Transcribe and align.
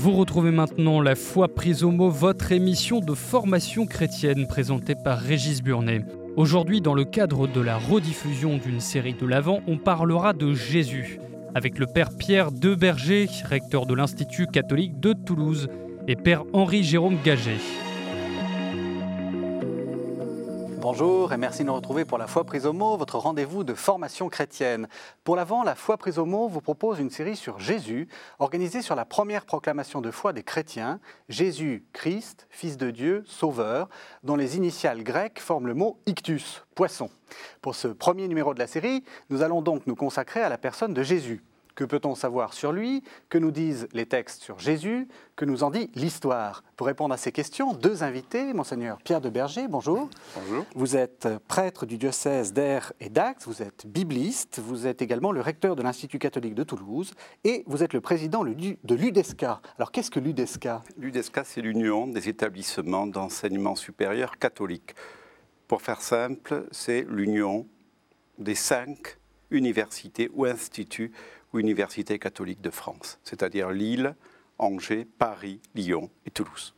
Vous 0.00 0.12
retrouvez 0.12 0.52
maintenant 0.52 1.00
La 1.00 1.16
foi 1.16 1.48
prise 1.48 1.82
au 1.82 1.90
mot, 1.90 2.08
votre 2.08 2.52
émission 2.52 3.00
de 3.00 3.14
formation 3.14 3.84
chrétienne 3.84 4.46
présentée 4.46 4.94
par 4.94 5.18
Régis 5.18 5.60
Burnet. 5.60 6.04
Aujourd'hui, 6.36 6.80
dans 6.80 6.94
le 6.94 7.04
cadre 7.04 7.48
de 7.48 7.60
la 7.60 7.78
rediffusion 7.78 8.58
d'une 8.58 8.78
série 8.78 9.14
de 9.14 9.26
l'Avent, 9.26 9.58
on 9.66 9.76
parlera 9.76 10.34
de 10.34 10.54
Jésus 10.54 11.18
avec 11.56 11.80
le 11.80 11.86
Père 11.86 12.10
Pierre 12.16 12.52
Deberger, 12.52 13.26
recteur 13.44 13.86
de 13.86 13.94
l'Institut 13.94 14.46
catholique 14.46 15.00
de 15.00 15.14
Toulouse, 15.14 15.66
et 16.06 16.14
Père 16.14 16.44
Henri-Jérôme 16.52 17.18
Gaget. 17.24 17.87
Bonjour 20.90 21.34
et 21.34 21.36
merci 21.36 21.64
de 21.64 21.66
nous 21.66 21.74
retrouver 21.74 22.06
pour 22.06 22.16
la 22.16 22.26
foi 22.26 22.44
prise 22.44 22.64
au 22.64 22.72
mot, 22.72 22.96
votre 22.96 23.18
rendez-vous 23.18 23.62
de 23.62 23.74
formation 23.74 24.30
chrétienne. 24.30 24.88
Pour 25.22 25.36
l'avant, 25.36 25.62
la 25.62 25.74
foi 25.74 25.98
prise 25.98 26.18
au 26.18 26.24
mot 26.24 26.48
vous 26.48 26.62
propose 26.62 26.98
une 26.98 27.10
série 27.10 27.36
sur 27.36 27.60
Jésus, 27.60 28.08
organisée 28.38 28.80
sur 28.80 28.94
la 28.94 29.04
première 29.04 29.44
proclamation 29.44 30.00
de 30.00 30.10
foi 30.10 30.32
des 30.32 30.42
chrétiens, 30.42 30.98
Jésus, 31.28 31.84
Christ, 31.92 32.46
Fils 32.48 32.78
de 32.78 32.90
Dieu, 32.90 33.22
Sauveur, 33.26 33.90
dont 34.22 34.34
les 34.34 34.56
initiales 34.56 35.02
grecques 35.02 35.40
forment 35.40 35.66
le 35.66 35.74
mot 35.74 36.00
ictus, 36.06 36.64
poisson. 36.74 37.10
Pour 37.60 37.74
ce 37.74 37.88
premier 37.88 38.26
numéro 38.26 38.54
de 38.54 38.58
la 38.58 38.66
série, 38.66 39.04
nous 39.28 39.42
allons 39.42 39.60
donc 39.60 39.86
nous 39.86 39.94
consacrer 39.94 40.40
à 40.40 40.48
la 40.48 40.56
personne 40.56 40.94
de 40.94 41.02
Jésus. 41.02 41.44
Que 41.78 41.84
peut-on 41.84 42.16
savoir 42.16 42.54
sur 42.54 42.72
lui? 42.72 43.04
Que 43.28 43.38
nous 43.38 43.52
disent 43.52 43.86
les 43.92 44.04
textes 44.04 44.42
sur 44.42 44.58
Jésus? 44.58 45.06
Que 45.36 45.44
nous 45.44 45.62
en 45.62 45.70
dit 45.70 45.92
l'histoire? 45.94 46.64
Pour 46.76 46.88
répondre 46.88 47.14
à 47.14 47.16
ces 47.16 47.30
questions, 47.30 47.72
deux 47.72 48.02
invités, 48.02 48.52
monseigneur 48.52 48.98
Pierre 49.00 49.20
de 49.20 49.30
Berger, 49.30 49.68
bonjour. 49.68 50.10
Bonjour. 50.34 50.66
Vous 50.74 50.96
êtes 50.96 51.28
prêtre 51.46 51.86
du 51.86 51.96
diocèse 51.96 52.52
d'Air 52.52 52.92
et 52.98 53.10
d'Ax, 53.10 53.46
vous 53.46 53.62
êtes 53.62 53.86
bibliste, 53.86 54.58
vous 54.58 54.88
êtes 54.88 55.02
également 55.02 55.30
le 55.30 55.40
recteur 55.40 55.76
de 55.76 55.82
l'Institut 55.82 56.18
catholique 56.18 56.56
de 56.56 56.64
Toulouse 56.64 57.14
et 57.44 57.62
vous 57.68 57.84
êtes 57.84 57.92
le 57.92 58.00
président 58.00 58.42
de 58.42 58.94
l'UDESCA. 58.96 59.60
Alors 59.76 59.92
qu'est-ce 59.92 60.10
que 60.10 60.18
l'UDESCA? 60.18 60.82
L'UDESCA, 60.96 61.44
c'est 61.44 61.60
l'Union 61.60 62.08
des 62.08 62.28
établissements 62.28 63.06
d'enseignement 63.06 63.76
supérieur 63.76 64.36
catholique. 64.38 64.96
Pour 65.68 65.82
faire 65.82 66.02
simple, 66.02 66.66
c'est 66.72 67.06
l'union 67.08 67.68
des 68.36 68.56
cinq 68.56 69.16
universités 69.50 70.28
ou 70.34 70.44
instituts 70.44 71.12
ou 71.52 71.58
universités 71.58 72.18
catholiques 72.18 72.60
de 72.60 72.70
France, 72.70 73.18
c'est-à-dire 73.24 73.70
Lille, 73.70 74.14
Angers, 74.58 75.06
Paris, 75.18 75.60
Lyon 75.74 76.10
et 76.26 76.30
Toulouse. 76.30 76.74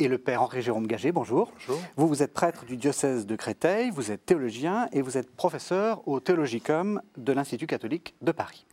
Et 0.00 0.08
le 0.08 0.16
père 0.16 0.40
Henri-Jérôme 0.40 0.86
Gagé, 0.86 1.12
bonjour. 1.12 1.52
Bonjour. 1.68 1.82
Vous, 1.96 2.08
vous 2.08 2.22
êtes 2.22 2.32
prêtre 2.32 2.64
du 2.64 2.78
diocèse 2.78 3.26
de 3.26 3.36
Créteil, 3.36 3.90
vous 3.90 4.10
êtes 4.10 4.24
théologien 4.24 4.88
et 4.92 5.02
vous 5.02 5.18
êtes 5.18 5.30
professeur 5.30 6.00
au 6.08 6.20
Théologicum 6.20 7.02
de 7.18 7.34
l'Institut 7.34 7.66
catholique 7.66 8.14
de 8.22 8.32
Paris. 8.32 8.64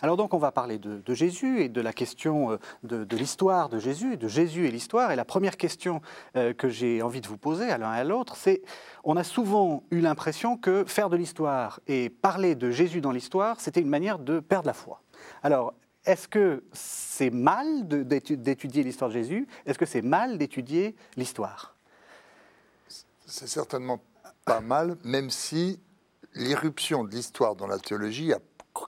Alors 0.00 0.16
donc 0.16 0.32
on 0.32 0.38
va 0.38 0.52
parler 0.52 0.78
de, 0.78 1.02
Jésus 1.12 1.60
et 1.60 1.68
de 1.68 1.80
la 1.80 1.92
question 1.92 2.52
euh, 2.52 2.58
de, 2.84 3.16
l'histoire 3.16 3.68
de 3.68 3.80
Jésus, 3.80 4.16
de 4.16 4.28
Jésus 4.28 4.68
et 4.68 4.70
l'histoire. 4.70 5.10
Et 5.10 5.16
la 5.16 5.24
première 5.24 5.56
question 5.56 6.02
euh, 6.36 6.52
que 6.52 6.68
j'ai 6.68 7.02
envie 7.02 7.20
de 7.20 7.26
vous 7.26 7.36
poser 7.36 7.68
à 7.68 7.78
l'un 7.78 7.92
et 7.92 7.98
à 7.98 8.04
l'autre, 8.04 8.36
c'est 8.36 8.62
on 9.02 9.16
a 9.16 9.24
souvent 9.24 9.82
eu 9.90 9.98
l'impression 9.98 10.56
que 10.56 10.84
faire 10.84 11.10
de 11.10 11.16
l'histoire 11.16 11.80
et 11.88 12.10
parler 12.10 12.54
de 12.54 12.70
Jésus 12.70 13.00
dans 13.00 13.10
l'histoire, 13.10 13.60
c'était 13.60 13.80
une 13.80 13.88
manière 13.88 14.20
de 14.20 14.38
perdre 14.38 14.68
la 14.68 14.72
foi. 14.72 15.02
Alors, 15.42 15.74
est-ce 16.06 16.28
que 16.28 16.62
c'est 16.72 17.30
mal 17.30 17.86
d'étudier 17.88 18.84
l'histoire 18.84 19.10
de 19.10 19.14
Jésus? 19.14 19.48
Est-ce 19.66 19.78
que 19.78 19.86
c'est 19.86 20.02
mal 20.02 20.38
d'étudier 20.38 20.94
l'histoire? 21.16 21.76
C'est 23.26 23.48
certainement 23.48 24.00
pas 24.44 24.60
mal, 24.60 24.96
même 25.02 25.30
si 25.30 25.80
l'irruption 26.34 27.02
de 27.02 27.10
l'histoire 27.10 27.56
dans 27.56 27.66
la 27.66 27.78
théologie 27.78 28.32
a 28.32 28.38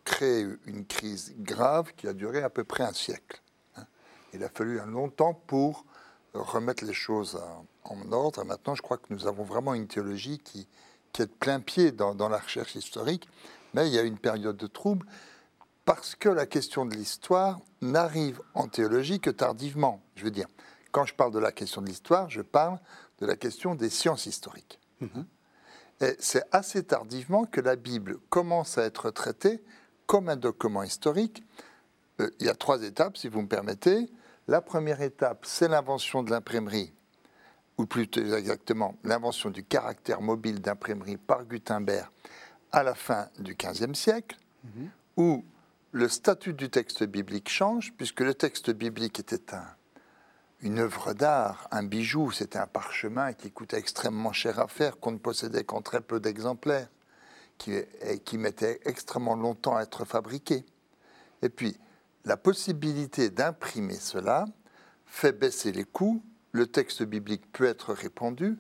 créé 0.04 0.46
une 0.66 0.86
crise 0.86 1.34
grave 1.38 1.92
qui 1.96 2.06
a 2.06 2.12
duré 2.12 2.42
à 2.42 2.50
peu 2.50 2.62
près 2.62 2.84
un 2.84 2.92
siècle. 2.92 3.42
Hein. 3.76 3.84
Il 4.32 4.44
a 4.44 4.48
fallu 4.48 4.80
un 4.80 4.86
long 4.86 5.08
temps 5.08 5.34
pour 5.34 5.84
remettre 6.34 6.84
les 6.84 6.92
choses 6.92 7.40
en 7.84 8.12
ordre. 8.12 8.44
maintenant, 8.44 8.74
je 8.74 8.82
crois 8.82 8.98
que 8.98 9.06
nous 9.10 9.26
avons 9.26 9.44
vraiment 9.44 9.74
une 9.74 9.88
théologie 9.88 10.38
qui, 10.38 10.68
est 11.18 11.26
de 11.26 11.32
plein 11.32 11.58
pied 11.58 11.90
dans, 11.90 12.14
dans 12.14 12.28
la 12.28 12.38
recherche 12.38 12.76
historique, 12.76 13.28
mais 13.74 13.88
il 13.88 13.92
y 13.92 13.98
a 13.98 14.02
une 14.02 14.18
période 14.18 14.56
de 14.56 14.68
trouble 14.68 15.04
parce 15.88 16.14
que 16.14 16.28
la 16.28 16.44
question 16.44 16.84
de 16.84 16.94
l'histoire 16.94 17.60
n'arrive 17.80 18.42
en 18.52 18.68
théologie 18.68 19.20
que 19.20 19.30
tardivement. 19.30 20.02
Je 20.16 20.24
veux 20.24 20.30
dire, 20.30 20.46
quand 20.92 21.06
je 21.06 21.14
parle 21.14 21.32
de 21.32 21.38
la 21.38 21.50
question 21.50 21.80
de 21.80 21.86
l'histoire, 21.86 22.28
je 22.28 22.42
parle 22.42 22.78
de 23.20 23.26
la 23.26 23.36
question 23.36 23.74
des 23.74 23.88
sciences 23.88 24.26
historiques. 24.26 24.78
Mhm. 25.00 25.24
Et 26.02 26.14
c'est 26.18 26.44
assez 26.52 26.82
tardivement 26.82 27.46
que 27.46 27.62
la 27.62 27.74
Bible 27.74 28.18
commence 28.28 28.76
à 28.76 28.82
être 28.82 29.10
traitée 29.10 29.64
comme 30.04 30.28
un 30.28 30.36
document 30.36 30.82
historique. 30.82 31.42
Euh, 32.20 32.30
il 32.38 32.44
y 32.44 32.50
a 32.50 32.54
trois 32.54 32.82
étapes, 32.82 33.16
si 33.16 33.28
vous 33.28 33.40
me 33.40 33.48
permettez. 33.48 34.10
La 34.46 34.60
première 34.60 35.00
étape, 35.00 35.46
c'est 35.46 35.68
l'invention 35.68 36.22
de 36.22 36.30
l'imprimerie, 36.30 36.92
ou 37.78 37.86
plutôt 37.86 38.20
exactement 38.20 38.94
l'invention 39.04 39.48
du 39.48 39.64
caractère 39.64 40.20
mobile 40.20 40.60
d'imprimerie 40.60 41.16
par 41.16 41.46
Gutenberg 41.46 42.10
à 42.72 42.82
la 42.82 42.94
fin 42.94 43.30
du 43.38 43.54
XVe 43.54 43.94
siècle, 43.94 44.36
mhm. 44.64 44.90
où 45.16 45.44
le 45.92 46.08
statut 46.08 46.52
du 46.52 46.68
texte 46.68 47.04
biblique 47.04 47.48
change, 47.48 47.92
puisque 47.96 48.20
le 48.20 48.34
texte 48.34 48.70
biblique 48.70 49.20
était 49.20 49.54
un, 49.54 49.66
une 50.60 50.80
œuvre 50.80 51.14
d'art, 51.14 51.66
un 51.70 51.82
bijou, 51.82 52.30
c'était 52.30 52.58
un 52.58 52.66
parchemin 52.66 53.32
qui 53.32 53.50
coûtait 53.50 53.78
extrêmement 53.78 54.32
cher 54.32 54.58
à 54.58 54.68
faire, 54.68 54.98
qu'on 54.98 55.12
ne 55.12 55.18
possédait 55.18 55.64
qu'en 55.64 55.80
très 55.80 56.00
peu 56.00 56.20
d'exemplaires, 56.20 56.88
qui, 57.56 57.72
qui 58.24 58.38
mettait 58.38 58.80
extrêmement 58.84 59.34
longtemps 59.34 59.76
à 59.76 59.82
être 59.82 60.04
fabriqué. 60.04 60.64
Et 61.42 61.48
puis, 61.48 61.76
la 62.24 62.36
possibilité 62.36 63.30
d'imprimer 63.30 63.94
cela 63.94 64.44
fait 65.06 65.32
baisser 65.32 65.72
les 65.72 65.84
coûts, 65.84 66.22
le 66.52 66.66
texte 66.66 67.02
biblique 67.02 67.50
peut 67.52 67.64
être 67.64 67.94
répandu, 67.94 68.58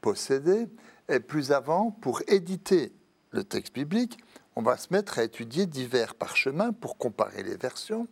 possédé, 0.00 0.68
et 1.08 1.20
plus 1.20 1.50
avant, 1.50 1.90
pour 1.90 2.22
éditer 2.28 2.92
le 3.30 3.42
texte 3.42 3.74
biblique, 3.74 4.18
on 4.58 4.62
va 4.62 4.76
se 4.76 4.88
mettre 4.92 5.20
à 5.20 5.22
étudier 5.22 5.66
divers 5.66 6.16
parchemins 6.16 6.72
pour 6.72 6.98
comparer 6.98 7.44
les 7.44 7.56
versions. 7.56 8.08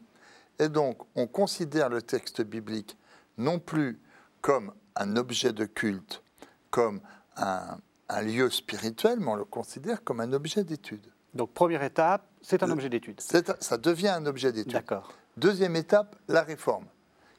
Et 0.60 0.68
donc, 0.68 0.98
on 1.16 1.26
considère 1.26 1.88
le 1.88 2.00
texte 2.00 2.40
biblique 2.40 2.96
non 3.36 3.58
plus 3.58 4.00
comme 4.42 4.72
un 4.94 5.16
objet 5.16 5.52
de 5.52 5.64
culte, 5.64 6.22
comme 6.70 7.00
un, 7.36 7.78
lieu 8.22 8.48
spirituel, 8.48 9.18
mais 9.18 9.26
on 9.26 9.34
le 9.34 9.44
considère 9.44 10.04
comme 10.04 10.20
un 10.20 10.32
objet 10.32 10.62
d'étude. 10.62 11.04
Donc, 11.34 11.52
première 11.52 11.82
étape, 11.82 12.24
c'est 12.42 12.62
un 12.62 12.70
objet 12.70 12.90
d'étude. 12.90 13.20
Ça 13.20 13.76
devient 13.76 14.10
un 14.10 14.24
objet 14.24 14.52
d'étude. 14.52 14.72
D'accord. 14.72 15.12
Deuxième 15.36 15.74
étape, 15.74 16.14
la 16.28 16.42
réforme, 16.42 16.86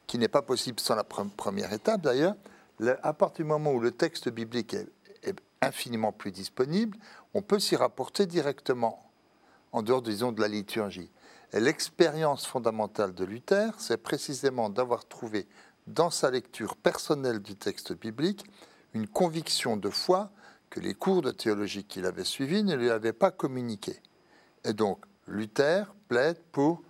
qui 0.06 0.18
n'est 0.18 0.28
pas 0.28 0.42
possible 0.42 0.80
sans 0.80 0.96
la 0.96 1.04
première 1.04 1.72
étape 1.72 2.02
d'ailleurs. 2.02 2.36
À 3.02 3.14
partir 3.14 3.46
du 3.46 3.48
moment 3.48 3.72
où 3.72 3.80
le 3.80 3.90
texte 3.90 4.28
biblique 4.28 4.74
est 4.74 5.40
infiniment 5.62 6.12
plus 6.12 6.30
disponible, 6.30 6.98
on 7.34 7.42
peut 7.42 7.58
s'y 7.58 7.76
rapporter 7.76 8.26
directement, 8.26 9.10
en 9.72 9.82
dehors, 9.82 10.02
disons, 10.02 10.32
de 10.32 10.40
la 10.40 10.48
liturgie. 10.48 11.10
Et 11.52 11.60
l'expérience 11.60 12.46
fondamentale 12.46 13.14
de 13.14 13.24
Luther, 13.24 13.72
c'est 13.78 14.02
précisément 14.02 14.68
d'avoir 14.68 15.06
trouvé 15.06 15.46
dans 15.86 16.10
sa 16.10 16.30
lecture 16.30 16.76
personnelle 16.76 17.40
du 17.40 17.56
texte 17.56 17.92
biblique 17.92 18.44
une 18.94 19.06
conviction 19.06 19.76
de 19.76 19.90
foi 19.90 20.30
que 20.70 20.80
les 20.80 20.94
cours 20.94 21.22
de 21.22 21.30
théologie 21.30 21.84
qu'il 21.84 22.04
avait 22.04 22.24
suivis 22.24 22.62
ne 22.62 22.74
lui 22.74 22.90
avaient 22.90 23.12
pas 23.12 23.30
communiqué. 23.30 24.00
Et 24.64 24.74
donc, 24.74 25.04
Luther 25.26 25.94
plaide 26.08 26.38
pour 26.52 26.82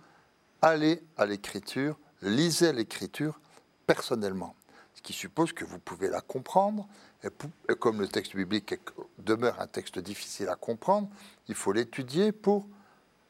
aller 0.61 1.01
à 1.17 1.25
l'écriture, 1.25 1.97
lisez 2.21 2.73
l'écriture 2.73 3.39
personnellement, 3.87 4.55
ce 4.99 5.01
qui 5.01 5.13
suppose 5.13 5.53
que 5.53 5.63
vous 5.63 5.79
pouvez 5.79 6.09
la 6.09 6.19
comprendre, 6.19 6.85
et, 7.23 7.29
comme 7.75 8.01
le 8.01 8.07
texte 8.09 8.35
biblique 8.35 8.75
demeure 9.17 9.61
un 9.61 9.67
texte 9.67 9.97
difficile 9.97 10.49
à 10.49 10.55
comprendre, 10.55 11.07
il 11.47 11.55
faut 11.55 11.71
l'étudier 11.71 12.33
pour 12.33 12.67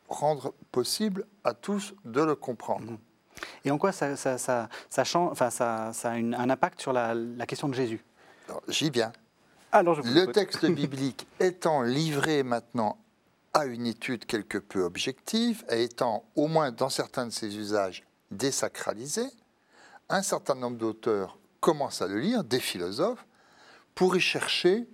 rendre 0.07 0.55
possible 0.71 1.27
à 1.43 1.53
tous 1.53 1.93
de 2.05 2.23
le 2.23 2.33
comprendre. 2.33 2.93
Mhm. 2.93 2.97
Et 3.65 3.71
en 3.71 3.77
quoi 3.77 3.91
ça, 3.91 4.15
change, 5.03 5.31
enfin, 5.31 5.51
ça, 5.51 5.91
a 5.91 6.09
un 6.09 6.49
impact 6.49 6.81
sur 6.81 6.91
la, 6.91 7.13
question 7.47 7.69
de 7.69 7.75
Jésus? 7.75 8.03
J'y 8.67 8.89
viens. 8.89 9.13
Alors 9.71 10.01
le 10.03 10.25
texte 10.31 10.65
biblique 10.71 11.27
étant 11.39 11.83
livré 11.83 12.41
maintenant 12.41 12.97
à 13.53 13.65
une 13.65 13.85
étude 13.85 14.25
quelque 14.25 14.57
peu 14.57 14.81
objective 14.81 15.63
et 15.69 15.83
étant, 15.83 16.25
au 16.35 16.47
moins 16.47 16.71
dans 16.71 16.89
certains 16.89 17.27
de 17.27 17.31
ses 17.31 17.55
usages, 17.57 18.03
désacralisé, 18.31 19.27
un 20.09 20.23
certain 20.23 20.55
nombre 20.55 20.77
d'auteurs 20.77 21.38
commencent 21.59 22.01
à 22.01 22.07
le 22.07 22.19
lire, 22.19 22.43
des 22.43 22.59
philosophes, 22.59 23.25
pour 23.95 24.15
y 24.15 24.19
chercher 24.19 24.87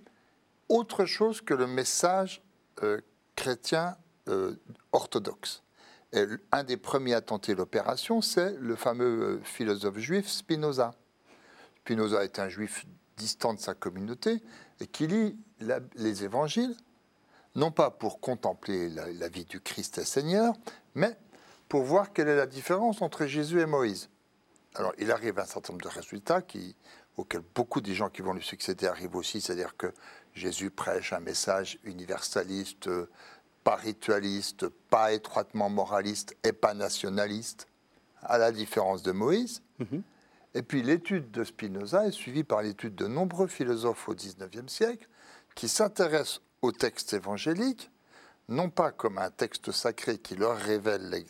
autre 0.68 1.04
chose 1.04 1.40
que 1.40 1.54
le 1.54 1.66
message 1.66 2.42
euh, 2.82 3.00
chrétien 3.36 3.96
euh, 4.28 4.56
orthodoxe. 4.92 5.62
Un 6.50 6.64
des 6.64 6.76
premiers 6.76 7.14
à 7.14 7.20
tenter 7.20 7.54
l'opération, 7.54 8.22
c'est 8.22 8.56
le 8.58 8.74
fameux 8.74 9.22
euh, 9.22 9.40
philosophe 9.42 9.98
juif 9.98 10.28
Spinoza. 10.28 10.94
Spinoza 11.80 12.24
est 12.24 12.38
un 12.38 12.48
juif 12.48 12.86
distant 13.16 13.54
de 13.54 13.60
sa 13.60 13.74
communauté 13.74 14.42
et 14.80 14.86
qui 14.86 15.06
lit 15.06 15.36
les 15.94 16.24
évangiles, 16.24 16.74
non 17.54 17.70
pas 17.70 17.90
pour 17.90 18.20
contempler 18.20 18.88
la, 18.88 19.12
la, 19.12 19.28
vie 19.28 19.44
du 19.44 19.60
Christ 19.60 19.98
et 19.98 20.04
Seigneur, 20.04 20.54
mais 20.94 21.16
pour 21.68 21.82
voir 21.82 22.12
quelle 22.12 22.28
est 22.28 22.36
la 22.36 22.46
différence 22.46 23.02
entre 23.02 23.26
Jésus 23.26 23.60
et 23.60 23.66
Moïse. 23.66 24.08
Alors, 24.78 24.92
il 24.98 25.10
arrive 25.10 25.38
un 25.38 25.44
certain 25.46 25.72
nombre 25.72 25.84
de 25.84 25.88
résultats 25.88 26.42
qui, 26.42 26.76
auxquels 27.16 27.42
beaucoup 27.54 27.80
des 27.80 27.94
gens 27.94 28.10
qui 28.10 28.22
vont 28.22 28.34
lui 28.34 28.44
succéder 28.44 28.86
arrivent 28.86 29.16
aussi, 29.16 29.40
c'est-à-dire 29.40 29.76
que 29.76 29.92
Jésus 30.34 30.70
prêche 30.70 31.12
un 31.12 31.20
message 31.20 31.78
universaliste, 31.84 32.90
pas 33.64 33.76
ritualiste, 33.76 34.68
pas 34.68 35.12
étroitement 35.12 35.70
moraliste 35.70 36.36
et 36.44 36.52
pas 36.52 36.74
nationaliste, 36.74 37.66
à 38.22 38.38
la 38.38 38.52
différence 38.52 39.02
de 39.02 39.12
Moïse. 39.12 39.62
Mhm. 39.78 40.02
Et 40.54 40.62
puis 40.62 40.82
l'étude 40.82 41.30
de 41.30 41.42
Spinoza 41.44 42.06
est 42.06 42.12
suivie 42.12 42.44
par 42.44 42.62
l'étude 42.62 42.94
de 42.94 43.06
nombreux 43.06 43.46
philosophes 43.46 44.08
au 44.08 44.14
XIXe 44.14 44.72
siècle 44.72 45.08
qui 45.54 45.68
s'intéressent 45.68 46.40
au 46.62 46.72
texte 46.72 47.12
évangélique, 47.14 47.90
non 48.48 48.70
pas 48.70 48.92
comme 48.92 49.18
un 49.18 49.30
texte 49.30 49.72
sacré 49.72 50.18
qui 50.18 50.36
leur 50.36 50.56
révèle 50.56 51.10
les- 51.10 51.26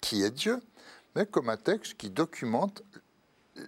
qui 0.00 0.22
est 0.22 0.30
Dieu, 0.30 0.60
mais 1.14 1.26
comme 1.26 1.48
un 1.48 1.56
texte 1.56 1.94
qui 1.94 2.10
documente 2.10 2.82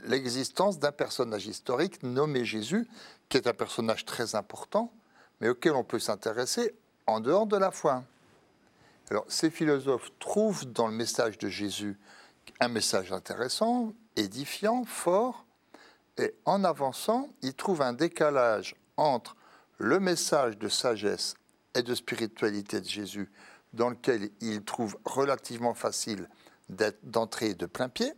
l'existence 0.04 0.78
d'un 0.78 0.92
personnage 0.92 1.46
historique 1.46 2.02
nommé 2.02 2.44
Jésus, 2.44 2.88
qui 3.28 3.36
est 3.36 3.46
un 3.46 3.54
personnage 3.54 4.04
très 4.04 4.34
important, 4.34 4.92
mais 5.40 5.48
auquel 5.48 5.72
on 5.72 5.84
peut 5.84 5.98
s'intéresser 5.98 6.74
en 7.06 7.20
dehors 7.20 7.46
de 7.46 7.56
la 7.56 7.70
foi. 7.70 8.04
Alors, 9.10 9.24
ces 9.28 9.50
philosophes 9.50 10.10
trouvent 10.18 10.64
dans 10.66 10.86
le 10.86 10.94
message 10.94 11.38
de 11.38 11.48
Jésus 11.48 11.98
un 12.60 12.68
message 12.68 13.12
intéressant, 13.12 13.92
édifiant, 14.16 14.84
fort, 14.84 15.44
et 16.18 16.34
en 16.44 16.64
avançant, 16.64 17.28
ils 17.42 17.54
trouvent 17.54 17.82
un 17.82 17.92
décalage 17.92 18.76
entre 18.96 19.36
le 19.78 19.98
message 19.98 20.58
de 20.58 20.68
sagesse 20.68 21.34
et 21.74 21.82
de 21.82 21.94
spiritualité 21.94 22.80
de 22.80 22.88
Jésus, 22.88 23.30
dans 23.72 23.90
lequel 23.90 24.30
ils 24.40 24.62
trouvent 24.62 24.98
relativement 25.04 25.74
facile 25.74 26.28
d'entrer 26.68 27.54
de 27.54 27.66
plein 27.66 27.88
pied, 27.88 28.12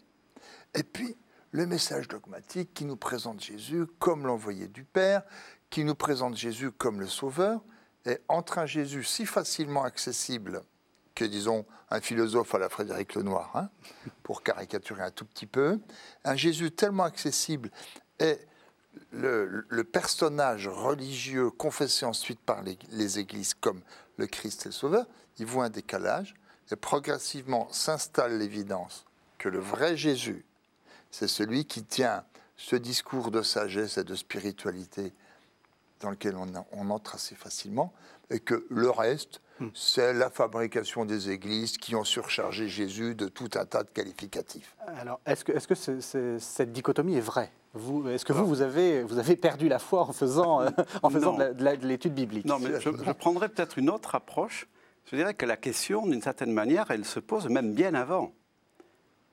et 0.75 0.83
puis 0.83 1.17
le 1.53 1.67
message 1.67 2.09
dogmatique 2.09 2.75
qui 2.75 2.85
nous 2.85 2.97
présente 2.97 3.41
Jésus 3.41 3.87
comme 3.99 4.27
l'envoyé 4.27 4.69
du 4.69 4.85
Père, 4.85 5.23
qui 5.71 5.85
nous 5.85 5.95
présente 5.95 6.37
Jésus 6.37 6.73
comme 6.73 7.01
le 7.01 7.07
Sauveur, 7.07 7.63
et 8.07 8.19
entre 8.29 8.59
un 8.59 8.67
Jésus 8.67 9.05
si 9.05 9.25
facilement 9.25 9.85
accessible 9.85 10.63
que, 11.15 11.25
disons, 11.25 11.65
un 11.91 12.01
philosophe 12.01 12.55
à 12.55 12.59
la 12.59 12.69
Frédéric 12.69 13.15
Lenoir, 13.15 13.57
hein, 13.57 13.71
pour 14.23 14.43
caricaturer 14.43 15.03
un 15.03 15.11
tout 15.11 15.25
petit 15.25 15.47
peu, 15.47 15.79
un 16.25 16.35
Jésus 16.35 16.73
tellement 16.73 17.05
accessible 17.05 17.71
et 18.19 18.39
le, 19.13 19.83
personnage 19.85 20.69
religieux 20.69 21.51
confessé 21.51 22.05
ensuite 22.05 22.41
par 22.41 22.63
les, 22.63 22.79
les 22.91 23.19
églises 23.19 23.55
comme 23.55 23.81
le 24.17 24.27
Christ 24.27 24.67
et 24.67 24.69
le 24.71 24.73
Sauveur, 24.73 25.07
ils 25.39 25.47
voient 25.47 25.67
un 25.67 25.71
décalage 25.71 26.35
et 26.71 26.77
progressivement 26.77 27.69
s'installe 27.71 28.39
l'évidence 28.39 29.05
que 29.39 29.49
le 29.49 29.59
vrai 29.59 29.97
Jésus, 29.97 30.45
c'est 31.11 31.29
celui 31.29 31.65
qui 31.67 31.85
tient 31.85 32.25
ce 32.57 32.77
discours 32.77 33.31
de 33.31 33.43
sagesse 33.43 33.99
et 33.99 34.05
de 34.05 34.15
spiritualité 34.15 35.13
dans 36.01 36.11
lequel 36.11 36.37
on, 36.37 36.47
on 36.73 36.91
entre 36.91 37.15
assez 37.15 37.35
facilement, 37.35 37.93
et 38.31 38.41
que 38.41 38.67
le 38.71 38.91
reste, 38.91 39.41
c'est 39.75 40.13
la 40.13 40.31
fabrication 40.31 41.05
des 41.05 41.31
églises 41.31 41.77
qui 41.79 41.95
ont 41.95 42.05
surchargé 42.05 42.69
Jésus 42.69 43.15
de 43.15 43.29
tout 43.29 43.51
un 43.55 43.65
tas 43.65 43.83
de 43.83 43.91
qualificatifs. 43.91 44.77
Alors, 44.87 45.21
est-ce 45.27 45.45
que, 45.45 46.39
cette 46.39 46.73
dichotomie 46.73 47.17
est 47.17 47.21
vraie? 47.21 47.53
Est-ce 48.09 48.25
que 48.25 48.33
vous, 48.33 48.47
vous 48.47 48.63
avez, 48.63 49.03
vous 49.03 49.19
avez 49.19 49.37
perdu 49.37 49.69
la 49.69 49.79
foi 49.79 50.03
en 50.03 50.13
faisant, 50.13 50.63
euh, 50.63 50.71
en 51.03 51.11
Non. 51.11 51.37
de 51.37 51.87
l'étude 51.87 52.15
biblique? 52.15 52.45
Non, 52.45 52.59
mais 52.59 52.81
je, 52.81 52.91
je 52.91 53.13
prendrais 53.13 53.49
peut-être 53.49 53.79
une 53.79 53.91
autre 53.91 54.15
approche. 54.15 54.69
Je 55.07 55.17
dirais 55.17 55.35
que 55.35 55.47
la 55.47 55.57
question, 55.57 56.07
d'une 56.07 56.23
certaine 56.23 56.53
manière, 56.53 56.91
elle 56.91 57.05
se 57.05 57.21
pose 57.21 57.49
même 57.49 57.75
bien 57.75 57.95
avant. 57.95 58.33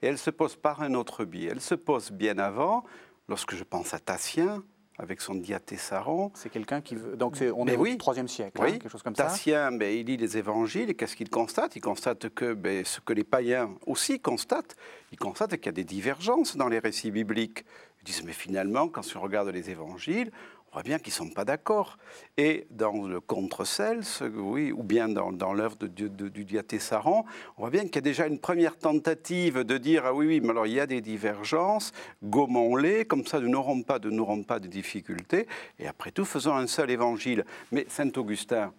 Et 0.01 0.07
elle 0.07 0.17
se 0.17 0.29
pose 0.29 0.55
par 0.55 0.81
un 0.81 0.93
autre 0.95 1.25
biais. 1.25 1.49
Elle 1.51 1.61
se 1.61 1.75
pose 1.75 2.11
bien 2.11 2.39
avant, 2.39 2.83
lorsque 3.29 3.55
je 3.55 3.63
pense 3.63 3.93
à 3.93 3.99
Tatien, 3.99 4.63
avec 4.97 5.21
son 5.21 5.35
diatessaron. 5.35 6.31
C'est 6.35 6.49
quelqu'un 6.49 6.81
qui 6.81 6.95
veut. 6.95 7.15
Donc, 7.15 7.37
on 7.55 7.65
Mais 7.65 7.73
est 7.73 7.77
oui. 7.77 7.93
au 7.93 7.97
troisième 7.97 8.27
siècle, 8.27 8.61
hein, 8.61 8.71
quelque 8.71 8.89
chose 8.89 9.01
comme 9.01 9.15
ça. 9.15 9.25
Tatien, 9.25 9.71
ben, 9.71 9.91
il 9.91 10.05
lit 10.05 10.17
les 10.17 10.37
évangiles 10.37 10.89
et 10.89 10.93
qu'est-ce 10.93 11.15
qu'il 11.15 11.29
constate? 11.29 11.75
Il 11.75 11.81
constate 11.81 12.29
que 12.29 12.53
ben, 12.53 12.85
ce 12.85 12.99
que 12.99 13.13
les 13.13 13.23
païens 13.23 13.71
aussi 13.87 14.19
constatent, 14.19 14.75
ils 15.11 15.17
constatent 15.17 15.55
qu'il 15.55 15.65
y 15.67 15.69
a 15.69 15.71
des 15.71 15.83
divergences 15.83 16.57
dans 16.57 16.67
les 16.67 16.79
récits 16.79 17.11
bibliques. 17.11 17.65
Ils 18.01 18.05
disent, 18.05 18.23
mais 18.23 18.33
finalement, 18.33 18.89
quand 18.89 19.01
on 19.15 19.21
regarde 19.21 19.47
les 19.49 19.69
évangiles, 19.69 20.31
on 20.71 20.75
voit 20.75 20.83
bien 20.83 20.99
qu'ils 20.99 21.11
ne 21.11 21.27
sont 21.27 21.29
pas 21.29 21.43
d'accord. 21.43 21.97
Et 22.37 22.65
dans 22.71 23.05
le 23.05 23.19
Contre-Cels, 23.19 24.03
oui, 24.35 24.71
ou 24.71 24.83
bien 24.83 25.09
dans, 25.09 25.53
l'œuvre 25.53 25.75
de- 25.77 25.87
du 26.29 26.45
Diatessaron, 26.45 27.25
on 27.57 27.61
voit 27.61 27.69
bien 27.69 27.83
qu'il 27.83 27.95
y 27.95 27.97
a 27.97 28.01
déjà 28.01 28.25
une 28.27 28.39
première 28.39 28.77
tentative 28.77 29.63
de 29.63 29.77
dire, 29.77 30.05
ah 30.05 30.13
oui, 30.13 30.27
oui, 30.27 30.39
mais 30.41 30.51
alors 30.51 30.67
il 30.67 30.73
y 30.73 30.79
a 30.79 30.87
des 30.87 31.01
divergences, 31.01 31.91
gommons-les, 32.23 33.05
comme 33.05 33.25
ça 33.25 33.39
nous 33.39 33.49
n'aurons 33.49 33.83
pas, 33.83 33.99
de- 33.99 34.09
n'aurons 34.09 34.43
pas 34.43 34.59
de 34.59 34.67
difficultés, 34.67 35.47
et 35.77 35.87
après 35.87 36.11
tout, 36.11 36.23
faisons 36.25 36.55
un 36.55 36.67
seul 36.67 36.89
évangile. 36.89 37.43
Mais 37.71 37.85
Saint-Augustin, 37.89 38.73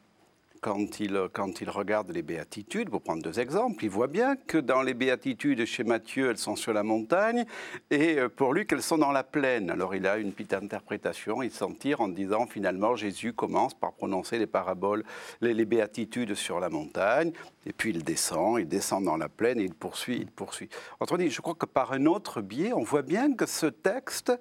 quand 0.63 1.01
il, 1.01 1.29
quand 1.33 1.61
il 1.61 1.69
regarde 1.69 2.13
les 2.13 2.23
béatitudes, 2.23 2.89
pour 2.89 3.03
prendre 3.03 3.21
deux 3.21 3.41
exemples, 3.41 3.85
il 3.85 3.91
voit 3.91 4.07
bien 4.07 4.37
que 4.37 4.59
dans 4.59 4.81
les 4.81 4.95
béatitudes 4.95 5.65
chez 5.67 5.83
Matthieu, 5.83 6.31
elles 6.31 6.39
sont 6.39 6.55
sur 6.55 6.73
la 6.73 6.85
montagne, 6.85 7.45
et 7.91 8.19
euh, 8.19 8.29
pour 8.29 8.55
lui, 8.55 8.65
qu'elles 8.65 8.81
sont 8.81 8.97
dans 8.97 9.11
la 9.11 9.25
plaine. 9.25 9.71
Alors 9.71 9.97
il 9.97 10.07
a 10.07 10.19
une 10.19 10.33
petite 10.33 10.55
interprétation, 10.55 11.43
il 11.43 11.51
s'en 11.51 11.73
tire 11.73 12.01
en 12.01 12.07
disant 12.07 12.47
finalement 12.47 12.95
Jésus 12.95 13.33
commence 13.33 13.75
par 13.75 13.93
prononcer 13.93 14.39
les 14.39 14.47
paraboles, 14.47 15.05
les, 15.41 15.53
les 15.53 15.65
béatitudes 15.65 16.35
sur 16.35 16.61
la 16.61 16.71
montagne, 16.71 17.33
et 17.67 17.73
puis 17.73 17.91
il 17.91 18.05
descend, 18.05 18.61
il 18.61 18.69
descend 18.69 19.05
dans 19.05 19.17
la 19.17 19.29
plaine, 19.29 19.59
et 19.59 19.65
il 19.65 19.75
poursuit, 19.75 20.19
il 20.19 20.31
poursuit. 20.31 20.69
Autrement 21.01 21.19
dit, 21.19 21.31
je 21.31 21.41
crois 21.41 21.57
que 21.57 21.67
par 21.67 21.93
un 21.93 22.07
autre 22.07 22.41
biais, 22.41 22.73
on 22.73 22.85
voit 22.85 23.03
bien 23.03 23.35
que 23.35 23.47
ce 23.47 23.67
texte 23.67 24.33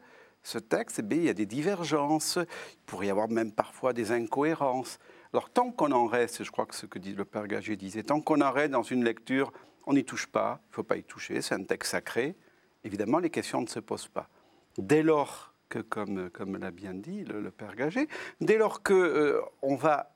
ce 0.43 0.57
texte, 0.57 0.99
eh 0.99 1.01
bien, 1.03 1.17
il 1.17 1.23
y 1.25 1.29
a 1.29 1.33
des 1.33 1.45
divergences, 1.45 2.39
il 2.39 2.81
pourrait 2.85 3.07
y 3.07 3.09
avoir 3.09 3.29
même 3.29 3.51
parfois 3.51 3.93
des 3.93 4.11
incohérences. 4.11 4.99
Alors 5.33 5.49
tant 5.49 5.71
qu'on 5.71 5.91
en 5.91 6.07
reste, 6.07 6.43
je 6.43 6.51
crois 6.51 6.65
que 6.65 6.75
ce 6.75 6.85
que 6.85 6.99
le 6.99 7.25
Père 7.25 7.47
Gagé 7.47 7.75
disait, 7.75 8.03
tant 8.03 8.21
qu'on 8.21 8.41
en 8.41 8.51
reste 8.51 8.71
dans 8.71 8.83
une 8.83 9.03
lecture, 9.03 9.53
on 9.85 9.93
n'y 9.93 10.03
touche 10.03 10.27
pas, 10.27 10.59
il 10.63 10.69
ne 10.71 10.75
faut 10.75 10.83
pas 10.83 10.97
y 10.97 11.03
toucher, 11.03 11.41
c'est 11.41 11.55
un 11.55 11.63
texte 11.63 11.91
sacré, 11.91 12.35
évidemment 12.83 13.19
les 13.19 13.29
questions 13.29 13.61
ne 13.61 13.67
se 13.67 13.79
posent 13.79 14.07
pas. 14.07 14.29
Dès 14.77 15.03
lors 15.03 15.53
que, 15.69 15.79
comme, 15.79 16.29
comme 16.31 16.57
l'a 16.57 16.71
bien 16.71 16.93
dit 16.93 17.23
le, 17.23 17.41
le 17.41 17.51
Père 17.51 17.75
Gagé, 17.75 18.07
dès 18.41 18.57
lors 18.57 18.83
qu'on 18.83 19.41
on 19.61 19.75
va 19.75 20.15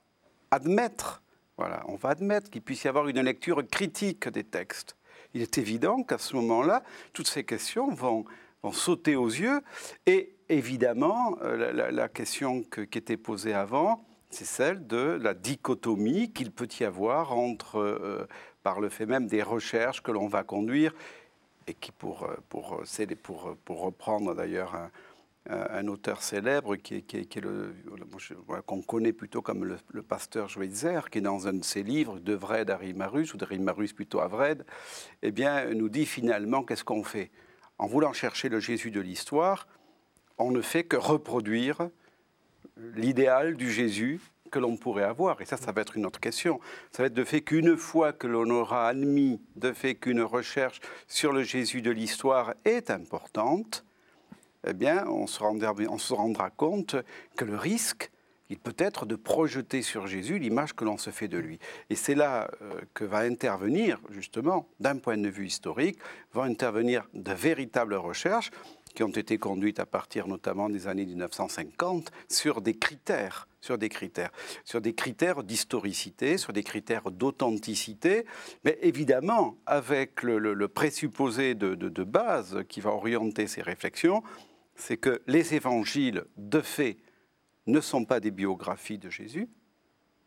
admettre, 0.51 1.22
voilà, 1.57 1.83
on 1.88 1.95
va 1.95 2.10
admettre 2.10 2.50
qu'il 2.50 2.62
puisse 2.62 2.83
y 2.83 2.88
avoir 2.88 3.07
une 3.07 3.22
lecture 3.22 3.66
critique 3.66 4.27
des 4.27 4.44
textes, 4.44 4.98
il 5.33 5.42
est 5.42 5.57
évident 5.57 6.04
qu'à 6.04 6.18
ce 6.18 6.36
moment-là, 6.38 6.83
toutes 7.13 7.27
ces 7.27 7.44
questions 7.44 7.94
vont, 7.94 8.25
sauter 8.74 9.15
aux 9.15 9.27
yeux. 9.27 9.62
Et 10.05 10.36
évidemment, 10.50 11.38
euh, 11.41 11.91
la, 11.91 12.10
question 12.10 12.63
que- 12.63 12.81
qui 12.81 12.98
était 12.98 13.17
posée 13.17 13.53
avant, 13.53 14.05
c'est 14.29 14.45
celle 14.45 14.88
de 14.88 15.17
la 15.22 15.34
dichotomie 15.34 16.31
qu'il 16.31 16.51
peut 16.51 16.67
y 16.79 16.84
avoir 16.84 17.34
entre, 17.38 17.79
euh, 17.79 18.27
par 18.63 18.79
le 18.79 18.89
fait 18.89 19.05
même 19.05 19.27
des 19.27 19.43
recherches 19.43 20.01
que 20.01 20.12
l'on 20.12 20.27
va 20.27 20.43
conduire, 20.43 20.93
et 21.67 21.74
qui, 21.74 21.91
pour, 21.91 22.24
euh, 22.24 22.36
pour, 22.50 22.84
pour, 23.24 23.55
pour 23.63 23.81
reprendre 23.81 24.36
d'ailleurs 24.36 24.75
un, 25.48 25.88
auteur 25.88 26.24
célèbre 26.24 26.75
qui 26.75 27.03
qui 27.03 27.27
qui 27.27 27.38
est 27.38 27.41
le, 27.41 27.75
qu'on 28.65 28.81
connaît 28.81 29.13
plutôt 29.13 29.43
comme 29.43 29.63
le, 29.63 30.01
pasteur 30.01 30.50
Schweitzer, 30.50 31.10
qui 31.12 31.22
dans 31.22 31.48
un 31.48 31.53
de 31.53 31.63
ses 31.63 31.84
livres, 31.84 32.19
De 32.19 32.34
Vred 32.34 32.69
à 32.69 32.77
Rimarus, 32.77 33.34
ou 33.34 33.38
de 33.38 33.45
Rimarus 33.45 33.93
plutôt 33.93 34.22
à 34.22 34.27
Vred, 34.27 34.65
eh 35.22 35.31
bien, 35.31 35.65
nous 35.74 35.89
dit 35.89 36.05
finalement 36.05 36.63
qu'est-ce 36.63 36.84
qu'on 36.84 37.03
fait 37.03 37.29
En 37.77 37.88
voulant 37.88 38.13
chercher 38.13 38.50
le 38.50 38.60
Jésus 38.60 38.91
de 38.91 39.01
l'histoire, 39.01 39.67
on 40.38 40.51
ne 40.51 40.62
fait 40.62 40.84
que 40.84 40.96
reproduire 40.96 41.89
l'idéal 42.77 43.55
du 43.55 43.72
Jésus 43.72 44.20
que 44.51 44.60
l'on 44.60 44.77
pourrait 44.77 45.03
avoir. 45.03 45.41
Et 45.41 45.46
ça, 45.46 45.58
ça 45.58 45.72
va 45.72 45.82
être 45.82 45.98
une 45.98 46.05
autre 46.05 46.20
question. 46.20 46.60
Ça 46.91 47.03
va 47.03 47.08
être 47.08 47.13
de 47.13 47.24
fait 47.24 47.41
qu'une 47.41 47.77
fois 47.77 48.13
que 48.13 48.27
l'on 48.27 48.50
aura 48.50 48.88
admis 48.88 49.41
de 49.55 49.74
fait 49.74 49.96
qu'une 49.96 50.22
recherche 50.22 50.79
sur 51.08 51.34
le 51.34 51.44
Jésus 51.44 51.82
de 51.82 51.91
l'histoire 51.91 52.53
est 52.63 52.89
importante, 52.89 53.86
eh 54.65 54.74
bien, 54.74 55.05
on 55.08 55.27
se, 55.27 55.39
rendra, 55.39 55.74
on 55.89 55.98
se 55.98 56.13
rendra 56.13 56.50
compte 56.50 56.96
que 57.36 57.46
le 57.46 57.55
risque, 57.55 58.12
il 58.49 58.59
peut 58.59 58.75
être 58.77 59.05
de 59.05 59.15
projeter 59.15 59.81
sur 59.81 60.07
Jésus 60.07 60.39
l'image 60.39 60.73
que 60.73 60.85
l'on 60.85 60.97
se 60.97 61.09
fait 61.09 61.27
de 61.27 61.37
lui. 61.37 61.59
Et 61.89 61.95
c'est 61.95 62.15
là 62.15 62.49
euh, 62.61 62.81
que 62.93 63.03
va 63.03 63.19
intervenir, 63.19 63.99
justement, 64.09 64.67
d'un 64.79 64.97
point 64.97 65.17
de 65.17 65.29
vue 65.29 65.47
historique, 65.47 65.97
vont 66.33 66.43
intervenir 66.43 67.07
de 67.13 67.31
véritables 67.31 67.95
recherches 67.95 68.51
qui 68.93 69.03
ont 69.03 69.09
été 69.09 69.37
conduites 69.37 69.79
à 69.79 69.85
partir 69.85 70.27
notamment 70.27 70.69
des 70.69 70.87
années 70.87 71.05
1950 71.05 72.11
sur 72.29 72.61
des 72.61 72.75
critères, 72.75 73.47
sur 73.59 73.77
des 73.77 73.89
critères, 73.89 74.31
sur 74.63 74.79
des 74.79 74.93
critères 74.93 75.43
d'historicité, 75.43 76.37
sur 76.37 76.53
des 76.53 76.63
critères 76.63 77.11
d'authenticité, 77.11 78.25
mais 78.63 78.77
évidemment 78.81 79.57
avec 79.65 80.23
le, 80.23 80.67
présupposé 80.69 81.55
de 81.55 82.03
base 82.03 82.63
qui 82.69 82.79
va 82.79 82.91
orienter 82.91 83.47
ces 83.47 83.61
réflexions, 83.61 84.23
c'est 84.75 84.97
que 84.97 85.21
les 85.27 85.55
évangiles, 85.55 86.25
de 86.37 86.61
fait, 86.61 86.97
ne 87.67 87.81
sont 87.81 88.05
pas 88.05 88.19
des 88.19 88.31
biographies 88.31 88.98
de 88.98 89.10
Jésus, 89.10 89.48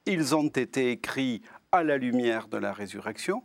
ils 0.07 0.35
ont 0.35 0.49
été 0.49 0.91
écrits 0.91 1.43
à 1.71 1.85
la 1.85 1.97
lumière 1.99 2.49
de 2.49 2.57
la 2.57 2.73
résurrection, 2.73 3.43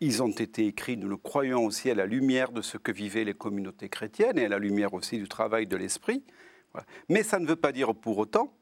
ils 0.00 0.22
ont 0.22 0.30
été 0.30 0.66
écrits, 0.66 0.96
nous 0.96 1.08
le 1.08 1.16
croyons 1.16 1.64
aussi, 1.64 1.90
à 1.90 1.94
la 1.94 2.06
lumière 2.06 2.52
de 2.52 2.62
ce 2.62 2.78
que 2.78 2.90
vivaient 2.90 3.24
les 3.24 3.34
communautés 3.34 3.88
chrétiennes 3.88 4.38
et 4.38 4.46
à 4.46 4.48
la 4.48 4.58
lumière 4.58 4.94
aussi 4.94 5.18
du 5.18 5.28
travail 5.28 5.66
de 5.66 5.76
l'esprit. 5.76 6.24
Mais 7.08 7.22
ça 7.22 7.38
ne 7.38 7.46
veut 7.46 7.56
pas 7.56 7.72
dire 7.72 7.94
pour 7.94 8.18
autant, 8.18 8.54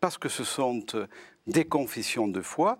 parce 0.00 0.18
que 0.18 0.28
ce 0.28 0.44
sont 0.44 0.84
euh, 0.94 1.06
des 1.46 1.64
confessions 1.64 2.28
de 2.28 2.40
foi, 2.40 2.78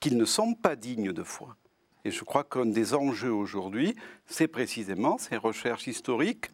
qu'ils 0.00 0.16
ne 0.16 0.24
sont 0.24 0.54
pas 0.54 0.76
dignes 0.76 1.12
de 1.12 1.22
foi. 1.22 1.56
Et 2.04 2.10
je 2.10 2.24
crois 2.24 2.44
qu'un 2.44 2.66
des 2.66 2.94
enjeux 2.94 3.32
aujourd'hui, 3.32 3.94
c'est 4.26 4.48
précisément 4.48 5.16
ces 5.18 5.36
recherches 5.36 5.86
historiques 5.86 6.50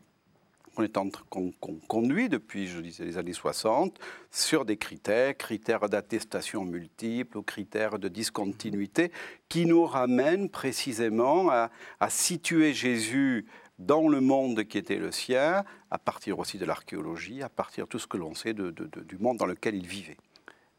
qu'on 1.28 1.52
conduit 1.88 2.28
depuis, 2.28 2.66
je 2.66 2.80
disais, 2.80 3.04
les 3.04 3.18
années 3.18 3.32
60, 3.32 3.98
sur 4.30 4.64
des 4.64 4.76
critères, 4.76 5.36
critères 5.36 5.88
d'attestation 5.88 6.64
multiples 6.64 7.38
ou 7.38 7.42
critères 7.42 7.98
de 7.98 8.08
discontinuité, 8.08 9.12
qui 9.48 9.66
nous 9.66 9.84
ramènent 9.84 10.48
précisément 10.48 11.50
à, 11.50 11.70
situer 12.08 12.72
Jésus 12.72 13.46
dans 13.78 14.08
le 14.08 14.20
monde 14.20 14.64
qui 14.64 14.78
était 14.78 14.96
le 14.96 15.10
sien, 15.10 15.64
à 15.90 15.98
partir 15.98 16.38
aussi 16.38 16.58
de 16.58 16.64
l'archéologie, 16.64 17.42
à 17.42 17.48
partir 17.48 17.84
de 17.84 17.88
tout 17.88 17.98
ce 17.98 18.06
que 18.06 18.16
l'on 18.16 18.34
sait 18.34 18.54
du 18.54 19.18
monde 19.18 19.38
dans 19.38 19.46
lequel 19.46 19.74
il 19.74 19.86
vivait. 19.86 20.16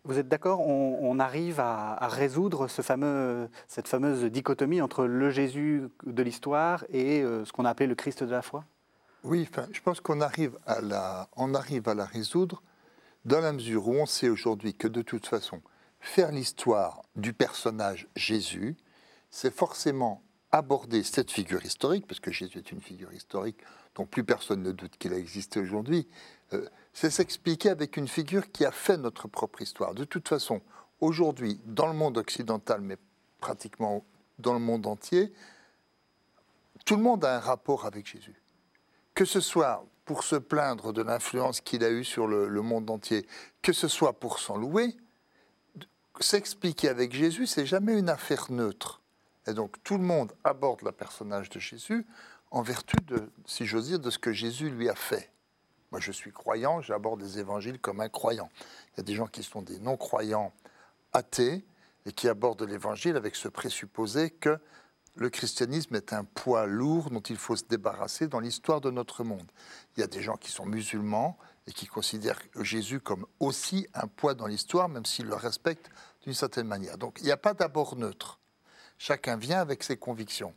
Vous 0.03 0.17
êtes 0.17 0.27
d'accord 0.27 0.61
on, 0.61 1.19
arrive 1.19 1.59
à, 1.59 2.07
résoudre 2.07 2.67
cette 2.67 3.87
fameuse 3.87 4.23
dichotomie 4.25 4.81
entre 4.81 5.05
le 5.05 5.29
Jésus 5.29 5.83
de 6.03 6.23
l'histoire 6.23 6.85
et 6.89 7.21
euh, 7.21 7.45
ce 7.45 7.51
qu'on 7.51 7.65
a 7.65 7.69
appelé 7.69 7.85
le 7.85 7.93
Christ 7.93 8.23
de 8.23 8.31
la 8.31 8.41
foi? 8.41 8.65
Oui, 9.23 9.47
je 9.71 9.81
pense 9.81 10.01
qu'on 10.01 10.21
arrive, 10.21 10.57
à 10.65 10.81
la, 10.81 11.29
arrive 11.37 11.87
à 11.87 11.93
la 11.93 12.05
résoudre 12.05 12.63
dans 13.25 13.39
la 13.39 13.53
mesure 13.53 13.87
où 13.87 13.93
on 13.93 14.05
sait 14.05 14.29
aujourd'hui 14.29 14.73
que 14.73 14.87
de 14.87 15.01
toute 15.01 15.27
façon, 15.27 15.61
faire 15.99 16.31
l'histoire 16.31 17.03
du 17.15 17.33
personnage 17.33 18.07
Jésus, 18.15 18.75
c'est 19.29 19.53
forcément 19.53 20.23
aborder 20.51 21.03
cette 21.03 21.31
figure 21.31 21.63
historique, 21.63 22.07
parce 22.07 22.19
que 22.19 22.31
Jésus 22.31 22.57
est 22.57 22.71
une 22.71 22.81
figure 22.81 23.13
historique 23.13 23.57
dont 23.95 24.05
plus 24.05 24.23
personne 24.23 24.63
ne 24.63 24.71
doute 24.71 24.97
qu'il 24.97 25.13
a 25.13 25.17
existé 25.17 25.59
aujourd'hui, 25.59 26.07
euh, 26.53 26.67
c'est 26.93 27.09
s'expliquer 27.09 27.69
avec 27.69 27.97
une 27.97 28.07
figure 28.07 28.51
qui 28.51 28.65
a 28.65 28.71
fait 28.71 28.97
notre 28.97 29.27
propre 29.27 29.61
histoire. 29.61 29.93
De 29.93 30.03
toute 30.03 30.27
façon, 30.27 30.61
aujourd'hui, 30.99 31.61
dans 31.65 31.87
le 31.87 31.93
monde 31.93 32.17
occidental, 32.17 32.81
mais 32.81 32.97
pratiquement 33.39 34.03
dans 34.39 34.53
le 34.53 34.59
monde 34.59 34.87
entier, 34.87 35.31
tout 36.85 36.95
le 36.95 37.03
monde 37.03 37.23
a 37.23 37.37
un 37.37 37.39
rapport 37.39 37.85
avec 37.85 38.07
Jésus 38.07 38.40
que 39.21 39.25
ce 39.25 39.39
soit 39.39 39.85
pour 40.03 40.23
se 40.23 40.35
plaindre 40.35 40.93
de 40.93 41.03
l'influence 41.03 41.61
qu'il 41.61 41.83
a 41.83 41.91
eue 41.91 42.03
sur 42.03 42.25
le, 42.25 42.49
monde 42.63 42.89
entier, 42.89 43.27
que 43.61 43.71
ce 43.71 43.87
soit 43.87 44.19
pour 44.19 44.39
s'en 44.39 44.57
louer, 44.57 44.97
s'expliquer 46.19 46.89
avec 46.89 47.13
Jésus, 47.13 47.45
c'est 47.45 47.67
jamais 47.67 47.99
une 47.99 48.09
affaire 48.09 48.51
neutre. 48.51 48.99
Et 49.45 49.53
donc 49.53 49.75
tout 49.83 49.99
le 49.99 50.03
monde 50.03 50.33
aborde 50.43 50.81
le 50.81 50.91
personnage 50.91 51.49
de 51.49 51.59
Jésus 51.59 52.07
en 52.49 52.63
vertu 52.63 52.95
de, 53.05 53.29
si 53.45 53.67
j'ose 53.67 53.89
dire, 53.89 53.99
de 53.99 54.09
ce 54.09 54.17
que 54.17 54.33
Jésus 54.33 54.71
lui 54.71 54.89
a 54.89 54.95
fait. 54.95 55.31
Moi, 55.91 56.01
je 56.01 56.11
suis 56.11 56.31
croyant, 56.31 56.81
j'aborde 56.81 57.21
les 57.21 57.37
évangiles 57.37 57.77
comme 57.77 58.01
un 58.01 58.09
croyant. 58.09 58.49
Il 58.93 58.97
y 58.97 58.99
a 59.01 59.03
des 59.03 59.13
gens 59.13 59.27
qui 59.27 59.43
sont 59.43 59.61
des 59.61 59.77
non-croyants 59.77 60.51
athées 61.13 61.63
et 62.07 62.11
qui 62.11 62.27
abordent 62.27 62.63
l'évangile 62.63 63.17
avec 63.17 63.35
ce 63.35 63.49
présupposé 63.49 64.31
que 64.31 64.57
le 65.15 65.29
christianisme 65.29 65.95
est 65.95 66.13
un 66.13 66.23
poids 66.23 66.65
lourd 66.65 67.09
dont 67.09 67.21
il 67.21 67.37
faut 67.37 67.55
se 67.55 67.65
débarrasser 67.65 68.27
dans 68.27 68.39
l'histoire 68.39 68.81
de 68.81 68.91
notre 68.91 69.23
monde. 69.23 69.51
Il 69.95 69.99
y 69.99 70.03
a 70.03 70.07
des 70.07 70.21
gens 70.21 70.37
qui 70.37 70.51
sont 70.51 70.65
musulmans 70.65 71.37
et 71.67 71.73
qui 71.73 71.85
considèrent 71.85 72.41
Jésus 72.61 72.99
comme 72.99 73.25
aussi 73.39 73.87
un 73.93 74.07
poids 74.07 74.33
dans 74.33 74.47
l'histoire, 74.47 74.89
même 74.89 75.05
s'ils 75.05 75.25
le 75.25 75.35
respectent 75.35 75.89
d'une 76.23 76.33
certaine 76.33 76.67
manière. 76.67 76.97
Donc 76.97 77.19
il 77.19 77.25
n'y 77.25 77.31
a 77.31 77.37
pas 77.37 77.53
d'abord 77.53 77.95
neutre. 77.95 78.39
Chacun 78.97 79.35
vient 79.35 79.59
avec 79.59 79.83
ses 79.83 79.97
convictions. 79.97 80.53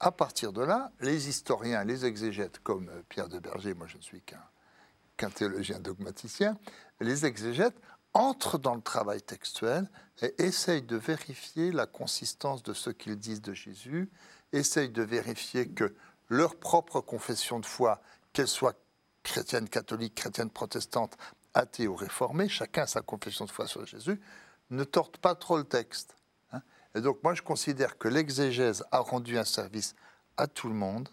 À 0.00 0.10
partir 0.10 0.52
de 0.52 0.62
là, 0.62 0.90
les 1.00 1.28
historiens, 1.28 1.84
les 1.84 2.04
exégètes, 2.04 2.58
comme 2.58 2.88
euh, 2.88 3.02
Pierre 3.08 3.28
de 3.28 3.38
Berger, 3.38 3.72
moi 3.74 3.86
je 3.86 3.96
ne 3.96 4.02
suis 4.02 4.20
qu'un 4.20 5.30
théologien 5.30 5.78
dogmaticien, 5.78 6.58
les 7.00 7.24
exégètes 7.24 7.76
entrent 8.14 8.58
dans 8.58 8.74
le 8.74 8.82
travail 8.82 9.22
textuel 9.22 9.90
et 10.20 10.34
essayent 10.42 10.82
de 10.82 10.96
vérifier 10.96 11.72
la 11.72 11.86
consistance 11.86 12.62
de 12.62 12.72
ce 12.72 12.90
qu'ils 12.90 13.18
disent 13.18 13.42
de 13.42 13.54
Jésus, 13.54 14.10
essayent 14.52 14.90
de 14.90 15.02
vérifier 15.02 15.68
que 15.68 15.94
leur 16.28 16.56
propre 16.56 17.00
confession 17.00 17.60
de 17.60 17.66
foi, 17.66 18.02
qu'elle 18.32 18.48
soit 18.48 18.76
chrétienne 19.22 19.68
catholique, 19.68 20.14
chrétienne 20.14 20.50
protestante, 20.50 21.16
athée 21.54 21.86
ou 21.86 21.94
réformée, 21.94 22.48
chacun 22.48 22.82
a 22.82 22.86
sa 22.86 23.02
confession 23.02 23.44
de 23.44 23.50
foi 23.50 23.66
sur 23.66 23.86
Jésus, 23.86 24.20
ne 24.70 24.84
torte 24.84 25.18
pas 25.18 25.34
trop 25.34 25.58
le 25.58 25.64
texte. 25.64 26.16
Hein. 26.52 26.62
Et 26.94 27.00
donc 27.00 27.22
moi 27.22 27.34
je 27.34 27.42
considère 27.42 27.98
que 27.98 28.08
l'exégèse 28.08 28.84
a 28.90 28.98
rendu 29.00 29.38
un 29.38 29.44
service 29.44 29.94
à 30.36 30.46
tout 30.46 30.68
le 30.68 30.74
monde 30.74 31.08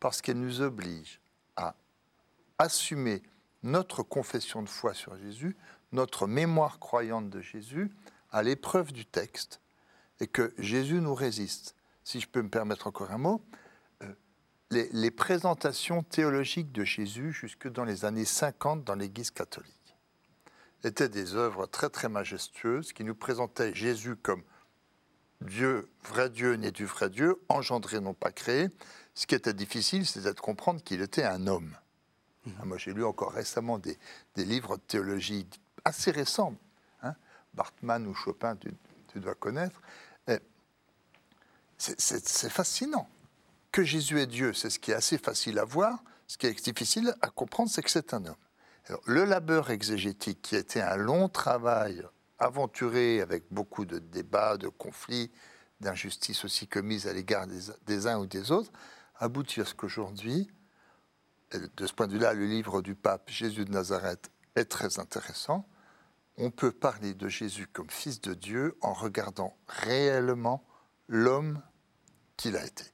parce 0.00 0.20
qu'elle 0.20 0.40
nous 0.40 0.60
oblige 0.60 1.20
à 1.56 1.74
assumer 2.58 3.22
notre 3.62 4.02
confession 4.02 4.62
de 4.62 4.68
foi 4.68 4.94
sur 4.94 5.16
Jésus 5.16 5.56
notre 5.94 6.26
mémoire 6.26 6.78
croyante 6.80 7.30
de 7.30 7.40
Jésus 7.40 7.90
à 8.30 8.42
l'épreuve 8.42 8.92
du 8.92 9.06
texte 9.06 9.60
et 10.20 10.26
que 10.26 10.52
Jésus 10.58 11.00
nous 11.00 11.14
résiste. 11.14 11.76
Si 12.02 12.20
je 12.20 12.28
peux 12.28 12.42
me 12.42 12.50
permettre 12.50 12.88
encore 12.88 13.12
un 13.12 13.18
mot, 13.18 13.42
euh, 14.02 14.12
les, 14.70 15.10
présentations 15.10 16.02
théologiques 16.02 16.72
de 16.72 16.84
Jésus 16.84 17.32
jusque 17.32 17.68
dans 17.68 17.84
les 17.84 18.04
années 18.04 18.24
50 18.24 18.84
dans 18.84 18.96
l'Église 18.96 19.30
catholique 19.30 19.96
étaient 20.82 21.08
des 21.08 21.34
œuvres 21.34 21.66
très 21.66 21.88
très 21.88 22.08
majestueuses 22.08 22.92
qui 22.92 23.04
nous 23.04 23.14
présentaient 23.14 23.74
Jésus 23.74 24.16
comme 24.16 24.42
Dieu, 25.40 25.88
vrai 26.02 26.28
Dieu, 26.28 26.54
né 26.56 26.72
du 26.72 26.84
vrai 26.84 27.08
Dieu, 27.08 27.40
engendré, 27.48 28.00
non 28.00 28.14
pas 28.14 28.32
créé. 28.32 28.68
Ce 29.14 29.26
qui 29.26 29.34
était 29.34 29.54
difficile, 29.54 30.04
c'était 30.06 30.34
de 30.34 30.40
comprendre 30.40 30.82
qu'il 30.82 31.00
était 31.00 31.24
un 31.24 31.46
homme. 31.46 31.76
Mmh. 32.44 32.50
Moi, 32.64 32.78
j'ai 32.78 32.92
lu 32.92 33.04
encore 33.04 33.32
récemment 33.32 33.78
des, 33.78 33.96
des 34.34 34.44
livres 34.44 34.76
de 34.76 34.82
théologie 34.82 35.46
assez 35.84 36.10
récent. 36.10 36.54
Hein. 37.02 37.14
Bartman 37.54 38.06
ou 38.06 38.14
Chopin, 38.14 38.56
tu, 38.56 39.20
dois 39.20 39.34
connaître. 39.34 39.80
C'est 41.78 42.50
fascinant. 42.50 43.08
Que 43.72 43.82
Jésus 43.82 44.20
est 44.20 44.26
Dieu, 44.26 44.52
c'est 44.52 44.70
ce 44.70 44.78
qui 44.78 44.92
est 44.92 44.94
assez 44.94 45.18
facile 45.18 45.58
à 45.58 45.64
voir. 45.64 46.02
Ce 46.26 46.38
qui 46.38 46.46
est 46.46 46.64
difficile 46.64 47.14
à 47.20 47.28
comprendre, 47.28 47.70
c'est 47.70 47.82
que 47.82 47.90
c'est 47.90 48.14
un 48.14 48.24
homme. 48.24 48.36
le 49.06 49.24
labeur 49.24 49.70
exégétique, 49.70 50.40
qui 50.42 50.56
a 50.56 50.60
été 50.60 50.80
un 50.80 50.96
long 50.96 51.28
travail 51.28 52.02
aventuré 52.38 53.20
avec 53.20 53.44
beaucoup 53.50 53.84
de 53.84 53.98
débats, 53.98 54.56
de 54.56 54.68
conflits, 54.68 55.30
d'injustices 55.80 56.44
aussi 56.44 56.66
commises 56.66 57.06
à 57.06 57.12
l'égard 57.12 57.46
des, 57.46 57.60
des, 57.86 58.06
uns 58.06 58.18
ou 58.18 58.26
des 58.26 58.52
autres, 58.52 58.72
aboutit 59.16 59.60
à 59.60 59.64
ce 59.64 59.74
qu'aujourd'hui, 59.74 60.48
de 61.52 61.86
ce 61.86 61.92
point 61.92 62.06
de 62.06 62.12
vue-là, 62.12 62.32
le 62.32 62.46
livre 62.46 62.82
du 62.82 62.94
pape 62.94 63.28
Jésus 63.28 63.64
de 63.64 63.72
Nazareth 63.72 64.30
est 64.56 64.64
très 64.64 64.98
intéressant 64.98 65.66
on 66.36 66.50
peut 66.50 66.72
parler 66.72 67.14
de 67.14 67.28
Jésus 67.28 67.66
comme 67.66 67.90
fils 67.90 68.20
de 68.20 68.34
Dieu 68.34 68.76
en 68.80 68.92
regardant 68.92 69.56
réellement 69.66 70.64
l'homme 71.08 71.62
qu'il 72.36 72.56
a 72.56 72.64
été. 72.64 72.84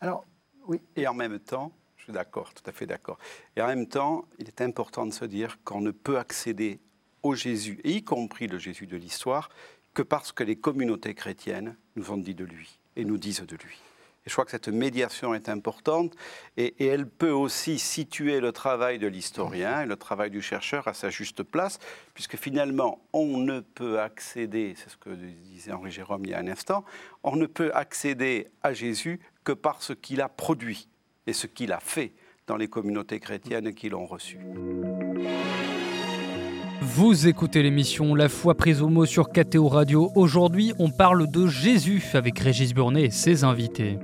Alors, 0.00 0.24
oui. 0.66 0.80
Et 0.96 1.06
en 1.06 1.14
même 1.14 1.38
temps, 1.38 1.72
je 1.96 2.04
suis 2.04 2.12
d'accord, 2.12 2.52
tout 2.54 2.68
à 2.68 2.72
fait 2.72 2.86
d'accord. 2.86 3.18
Et 3.56 3.62
en 3.62 3.66
même 3.66 3.86
temps, 3.86 4.26
il 4.38 4.48
est 4.48 4.60
important 4.60 5.06
de 5.06 5.12
se 5.12 5.24
dire 5.24 5.58
qu'on 5.64 5.80
ne 5.80 5.90
peut 5.90 6.18
accéder 6.18 6.80
au 7.22 7.34
Jésus, 7.34 7.80
et 7.84 7.92
y 7.92 8.04
compris 8.04 8.48
le 8.48 8.58
Jésus 8.58 8.86
de 8.86 8.96
l'histoire, 8.96 9.48
que 9.94 10.02
parce 10.02 10.32
que 10.32 10.42
les 10.42 10.56
communautés 10.56 11.14
chrétiennes 11.14 11.76
nous 11.94 12.10
ont 12.10 12.16
dit 12.16 12.34
de 12.34 12.44
lui 12.44 12.80
et 12.96 13.04
nous 13.04 13.18
disent 13.18 13.42
de 13.42 13.56
lui. 13.56 13.80
Et 14.24 14.30
je 14.30 14.34
crois 14.34 14.44
que 14.44 14.52
cette 14.52 14.68
médiation 14.68 15.34
est 15.34 15.48
importante 15.48 16.14
et, 16.56 16.86
elle 16.86 17.08
peut 17.08 17.32
aussi 17.32 17.78
situer 17.78 18.38
le 18.38 18.52
travail 18.52 18.98
de 19.00 19.08
l'historien 19.08 19.82
et 19.82 19.86
le 19.86 19.96
travail 19.96 20.30
du 20.30 20.40
chercheur 20.40 20.86
à 20.86 20.94
sa 20.94 21.10
juste 21.10 21.42
place, 21.42 21.78
puisque 22.14 22.36
finalement, 22.36 23.02
on 23.12 23.38
ne 23.38 23.60
peut 23.60 24.00
accéder, 24.00 24.74
c'est 24.76 24.90
ce 24.90 24.96
que 24.96 25.10
disait 25.10 25.72
Henri 25.72 25.90
Jérôme 25.90 26.24
il 26.24 26.30
y 26.30 26.34
a 26.34 26.38
un 26.38 26.46
instant, 26.46 26.84
on 27.24 27.34
ne 27.34 27.46
peut 27.46 27.72
accéder 27.74 28.48
à 28.62 28.72
Jésus 28.72 29.18
que 29.42 29.52
par 29.52 29.82
ce 29.82 29.92
qu'il 29.92 30.20
a 30.20 30.28
produit 30.28 30.88
et 31.26 31.32
ce 31.32 31.48
qu'il 31.48 31.72
a 31.72 31.80
fait 31.80 32.12
dans 32.46 32.56
les 32.56 32.68
communautés 32.68 33.18
chrétiennes 33.18 33.74
qui 33.74 33.88
l'ont 33.88 34.06
reçu. 34.06 34.38
Vous 36.80 37.26
écoutez 37.26 37.62
l'émission 37.62 38.14
La 38.14 38.28
foi 38.28 38.56
prise 38.56 38.82
au 38.82 38.88
mot 38.88 39.06
sur 39.06 39.30
KTO 39.30 39.68
Radio. 39.68 40.10
Aujourd'hui, 40.14 40.74
on 40.78 40.90
parle 40.90 41.30
de 41.30 41.46
Jésus 41.46 42.02
avec 42.14 42.38
Régis 42.38 42.74
Burnet 42.74 43.04
et 43.04 43.10
ses 43.10 43.44
invités. 43.44 43.98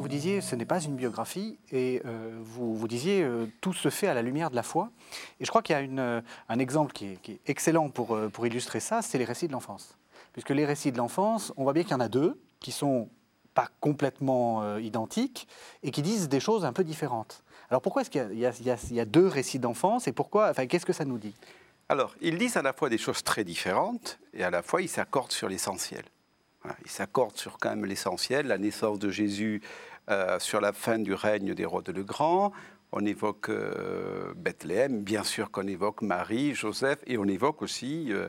Vous 0.00 0.08
disiez, 0.08 0.40
ce 0.40 0.56
n'est 0.56 0.64
pas 0.64 0.80
une 0.80 0.96
biographie, 0.96 1.58
et 1.70 2.00
euh, 2.06 2.38
vous, 2.42 2.74
vous 2.74 2.88
disiez, 2.88 3.22
euh, 3.22 3.46
tout 3.60 3.74
se 3.74 3.90
fait 3.90 4.06
à 4.06 4.14
la 4.14 4.22
lumière 4.22 4.50
de 4.50 4.56
la 4.56 4.62
foi. 4.62 4.90
Et 5.38 5.44
je 5.44 5.50
crois 5.50 5.62
qu'il 5.62 5.76
y 5.76 5.78
a 5.78 5.82
euh, 5.82 6.20
un 6.48 6.58
exemple 6.58 6.92
qui 6.92 7.06
est, 7.06 7.40
excellent 7.46 7.90
pour, 7.90 8.18
pour 8.32 8.46
illustrer 8.46 8.80
ça, 8.80 9.02
c'est 9.02 9.18
les 9.18 9.24
récits 9.24 9.46
de 9.46 9.52
l'enfance. 9.52 9.98
Puisque 10.32 10.50
les 10.50 10.64
récits 10.64 10.90
de 10.90 10.96
l'enfance, 10.96 11.52
on 11.56 11.64
voit 11.64 11.74
bien 11.74 11.82
qu'il 11.82 11.92
y 11.92 11.94
en 11.94 12.00
a 12.00 12.08
deux 12.08 12.40
qui 12.60 12.72
sont 12.72 13.08
pas 13.52 13.68
complètement 13.80 14.76
identiques 14.78 15.48
et 15.82 15.90
qui 15.90 16.02
disent 16.02 16.28
des 16.28 16.40
choses 16.40 16.64
un 16.64 16.72
peu 16.72 16.84
différentes. 16.84 17.42
Alors 17.68 17.82
pourquoi 17.82 18.02
est-ce 18.02 18.10
qu'il 18.10 18.38
y, 18.38 19.00
a 19.00 19.04
deux 19.04 19.26
récits 19.26 19.58
d'enfance 19.58 20.06
et 20.06 20.12
pourquoi, 20.12 20.50
enfin, 20.50 20.66
qu'est-ce 20.66 20.86
que 20.86 20.92
ça 20.92 21.04
nous 21.04 21.18
dit? 21.18 21.34
Alors, 21.88 22.14
ils 22.20 22.38
disent 22.38 22.56
à 22.56 22.62
la 22.62 22.72
fois 22.72 22.88
des 22.88 22.98
choses 22.98 23.24
très 23.24 23.42
différentes 23.42 24.20
et 24.34 24.44
à 24.44 24.50
la 24.50 24.62
fois 24.62 24.82
ils 24.82 24.88
s'accordent 24.88 25.32
sur 25.32 25.48
l'essentiel. 25.48 26.04
Ils 26.84 26.90
s'accordent 26.90 27.36
sur 27.36 27.58
quand 27.58 27.70
même 27.70 27.86
l'essentiel, 27.86 28.46
la 28.46 28.58
naissance 28.58 28.98
de 28.98 29.10
Jésus 29.10 29.62
euh, 30.10 30.40
sur 30.40 30.60
la 30.60 30.72
fin 30.72 30.98
du 30.98 31.14
règne 31.14 31.54
d'Hérode 31.54 31.88
le 31.88 32.02
Grand. 32.02 32.52
On 32.90 33.06
évoque 33.06 33.48
euh, 33.48 34.34
Bethléem, 34.34 35.02
bien 35.02 35.22
sûr 35.22 35.52
qu'on 35.52 35.68
évoque 35.68 36.02
Marie, 36.02 36.52
Joseph, 36.52 36.98
et 37.06 37.16
on 37.16 37.26
évoque 37.26 37.62
aussi 37.62 38.08
euh, 38.10 38.28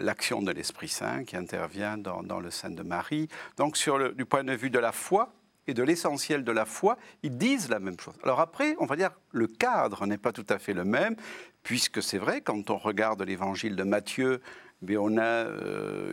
l'action 0.00 0.42
de 0.42 0.52
l'Esprit 0.52 0.86
Saint 0.86 1.24
qui 1.24 1.36
intervient 1.36 1.98
dans, 1.98 2.38
le 2.38 2.50
sein 2.52 2.70
de 2.70 2.82
Marie. 2.84 3.26
Donc, 3.56 3.76
sur 3.76 3.98
le, 3.98 4.12
du 4.12 4.24
point 4.24 4.44
de 4.44 4.52
vue 4.52 4.70
de 4.70 4.78
la 4.78 4.92
foi 4.92 5.32
et 5.66 5.74
de 5.74 5.82
l'essentiel 5.82 6.44
de 6.44 6.52
la 6.52 6.66
foi, 6.66 6.96
ils 7.24 7.36
disent 7.36 7.68
la 7.68 7.80
même 7.80 7.98
chose. 7.98 8.14
Alors 8.22 8.38
après, 8.38 8.76
on 8.78 8.86
va 8.86 8.94
dire 8.94 9.10
le 9.32 9.48
cadre 9.48 10.06
n'est 10.06 10.18
pas 10.18 10.32
tout 10.32 10.46
à 10.50 10.60
fait 10.60 10.74
le 10.74 10.84
même, 10.84 11.16
puisque 11.64 12.00
c'est 12.00 12.18
vrai, 12.18 12.42
quand 12.42 12.70
on 12.70 12.76
regarde 12.76 13.20
l'évangile 13.22 13.74
de 13.74 13.82
Matthieu, 13.82 14.40
mais 14.82 14.96
on 14.96 15.18
a 15.18 15.46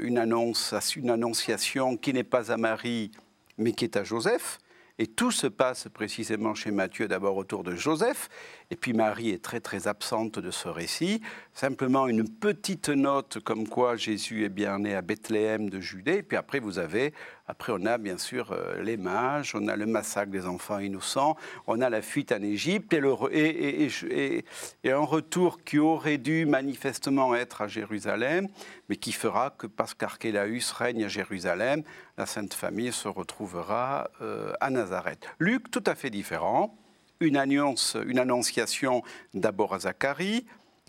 une 0.01 0.17
annonce, 0.17 0.73
une 0.95 1.11
annonciation 1.11 1.95
qui 1.95 2.11
n'est 2.13 2.23
pas 2.23 2.51
à 2.51 2.57
Marie, 2.57 3.11
mais 3.59 3.73
qui 3.73 3.85
est 3.85 3.95
à 3.95 4.03
Joseph. 4.03 4.59
Et 5.01 5.07
tout 5.07 5.31
se 5.31 5.47
passe 5.47 5.87
précisément 5.87 6.53
chez 6.53 6.71
Matthieu, 6.71 7.07
d'abord 7.07 7.37
autour 7.37 7.63
de 7.63 7.73
Joseph, 7.73 8.27
et 8.71 8.75
puis 8.75 8.93
Marie 8.93 9.31
est 9.31 9.43
très 9.43 9.59
très 9.59 9.87
absente 9.87 10.37
de 10.37 10.51
ce 10.51 10.67
récit. 10.67 11.21
Simplement 11.53 12.07
une 12.07 12.29
petite 12.29 12.89
note 12.89 13.39
comme 13.39 13.67
quoi 13.67 13.95
Jésus 13.95 14.45
est 14.45 14.49
bien 14.49 14.79
né 14.79 14.93
à 14.93 15.01
Bethléem 15.01 15.71
de 15.71 15.79
Judée. 15.79 16.17
Et 16.17 16.23
puis 16.23 16.37
après, 16.37 16.59
vous 16.59 16.77
avez, 16.77 17.13
après 17.47 17.73
on 17.75 17.83
a 17.87 17.97
bien 17.97 18.19
sûr 18.19 18.51
euh, 18.51 18.81
les 18.83 18.95
mages, 18.95 19.55
on 19.55 19.67
a 19.67 19.75
le 19.75 19.87
massacre 19.87 20.31
des 20.31 20.45
enfants 20.45 20.77
innocents, 20.77 21.35
on 21.65 21.81
a 21.81 21.89
la 21.89 22.03
fuite 22.03 22.31
en 22.31 22.43
Égypte 22.43 22.93
et, 22.93 24.43
un 24.85 24.97
retour 24.99 25.63
qui 25.63 25.79
aurait 25.79 26.17
dû 26.19 26.45
manifestement 26.45 27.33
être 27.33 27.63
à 27.63 27.67
Jérusalem, 27.67 28.47
mais 28.87 28.97
qui 28.97 29.13
fera 29.13 29.49
que 29.49 29.65
parce 29.65 29.95
qu'Archélaüs 29.95 30.71
règne 30.73 31.05
à 31.05 31.07
Jérusalem, 31.07 31.83
la 32.17 32.25
Sainte 32.27 32.53
Famille 32.53 32.91
se 32.91 33.07
retrouvera 33.07 34.11
euh, 34.21 34.53
à 34.59 34.69
Nazareth. 34.69 35.25
Luc, 35.39 35.71
tout 35.71 35.83
à 35.87 35.95
fait 35.95 36.09
différent, 36.09 36.78
une, 37.19 37.37
annonce, 37.37 37.97
une 38.05 38.19
annonciation 38.19 39.03
d'abord 39.33 39.73
à 39.73 39.79
Zacharie, 39.79 40.45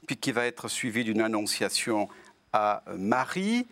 puis 0.06 0.16
qui 0.16 0.32
va 0.32 0.46
être 0.46 0.68
suivie 0.68 1.04
d'une 1.04 1.20
annonciation 1.20 2.08
à 2.52 2.82
Marie, 2.96 3.66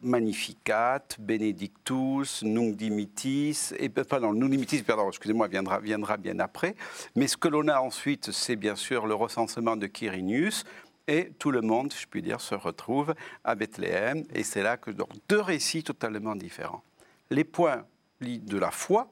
Magnificat, 0.00 1.02
Benedictus, 1.18 2.42
Nunc 2.42 2.76
Dimittis, 2.76 3.72
et 3.78 3.88
pardon, 3.88 4.32
Nunc 4.32 4.84
pardon, 4.84 5.08
excusez-moi, 5.08 5.48
viendra, 5.48 5.80
viendra 5.80 6.16
bien 6.16 6.38
après. 6.38 6.74
Mais 7.16 7.26
ce 7.26 7.36
que 7.36 7.48
l'on 7.48 7.68
a 7.68 7.80
ensuite, 7.80 8.30
c'est 8.30 8.56
bien 8.56 8.76
sûr 8.76 9.06
le 9.06 9.14
recensement 9.14 9.76
de 9.76 9.86
Quirinius, 9.86 10.64
et 11.08 11.32
tout 11.38 11.50
le 11.50 11.60
monde, 11.60 11.92
je 11.98 12.06
puis 12.06 12.22
dire, 12.22 12.40
se 12.40 12.54
retrouve 12.54 13.14
à 13.42 13.54
Bethléem, 13.54 14.24
et 14.32 14.44
c'est 14.44 14.62
là 14.62 14.76
que 14.76 14.90
donc, 14.90 15.08
deux 15.28 15.40
récits 15.40 15.82
totalement 15.82 16.36
différents. 16.36 16.82
Les 17.30 17.44
points 17.44 17.84
de 18.20 18.58
la 18.58 18.70
foi 18.70 19.08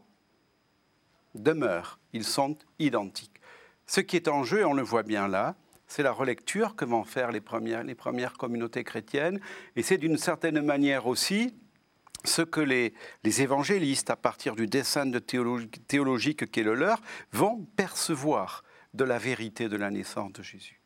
demeurent, 1.34 1.97
ils 2.12 2.24
sont 2.24 2.56
identiques. 2.78 3.40
Ce 3.86 4.00
qui 4.00 4.16
est 4.16 4.28
en 4.28 4.44
jeu, 4.44 4.66
on 4.66 4.74
le 4.74 4.82
voit 4.82 5.02
bien 5.02 5.28
là, 5.28 5.56
c'est 5.86 6.02
la 6.02 6.12
relecture 6.12 6.76
que 6.76 6.84
vont 6.84 7.04
faire 7.04 7.32
les 7.32 7.40
premières, 7.40 8.34
communautés 8.34 8.84
chrétiennes, 8.84 9.40
et 9.74 9.82
c'est 9.82 9.98
d'une 9.98 10.18
certaine 10.18 10.60
manière 10.60 11.06
aussi 11.06 11.54
ce 12.24 12.42
que 12.42 12.60
les, 12.60 12.92
évangélistes, 13.24 14.10
à 14.10 14.16
partir 14.16 14.54
du 14.54 14.66
dessin 14.66 15.06
de 15.06 15.18
théologie, 15.18 15.68
théologique 15.68 16.50
qui 16.50 16.60
est 16.60 16.64
le 16.64 16.74
leur, 16.74 17.00
vont 17.32 17.66
percevoir 17.76 18.64
de 18.92 19.04
la 19.04 19.18
vérité 19.18 19.68
de 19.68 19.76
la 19.76 19.90
naissance 19.90 20.32
de 20.32 20.42
Jésus. 20.42 20.80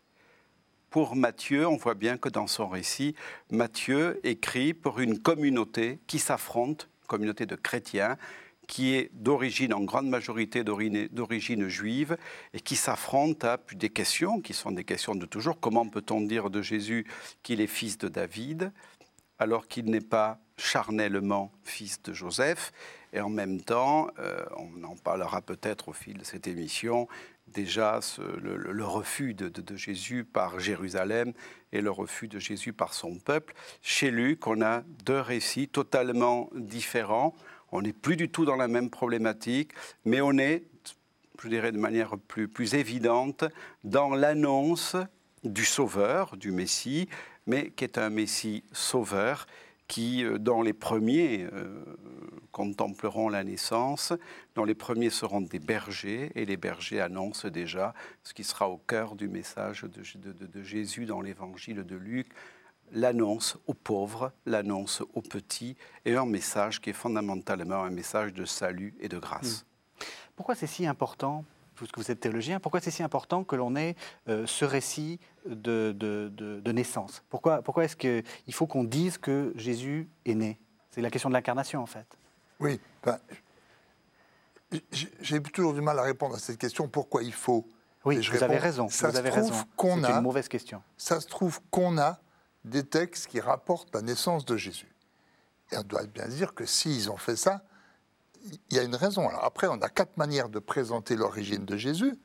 Pour 0.91 1.17
Matthieu, 1.17 1.67
on 1.67 1.77
voit 1.77 1.95
bien 1.95 2.19
que 2.19 2.29
dans 2.29 2.47
son 2.47 2.69
récit, 2.69 3.15
Matthieu 3.51 4.21
écrit 4.25 4.75
pour 4.75 5.01
une 5.01 5.19
communauté 5.19 6.01
qui 6.07 6.19
s'affronte, 6.19 6.89
communauté 7.09 7.47
de 7.47 7.57
chrétiens, 7.57 8.19
qui 8.69 8.95
est 8.95 9.11
d'origine, 9.13 9.75
en 9.75 9.83
grande 9.83 10.09
majorité 10.09 10.65
d'origine 10.65 11.69
juive, 11.69 12.17
et 12.55 12.61
qui 12.61 12.77
s'affronte 12.77 13.45
à 13.45 13.59
des 13.73 13.91
questions 13.91 14.41
qui 14.41 14.55
sont 14.55 14.71
des 14.71 14.85
questions 14.85 15.15
de 15.15 15.27
toujours. 15.27 15.59
Comment 15.61 15.89
peut-on 15.89 16.21
dire 16.21 16.51
de 16.51 16.63
Jésus 16.63 17.07
qu'il 17.43 17.61
est 17.61 17.67
fils 17.67 17.99
de 17.99 18.09
David, 18.09 18.73
alors 19.39 19.69
qu'il 19.69 19.87
n'est 19.87 20.01
pas 20.01 20.39
charnellement 20.57 21.53
fils 21.63 22.01
de 22.03 22.13
Joseph? 22.13 22.73
Et 23.13 23.21
en 23.21 23.29
même 23.29 23.61
temps, 23.61 24.09
euh, 24.19 24.45
on 24.57 24.85
en 24.85 24.97
parlera 24.97 25.43
peut-être 25.43 25.89
au 25.89 25.93
fil 25.93 26.17
de 26.19 26.25
cette 26.25 26.47
émission, 26.47 27.09
déjà 27.49 28.01
le, 28.41 28.85
refus 28.85 29.35
de, 29.35 29.49
de, 29.49 29.61
de, 29.61 29.77
Jésus 29.77 30.25
par 30.25 30.59
Jérusalem 30.61 31.33
et 31.73 31.81
le 31.81 31.91
refus 31.91 32.29
de 32.29 32.39
Jésus 32.39 32.73
par 32.73 32.95
son 32.95 33.19
peuple. 33.19 33.55
Chez 33.83 34.11
Luc, 34.11 34.47
on 34.47 34.63
a 34.63 34.83
deux 35.05 35.21
récits 35.21 35.69
totalement 35.69 36.49
différents. 36.55 37.35
On 37.73 37.83
n'est 37.83 37.95
plus 37.95 38.17
du 38.17 38.29
tout 38.29 38.45
dans 38.45 38.57
la 38.57 38.69
même 38.69 38.91
problématique, 38.91 39.73
mais 40.05 40.21
on 40.21 40.37
est, 40.39 40.65
je 41.43 41.49
dirais 41.49 41.73
de 41.73 41.79
manière 41.79 42.19
plus, 42.19 42.47
plus 42.47 42.75
évidente, 42.75 43.45
dans 43.83 44.15
l'annonce 44.15 44.97
du 45.43 45.65
Sauveur, 45.65 46.37
du 46.37 46.53
Messie, 46.53 47.09
mais 47.47 47.71
qui 47.71 47.85
est 47.85 47.99
un 47.99 48.11
Messie 48.11 48.63
sauveur 48.73 49.47
qui, 49.89 50.25
dans 50.39 50.63
les 50.63 50.73
premiers, 50.73 51.47
euh, 51.53 51.85
contempleront 52.53 53.29
la 53.29 53.43
naissance, 53.43 54.13
dont 54.55 54.65
les 54.65 54.75
premiers 54.75 55.11
seront 55.11 55.41
des 55.41 55.59
bergers, 55.59 56.31
et 56.35 56.45
les 56.45 56.57
bergers 56.57 57.01
annoncent 57.01 57.49
déjà 57.49 57.95
ce 58.23 58.33
qui 58.33 58.45
sera 58.45 58.69
au 58.69 58.79
cœur 58.79 59.17
du 59.17 59.29
message 59.29 59.85
de 59.85 60.63
Jésus 60.63 61.05
dans 61.05 61.21
l'évangile 61.21 61.85
de 61.85 61.97
Luc, 61.97 62.29
l'annonce 62.93 63.57
aux 63.67 63.75
pauvres, 63.75 64.33
l'annonce 64.47 65.03
aux 65.15 65.23
petits, 65.23 65.77
et 66.05 66.15
un 66.15 66.27
message 66.27 66.81
qui 66.81 66.91
est 66.91 66.95
fondamentalement 66.95 67.83
un 67.83 67.91
message 67.91 68.33
de 68.33 68.45
salut 68.45 68.95
et 69.01 69.09
de 69.09 69.19
grâce. 69.19 69.65
Pourquoi 70.37 70.55
c'est 70.55 70.67
si 70.67 70.87
important 70.87 71.45
puisque 71.75 71.99
vous 71.99 72.11
êtes 72.11 72.21
théologien, 72.21 72.61
pourquoi 72.61 72.81
c'est 72.81 72.91
si 72.91 73.03
important 73.03 73.45
que 73.45 73.57
l'on 73.57 73.75
ait 73.75 73.97
euh, 74.29 74.47
ce 74.47 74.65
récit 74.65 75.19
de, 75.47 75.93
de, 75.97 76.31
de, 76.33 76.61
de 76.61 76.73
naissance? 76.73 77.25
Pourquoi, 77.29 77.63
pourquoi 77.63 77.85
est-ce 77.85 77.97
qu'il 77.97 78.55
faut 78.55 78.67
qu'on 78.67 78.85
dise 78.85 79.19
que 79.19 79.53
Jésus 79.57 80.09
est 80.25 80.35
né? 80.35 80.61
C'est 80.91 81.01
la 81.01 81.11
question 81.11 81.31
de 81.31 81.35
l'incarnation, 81.35 81.81
en 81.83 81.87
fait. 81.87 82.07
Oui, 82.61 82.79
ben, 83.03 83.19
j'ai 85.23 85.43
toujours 85.43 85.75
du 85.75 85.81
mal 85.81 85.99
à 85.99 86.03
répondre 86.03 86.37
à 86.37 86.39
cette 86.39 86.59
question. 86.59 86.87
Pourquoi 86.89 87.23
il 87.23 87.33
faut? 87.33 87.67
Oui, 88.05 88.17
vous 88.17 88.33
réponds, 88.33 88.45
avez 88.45 88.59
raison. 88.59 88.89
Ça 88.89 89.09
vous 89.09 89.15
se 89.15 89.19
avez 89.19 89.31
trouve 89.31 89.51
raison. 89.51 89.65
qu'on 89.77 90.01
C'est 90.01 90.07
a, 90.07 90.17
une 90.17 90.23
mauvaise 90.23 90.49
question. 90.49 90.83
Ça 90.97 91.21
se 91.21 91.27
trouve 91.27 91.61
qu'on 91.71 91.99
a 91.99 92.21
des 92.65 92.85
textes 92.85 93.27
qui 93.27 93.41
rapportent 93.41 93.95
la 93.95 94.03
naissance 94.03 94.45
de 94.45 94.57
Jésus. 94.57 94.95
Et 95.73 95.79
on 95.79 95.83
doit 95.83 96.05
bien 96.05 96.29
dire 96.29 96.55
que 96.55 96.67
s'ils 96.67 97.11
ont 97.11 97.17
fait 97.17 97.37
ça, 97.37 97.63
il 98.45 98.77
y 98.77 98.79
a 98.79 98.83
une 98.83 98.97
raison. 98.97 99.29
Alors 99.29 99.45
après, 99.45 99.67
on 99.69 99.81
a 99.81 99.89
quatre 99.89 100.17
manières 100.17 100.49
de 100.49 100.59
présenter 100.59 101.17
l'origine 101.17 101.65
de 101.65 101.77
Jésus. 101.77 102.19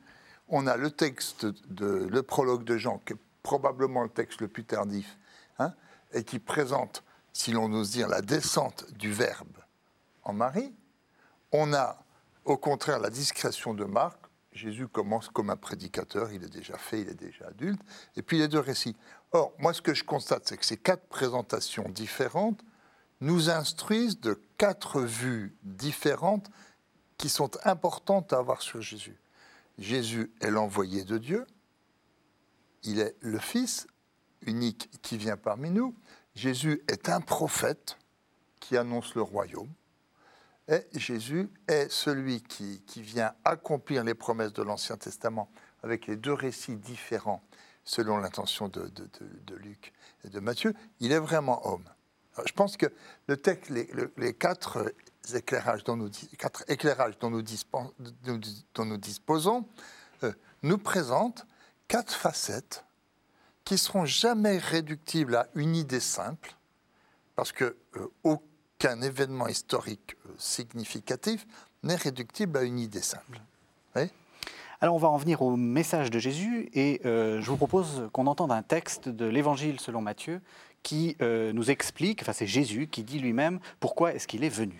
On 0.48 0.66
a 0.66 0.76
le 0.76 0.90
texte, 0.90 1.46
de, 1.46 2.06
le 2.10 2.22
prologue 2.22 2.64
de 2.64 2.76
Jean, 2.76 2.98
qui 2.98 3.12
est 3.12 3.18
probablement 3.42 4.02
le 4.02 4.08
texte 4.08 4.40
le 4.40 4.48
plus 4.48 4.64
tardif, 4.64 5.18
hein, 5.58 5.72
et 6.12 6.24
qui 6.24 6.38
présente, 6.38 7.04
si 7.32 7.52
l'on 7.52 7.72
ose 7.72 7.90
dire, 7.90 8.08
la 8.08 8.20
descente 8.20 8.84
du 8.92 9.12
Verbe 9.12 9.56
en 10.24 10.32
Marie. 10.32 10.74
On 11.52 11.72
a, 11.72 12.04
au 12.44 12.56
contraire, 12.56 12.98
la 12.98 13.10
discrétion 13.10 13.74
de 13.74 13.84
Marc. 13.84 14.18
Jésus 14.52 14.88
commence 14.88 15.28
comme 15.28 15.50
un 15.50 15.56
prédicateur, 15.56 16.32
il 16.32 16.42
est 16.42 16.52
déjà 16.52 16.76
fait, 16.76 17.02
il 17.02 17.08
est 17.08 17.14
déjà 17.14 17.46
adulte. 17.46 17.80
Et 18.16 18.22
puis 18.22 18.38
les 18.38 18.48
deux 18.48 18.58
récits. 18.58 18.96
Or, 19.32 19.52
moi, 19.58 19.74
ce 19.74 19.82
que 19.82 19.94
je 19.94 20.04
constate, 20.04 20.48
c'est 20.48 20.56
que 20.56 20.64
ces 20.64 20.76
quatre 20.76 21.06
présentations 21.08 21.88
différentes 21.88 22.62
nous 23.20 23.50
instruisent 23.50 24.20
de 24.20 24.40
quatre 24.56 25.02
vues 25.02 25.56
différentes 25.62 26.48
qui 27.18 27.28
sont 27.28 27.50
importantes 27.64 28.32
à 28.32 28.38
avoir 28.38 28.62
sur 28.62 28.80
Jésus. 28.80 29.18
Jésus 29.78 30.32
est 30.40 30.50
l'envoyé 30.50 31.04
de 31.04 31.18
Dieu, 31.18 31.46
il 32.84 33.00
est 33.00 33.16
le 33.20 33.38
Fils 33.38 33.86
unique 34.42 34.88
qui 35.02 35.16
vient 35.16 35.36
parmi 35.36 35.70
nous, 35.70 35.94
Jésus 36.34 36.82
est 36.88 37.08
un 37.08 37.20
prophète 37.20 37.98
qui 38.60 38.76
annonce 38.76 39.14
le 39.14 39.22
royaume, 39.22 39.70
et 40.68 40.86
Jésus 40.92 41.48
est 41.66 41.90
celui 41.90 42.42
qui, 42.42 42.82
vient 42.96 43.34
accomplir 43.44 44.04
les 44.04 44.14
promesses 44.14 44.52
de 44.52 44.62
l'Ancien 44.62 44.96
Testament 44.96 45.50
avec 45.82 46.06
les 46.06 46.16
deux 46.16 46.32
récits 46.32 46.76
différents 46.76 47.42
selon 47.88 48.18
l'intention 48.18 48.68
de, 48.68 48.92
Luc 49.56 49.94
et 50.24 50.28
de 50.28 50.40
Matthieu, 50.40 50.74
il 51.00 51.10
est 51.10 51.18
vraiment 51.18 51.66
homme. 51.66 51.88
Je 52.46 52.52
pense 52.52 52.76
que 52.76 52.86
les, 53.26 53.88
les, 54.18 54.34
quatre 54.34 54.92
éclairages 55.28 55.84
dont 55.84 55.96
nous, 55.96 56.10
disposons 58.98 59.66
euh, 60.22 60.32
nous 60.62 60.78
présentent 60.78 61.46
quatre 61.88 62.12
facettes 62.12 62.84
qui 63.64 63.78
seront 63.78 64.04
jamais 64.04 64.58
réductibles 64.58 65.36
à 65.36 65.48
une 65.54 65.74
idée 65.74 66.00
simple, 66.00 66.54
parce 67.36 67.52
que 67.52 67.76
euh, 67.96 68.12
aucun 68.22 69.00
événement 69.00 69.48
historique 69.48 70.14
euh, 70.26 70.34
significatif 70.36 71.46
n'est 71.82 71.96
réductible 71.96 72.58
à 72.58 72.62
une 72.62 72.78
idée 72.78 73.02
simple. 73.02 73.40
Oui 73.96 74.10
Alors 74.80 74.94
on 74.94 74.98
va 74.98 75.08
en 75.08 75.16
venir 75.16 75.42
au 75.42 75.56
message 75.56 76.08
de 76.08 76.20
Jésus 76.20 76.68
et 76.72 77.00
euh, 77.04 77.40
je 77.40 77.50
vous 77.50 77.56
propose 77.56 78.08
qu'on 78.12 78.28
entende 78.28 78.52
un 78.52 78.62
texte 78.62 79.08
de 79.08 79.26
l'Évangile 79.26 79.80
selon 79.80 80.00
Matthieu 80.00 80.40
qui 80.84 81.16
euh, 81.20 81.52
nous 81.52 81.72
explique, 81.72 82.22
enfin 82.22 82.32
c'est 82.32 82.46
Jésus 82.46 82.86
qui 82.86 83.02
dit 83.02 83.18
lui-même 83.18 83.58
pourquoi 83.80 84.14
est-ce 84.14 84.28
qu'il 84.28 84.44
est 84.44 84.48
venu. 84.48 84.78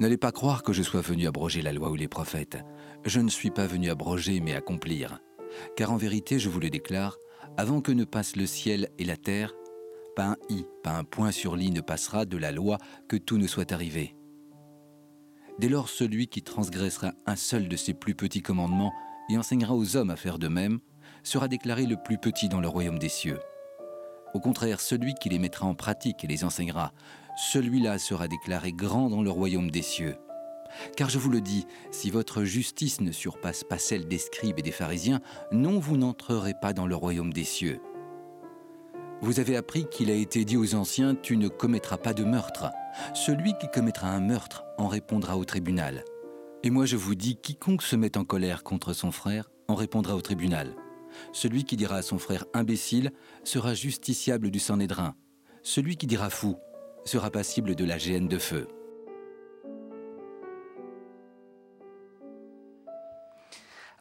N'allez 0.00 0.18
pas 0.18 0.32
croire 0.32 0.62
que 0.62 0.74
je 0.74 0.82
sois 0.82 1.00
venu 1.00 1.26
abroger 1.26 1.62
la 1.62 1.72
loi 1.72 1.88
ou 1.88 1.94
les 1.94 2.08
prophètes. 2.08 2.58
Je 3.06 3.20
ne 3.20 3.30
suis 3.30 3.50
pas 3.50 3.66
venu 3.66 3.88
abroger 3.88 4.40
mais 4.40 4.54
accomplir. 4.54 5.20
Car 5.74 5.90
en 5.90 5.96
vérité, 5.96 6.38
je 6.38 6.50
vous 6.50 6.60
le 6.60 6.68
déclare, 6.68 7.16
avant 7.56 7.80
que 7.80 7.92
ne 7.92 8.04
passe 8.04 8.36
le 8.36 8.44
ciel 8.44 8.90
et 8.98 9.04
la 9.04 9.16
terre, 9.16 9.54
pas 10.14 10.24
un 10.24 10.36
i, 10.50 10.66
pas 10.82 10.92
un 10.92 11.04
point 11.04 11.32
sur 11.32 11.56
l'i 11.56 11.70
ne 11.70 11.80
passera 11.80 12.26
de 12.26 12.36
la 12.36 12.52
loi 12.52 12.76
que 13.08 13.16
tout 13.16 13.38
ne 13.38 13.46
soit 13.46 13.72
arrivé. 13.72 14.14
Dès 15.58 15.68
lors, 15.68 15.88
celui 15.88 16.26
qui 16.26 16.42
transgressera 16.42 17.12
un 17.26 17.36
seul 17.36 17.68
de 17.68 17.76
ces 17.76 17.94
plus 17.94 18.14
petits 18.14 18.42
commandements 18.42 18.92
et 19.30 19.38
enseignera 19.38 19.74
aux 19.74 19.96
hommes 19.96 20.10
à 20.10 20.16
faire 20.16 20.38
de 20.38 20.48
même, 20.48 20.80
sera 21.22 21.48
déclaré 21.48 21.86
le 21.86 21.96
plus 21.96 22.18
petit 22.18 22.48
dans 22.48 22.60
le 22.60 22.68
royaume 22.68 22.98
des 22.98 23.08
cieux. 23.08 23.38
Au 24.34 24.40
contraire, 24.40 24.80
celui 24.80 25.14
qui 25.14 25.28
les 25.28 25.38
mettra 25.38 25.66
en 25.66 25.74
pratique 25.74 26.24
et 26.24 26.26
les 26.26 26.44
enseignera, 26.44 26.92
celui-là 27.36 27.98
sera 27.98 28.26
déclaré 28.26 28.72
grand 28.72 29.08
dans 29.08 29.22
le 29.22 29.30
royaume 29.30 29.70
des 29.70 29.82
cieux. 29.82 30.16
Car 30.96 31.08
je 31.08 31.18
vous 31.18 31.30
le 31.30 31.40
dis, 31.40 31.66
si 31.92 32.10
votre 32.10 32.42
justice 32.42 33.00
ne 33.00 33.12
surpasse 33.12 33.62
pas 33.62 33.78
celle 33.78 34.08
des 34.08 34.18
scribes 34.18 34.58
et 34.58 34.62
des 34.62 34.72
pharisiens, 34.72 35.20
non, 35.52 35.78
vous 35.78 35.96
n'entrerez 35.96 36.54
pas 36.60 36.72
dans 36.72 36.86
le 36.86 36.96
royaume 36.96 37.32
des 37.32 37.44
cieux. 37.44 37.80
Vous 39.20 39.38
avez 39.38 39.56
appris 39.56 39.86
qu'il 39.88 40.10
a 40.10 40.14
été 40.14 40.44
dit 40.44 40.56
aux 40.56 40.74
anciens, 40.74 41.14
tu 41.14 41.36
ne 41.36 41.48
commettras 41.48 41.96
pas 41.96 42.12
de 42.12 42.24
meurtre. 42.24 42.72
Celui 43.14 43.56
qui 43.58 43.68
commettra 43.68 44.08
un 44.08 44.20
meurtre 44.20 44.64
en 44.78 44.88
répondra 44.88 45.36
au 45.36 45.44
tribunal. 45.44 46.04
Et 46.62 46.70
moi 46.70 46.86
je 46.86 46.96
vous 46.96 47.14
dis, 47.14 47.36
quiconque 47.36 47.82
se 47.82 47.96
met 47.96 48.16
en 48.16 48.24
colère 48.24 48.62
contre 48.62 48.92
son 48.92 49.12
frère 49.12 49.50
en 49.68 49.74
répondra 49.74 50.16
au 50.16 50.20
tribunal. 50.20 50.74
Celui 51.32 51.64
qui 51.64 51.76
dira 51.76 51.96
à 51.96 52.02
son 52.02 52.18
frère 52.18 52.44
imbécile 52.54 53.12
sera 53.44 53.74
justiciable 53.74 54.50
du 54.50 54.58
Sanhédrin. 54.58 55.14
Celui 55.62 55.96
qui 55.96 56.06
dira 56.06 56.30
fou 56.30 56.56
sera 57.04 57.30
passible 57.30 57.74
de 57.74 57.84
la 57.84 57.98
géhenne 57.98 58.28
de 58.28 58.38
feu. 58.38 58.68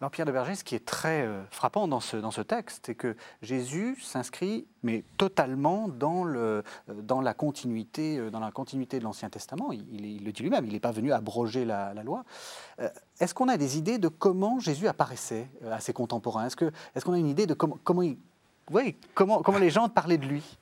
Alors 0.03 0.11
Pierre 0.11 0.25
de 0.25 0.33
Berger, 0.33 0.55
ce 0.55 0.65
qui 0.65 0.75
est 0.75 0.85
très 0.85 1.21
euh, 1.21 1.41
frappant 1.49 1.87
dans 1.87 2.01
ce, 2.01 2.17
dans 2.17 2.31
ce 2.31 2.41
texte, 2.41 2.87
c'est 2.87 2.93
que 2.93 3.15
Jésus 3.41 3.95
s'inscrit, 4.01 4.67
mais 4.83 5.05
totalement 5.15 5.87
dans, 5.87 6.25
le, 6.25 6.61
euh, 6.89 6.93
dans, 6.93 7.21
la, 7.21 7.33
continuité, 7.33 8.17
euh, 8.17 8.29
dans 8.29 8.41
la 8.41 8.51
continuité 8.51 8.99
de 8.99 9.05
l'Ancien 9.05 9.29
Testament. 9.29 9.71
Il, 9.71 10.25
le 10.25 10.33
dit 10.33 10.43
lui-même, 10.43 10.65
il 10.65 10.73
n'est 10.73 10.81
pas 10.81 10.91
venu 10.91 11.13
abroger 11.13 11.63
la, 11.63 11.93
la 11.93 12.03
loi. 12.03 12.25
Est-ce 13.21 13.33
qu'on 13.33 13.47
a 13.47 13.55
des 13.55 13.77
idées 13.77 13.97
de 13.97 14.09
comment 14.09 14.59
Jésus 14.59 14.89
apparaissait 14.89 15.47
à 15.71 15.79
ses 15.79 15.93
contemporains? 15.93 16.47
Est-ce 16.47 16.57
qu'on 16.57 16.67
est 16.67 17.01
qu'on 17.01 17.13
a 17.13 17.17
une 17.17 17.29
idée 17.29 17.45
de 17.47 17.53
comment, 17.53 17.77
comment 17.85 19.57
les 19.57 19.69
gens 19.69 19.87
parlaient 19.87 20.17
de 20.17 20.25
lui? 20.25 20.57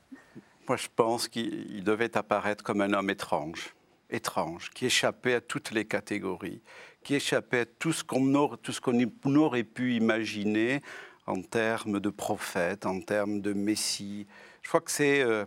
Moi, 0.68 0.78
je 0.78 0.88
pense 0.96 1.28
qu'il 1.28 1.84
devait 1.84 2.16
apparaître 2.16 2.64
comme 2.64 2.82
un 2.82 2.94
homme 2.94 3.10
étrange, 3.10 3.74
étrange, 4.12 4.69
qui 4.71 4.86
échappait 4.86 5.36
à 5.36 5.41
toutes 5.41 5.71
les 5.71 5.86
catégories 5.86 6.62
qui 7.04 7.15
échappait 7.15 7.62
à 7.62 7.65
tout 7.65 7.93
ce 7.93 8.04
qu'on 8.04 9.36
aurait, 9.36 9.63
pu 9.63 9.95
imaginer 9.95 10.82
en 11.28 11.41
termes 11.41 12.00
de 12.00 12.10
prophète, 12.10 12.86
en 12.86 13.02
termes 13.02 13.41
de 13.41 13.54
messie. 13.54 14.28
Je 14.62 14.67
crois 14.67 14.82
que 14.82 14.91
c'est, 14.91 15.21
euh, 15.21 15.45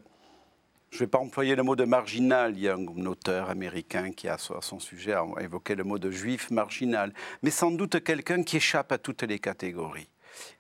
je 0.91 0.97
ne 0.97 1.01
vais 1.01 1.07
pas 1.07 1.19
employer 1.19 1.55
le 1.55 1.63
mot 1.63 1.77
de 1.77 1.85
marginal, 1.85 2.57
il 2.57 2.63
y 2.63 2.69
a 2.69 2.75
un 2.75 3.07
auteur 3.07 3.51
américain 3.51 4.13
qui 4.13 4.29
a 4.29 4.35
à 4.35 4.39
son 4.39 4.81
sujet 4.81 5.13
a 5.13 5.25
évoqué 5.41 5.75
le 5.75 5.85
mot 5.85 5.99
de 5.99 6.11
juif 6.11 6.51
marginal, 6.51 7.13
mais 7.43 7.51
sans 7.51 7.71
doute 7.71 8.03
quelqu'un 8.03 8.43
qui 8.43 8.57
échappe 8.57 8.93
à 8.93 8.99
toutes 8.99 9.23
les 9.23 9.39
catégories 9.39 10.09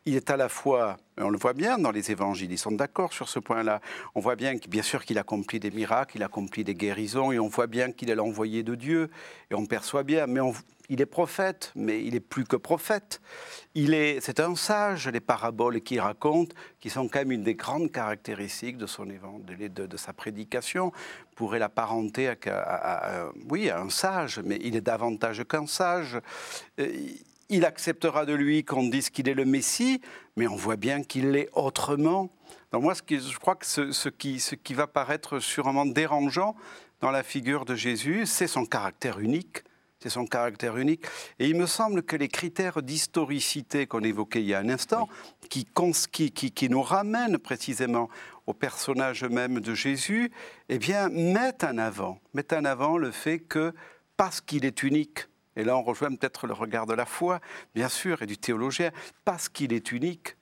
il 0.06 0.16
est 0.16 0.30
à 0.30 0.36
la 0.36 0.48
fois, 0.48 0.96
on 1.16 1.30
le 1.30 1.38
voit 1.38 1.54
bien 1.54 1.78
dans 1.78 1.90
les 1.90 2.10
évangiles, 2.10 2.52
ils 2.52 2.58
sont 2.58 2.72
d'accord 2.72 3.12
sur 3.12 3.28
ce 3.28 3.38
point-là. 3.38 3.80
On 4.14 4.20
voit 4.20 4.36
bien, 4.36 4.54
bien 4.68 4.82
sûr, 4.82 5.04
qu'il 5.04 5.18
accomplit 5.18 5.60
des 5.60 5.70
miracles, 5.70 6.16
il 6.16 6.22
accomplit 6.22 6.64
des 6.64 6.74
guérisons, 6.74 7.32
et 7.32 7.38
on 7.38 7.48
voit 7.48 7.66
bien 7.66 7.92
qu'il 7.92 8.10
est 8.10 8.14
l'envoyé 8.14 8.62
de 8.62 8.74
Dieu, 8.74 9.10
et 9.50 9.54
on 9.54 9.66
perçoit 9.66 10.02
bien. 10.02 10.26
Mais 10.26 10.40
il 10.90 11.00
est 11.00 11.06
prophète, 11.06 11.72
mais 11.74 12.04
il 12.04 12.14
est 12.14 12.20
plus 12.20 12.44
que 12.44 12.56
prophète. 12.56 13.20
Il 13.74 13.94
est, 13.94 14.20
c'est 14.20 14.40
un 14.40 14.54
sage. 14.54 15.08
Les 15.08 15.20
paraboles 15.20 15.80
qu'il 15.80 16.00
raconte, 16.00 16.54
qui 16.80 16.90
sont 16.90 17.08
quand 17.08 17.20
même 17.20 17.32
une 17.32 17.42
des 17.42 17.54
grandes 17.54 17.90
caractéristiques 17.90 18.76
de 18.76 18.86
son 18.86 19.08
évangile, 19.08 19.72
de, 19.72 19.96
sa 19.96 20.12
prédication, 20.12 20.92
pourrait 21.34 21.58
l'apparenter 21.58 22.28
à, 22.46 23.30
oui, 23.48 23.70
à 23.70 23.80
un 23.80 23.90
sage, 23.90 24.40
mais 24.44 24.58
il 24.62 24.76
est 24.76 24.82
davantage 24.82 25.42
qu'un 25.44 25.66
sage. 25.66 26.18
Il 27.48 27.64
acceptera 27.64 28.26
de 28.26 28.34
lui 28.34 28.64
qu'on 28.64 28.88
dise 28.88 29.10
qu'il 29.10 29.28
est 29.28 29.34
le 29.34 29.44
Messie, 29.44 30.00
mais 30.36 30.46
on 30.46 30.56
voit 30.56 30.76
bien 30.76 31.02
qu'il 31.02 31.30
l'est 31.30 31.48
autrement. 31.52 32.30
Donc 32.72 32.82
moi, 32.82 32.94
ce 32.94 33.02
je 33.08 33.38
crois 33.38 33.54
que 33.56 33.66
ce, 33.66 34.08
qui, 34.08 34.40
ce 34.40 34.54
qui 34.54 34.74
va 34.74 34.86
paraître 34.86 35.38
sûrement 35.38 35.86
dérangeant 35.86 36.56
dans 37.00 37.10
la 37.10 37.22
figure 37.22 37.64
de 37.64 37.74
Jésus, 37.74 38.26
c'est 38.26 38.46
son 38.46 38.66
caractère 38.66 39.18
unique. 39.18 39.62
C'est 40.00 40.10
son 40.10 40.26
caractère 40.26 40.76
unique. 40.76 41.06
Et 41.38 41.48
il 41.48 41.56
me 41.56 41.64
semble 41.64 42.02
que 42.02 42.14
les 42.14 42.28
critères 42.28 42.82
d'historicité 42.82 43.86
qu'on 43.86 44.02
évoquait 44.02 44.42
il 44.42 44.48
y 44.48 44.54
a 44.54 44.58
un 44.58 44.68
instant, 44.68 45.08
qui, 45.48 45.66
qui, 46.12 46.30
qui, 46.30 46.68
nous 46.68 46.82
ramènent 46.82 47.38
précisément 47.38 48.10
au 48.46 48.52
personnage 48.52 49.24
même 49.24 49.60
de 49.60 49.74
Jésus, 49.74 50.30
eh 50.68 50.78
bien, 50.78 51.08
mettent 51.08 51.64
en 51.64 51.78
avant, 51.78 52.20
mettent 52.34 52.52
en 52.52 52.66
avant 52.66 52.98
le 52.98 53.12
fait 53.12 53.38
que, 53.38 53.72
parce 54.18 54.42
qu'il 54.42 54.66
est 54.66 54.82
unique, 54.82 55.26
et 55.56 55.64
là 55.64 55.76
on 55.76 55.82
rejoint 55.82 56.14
peut-être 56.14 56.46
le 56.46 56.54
regard 56.54 56.86
de 56.86 56.94
la 56.94 57.06
foi, 57.06 57.40
bien 57.74 57.88
sûr, 57.88 58.22
et 58.22 58.26
du 58.26 58.38
théologien, 58.38 58.90
parce 59.24 59.48
qu'il 59.48 59.72
est 59.72 59.92
unique, 59.92 60.36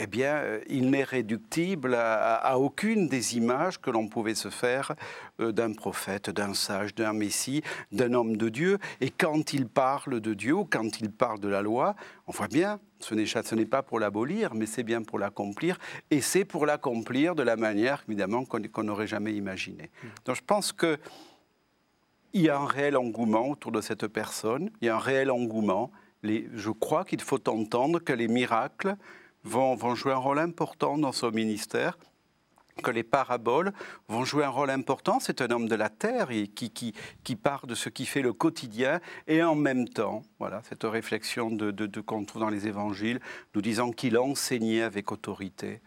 eh 0.00 0.06
bien, 0.06 0.36
euh, 0.36 0.60
il 0.68 0.90
n'est 0.90 1.04
réductible 1.04 1.94
à, 1.94 2.58
aucune 2.58 3.08
des 3.08 3.36
images 3.36 3.80
que 3.80 3.90
l'on 3.90 4.08
pouvait 4.08 4.34
se 4.34 4.48
faire 4.48 4.94
euh, 5.40 5.50
d'un 5.50 5.72
prophète, 5.72 6.30
d'un 6.30 6.54
sage, 6.54 6.94
d'un 6.94 7.12
messie, 7.12 7.62
d'un 7.90 8.12
homme 8.14 8.36
de 8.36 8.48
Dieu. 8.48 8.78
Et 9.00 9.10
quand 9.10 9.52
il 9.52 9.66
parle 9.66 10.20
de 10.20 10.34
Dieu, 10.34 10.54
quand 10.70 11.00
il 11.00 11.10
parle 11.10 11.40
de 11.40 11.48
la 11.48 11.62
loi, 11.62 11.96
on 12.28 12.32
voit 12.32 12.48
bien, 12.48 12.78
ce 13.00 13.54
n'est 13.54 13.66
pas 13.66 13.82
pour 13.82 13.98
l'abolir, 13.98 14.54
mais 14.54 14.66
c'est 14.66 14.84
bien 14.84 15.02
pour 15.02 15.18
l'accomplir. 15.18 15.78
Et 16.10 16.20
c'est 16.20 16.44
pour 16.44 16.64
l'accomplir 16.64 17.34
de 17.34 17.42
la 17.42 17.56
manière, 17.56 18.04
évidemment, 18.08 18.44
qu'on 18.44 18.84
n'aurait 18.84 19.06
jamais 19.08 19.34
imaginé. 19.34 19.90
Mmh. 20.02 20.06
Donc 20.26 20.36
je 20.36 20.42
pense 20.46 20.72
que 20.72 20.98
il 22.32 22.42
y 22.42 22.48
a 22.48 22.58
un 22.58 22.66
réel 22.66 22.96
engouement 22.96 23.48
autour 23.48 23.72
de 23.72 23.80
cette 23.80 24.06
personne, 24.06 24.70
il 24.80 24.86
y 24.86 24.88
a 24.88 24.96
un 24.96 25.00
réel 25.00 25.30
engouement. 25.30 25.90
je 26.22 26.70
crois 26.70 27.04
qu'il 27.04 27.20
faut 27.20 27.48
entendre 27.48 28.00
que 28.00 28.12
les 28.12 28.28
miracles 28.28 28.96
vont, 29.44 29.94
jouer 29.94 30.12
un 30.12 30.16
rôle 30.16 30.38
important 30.38 30.98
dans 30.98 31.12
son 31.12 31.30
ministère, 31.30 31.98
que 32.82 32.90
les 32.90 33.02
paraboles 33.02 33.72
vont 34.08 34.24
jouer 34.24 34.44
un 34.44 34.50
rôle 34.50 34.70
important. 34.70 35.18
C'est 35.20 35.42
un 35.42 35.50
homme 35.50 35.68
de 35.68 35.74
la 35.74 35.88
terre 35.88 36.28
qui, 36.54 36.70
qui, 36.70 37.36
part 37.36 37.66
de 37.66 37.74
ce 37.74 37.88
qui 37.88 38.06
fait 38.06 38.22
le 38.22 38.32
quotidien 38.32 39.00
et 39.26 39.42
en 39.42 39.56
même 39.56 39.88
temps, 39.88 40.22
voilà, 40.38 40.62
cette 40.68 40.84
réflexion 40.84 41.56
qu'on 42.06 42.24
trouve 42.24 42.42
dans 42.42 42.50
les 42.50 42.68
évangiles, 42.68 43.20
nous 43.54 43.62
disant 43.62 43.90
qu'il 43.90 44.16
enseignait 44.18 44.82
avec 44.82 45.10
autorité. 45.10 45.80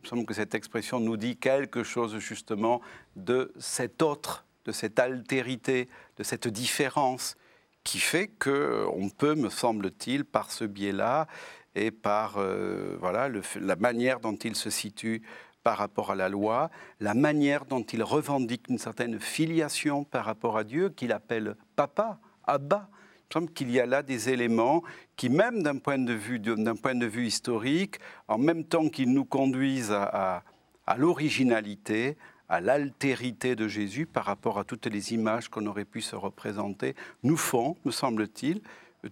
Il 0.00 0.04
me 0.04 0.08
semble 0.08 0.26
que 0.26 0.34
cette 0.34 0.54
expression 0.54 1.00
nous 1.00 1.16
dit 1.16 1.36
quelque 1.36 1.82
chose 1.82 2.18
justement 2.18 2.80
de 3.16 3.52
cet 3.58 4.00
autre 4.00 4.46
de 4.68 4.72
cette 4.72 4.98
altérité, 4.98 5.88
de 6.18 6.22
cette 6.22 6.46
différence 6.46 7.38
qui 7.84 7.98
fait 7.98 8.28
que 8.28 8.50
euh, 8.50 8.86
on 8.94 9.08
peut, 9.08 9.34
me 9.34 9.48
semble-t-il, 9.48 10.26
par 10.26 10.50
ce 10.50 10.64
biais-là 10.64 11.26
et 11.74 11.90
par 11.90 12.34
euh, 12.36 12.98
voilà, 13.00 13.30
la 13.58 13.76
manière 13.76 14.20
dont 14.20 14.36
il 14.36 14.54
se 14.54 14.68
situe 14.68 15.22
par 15.62 15.78
rapport 15.78 16.10
à 16.10 16.14
la 16.14 16.28
loi, 16.28 16.70
la 17.00 17.14
manière 17.14 17.64
dont 17.64 17.82
il 17.82 18.02
revendique 18.02 18.68
une 18.68 18.76
certaine 18.76 19.18
filiation 19.18 20.04
par 20.04 20.26
rapport 20.26 20.58
à 20.58 20.64
Dieu, 20.64 20.90
qu'il 20.90 21.12
appelle 21.12 21.56
papa, 21.74 22.20
Abba. 22.46 22.90
Il 23.30 23.32
semble 23.32 23.50
qu'il 23.52 23.70
y 23.70 23.80
a 23.80 23.86
là 23.86 24.02
des 24.02 24.28
éléments 24.28 24.82
qui, 25.16 25.30
même 25.30 25.62
d'un 25.62 25.78
point, 25.78 25.98
de 25.98 26.12
vue, 26.12 26.38
d'un 26.38 26.76
point 26.76 26.94
de 26.94 27.06
vue 27.06 27.26
historique, 27.26 27.96
en 28.28 28.36
même 28.36 28.64
temps 28.64 28.90
qu'ils 28.90 29.12
nous 29.12 29.24
conduisent 29.24 29.92
à, 29.92 30.42
à 30.86 30.96
l'originalité, 30.98 32.18
à 32.48 32.60
l'altérité 32.60 33.56
de 33.56 33.68
Jésus 33.68 34.06
par 34.06 34.24
rapport 34.24 34.58
à 34.58 34.64
toutes 34.64 34.86
les 34.86 35.12
images 35.12 35.48
qu'on 35.48 35.66
aurait 35.66 35.84
pu 35.84 36.00
se 36.00 36.16
représenter, 36.16 36.94
nous 37.22 37.36
font, 37.36 37.76
me 37.84 37.90
semble-t-il, 37.90 38.60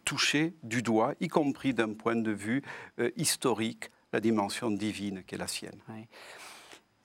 toucher 0.04 0.54
du 0.62 0.82
doigt, 0.82 1.14
y 1.20 1.28
compris 1.28 1.74
d'un 1.74 1.92
point 1.92 2.16
de 2.16 2.32
vue 2.32 2.62
euh, 2.98 3.10
historique, 3.16 3.90
la 4.12 4.20
dimension 4.20 4.70
divine 4.70 5.22
qui 5.26 5.34
est 5.34 5.38
la 5.38 5.46
sienne. 5.46 5.78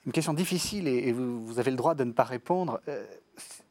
Une 0.06 0.12
question 0.12 0.34
difficile 0.34 0.88
et, 0.88 1.12
vous, 1.12 1.58
avez 1.58 1.70
le 1.70 1.76
droit 1.76 1.94
de 1.94 2.04
ne 2.04 2.12
pas 2.12 2.24
répondre. 2.24 2.80
Euh, 2.88 3.04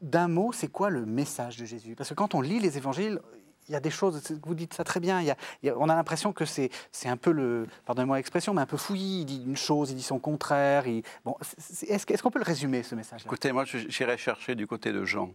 d'un 0.01 0.27
mot, 0.27 0.51
c'est 0.53 0.69
quoi 0.69 0.89
le 0.89 1.05
message 1.05 1.57
de 1.57 1.65
Jésus? 1.65 1.95
Parce 1.95 2.09
que 2.09 2.13
quand 2.13 2.35
on 2.35 2.41
lit 2.41 2.59
les 2.59 2.77
évangiles, 2.77 3.19
il 3.67 3.73
y 3.73 3.75
a 3.75 3.79
des 3.79 3.89
choses, 3.89 4.21
vous 4.43 4.55
dites 4.55 4.73
ça 4.73 4.83
très 4.83 4.99
bien, 4.99 5.23
on 5.63 5.89
a 5.89 5.95
l'impression 5.95 6.33
que 6.33 6.45
c'est 6.45 6.69
un 7.05 7.17
peu 7.17 7.31
le, 7.31 7.67
pardonnez-moi 7.85 8.17
l'expression, 8.17 8.53
mais 8.53 8.61
un 8.61 8.65
peu 8.65 8.77
fouillis, 8.77 9.21
il 9.21 9.25
dit 9.25 9.43
une 9.45 9.57
chose, 9.57 9.91
il 9.91 9.95
dit 9.95 10.03
son 10.03 10.19
contraire. 10.19 10.85
est-ce 10.87 12.23
qu'on 12.23 12.31
peut 12.31 12.39
le 12.39 12.45
résumer, 12.45 12.83
ce 12.83 12.95
message 12.95 13.23
Écoutez, 13.25 13.51
moi 13.51 13.65
j'irai 13.65 14.17
chercher 14.17 14.55
du 14.55 14.67
côté 14.67 14.91
de 14.91 15.05
Jean, 15.05 15.33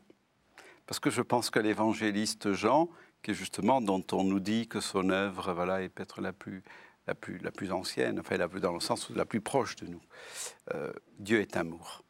parce 0.86 1.00
que 1.00 1.10
je 1.10 1.22
pense 1.22 1.50
que 1.50 1.58
l'évangéliste 1.58 2.52
Jean, 2.52 2.88
qui 3.22 3.30
est 3.30 3.34
justement 3.34 3.80
dont 3.80 4.04
on 4.12 4.24
nous 4.24 4.40
dit 4.40 4.68
que 4.68 4.80
son 4.80 5.10
œuvre 5.10 5.52
voilà, 5.52 5.82
est 5.82 5.88
peut-être 5.88 6.20
la 6.20 6.32
plus, 6.32 6.62
la, 7.06 7.14
plus, 7.14 7.38
la 7.38 7.50
plus 7.50 7.72
ancienne, 7.72 8.20
enfin 8.20 8.36
dans 8.38 8.72
le 8.72 8.80
sens 8.80 9.10
la 9.10 9.24
plus 9.24 9.40
proche 9.40 9.76
de 9.76 9.86
nous. 9.86 10.02
Euh, 10.74 10.92
Dieu 11.18 11.40
est 11.40 11.56
amour. 11.56 12.02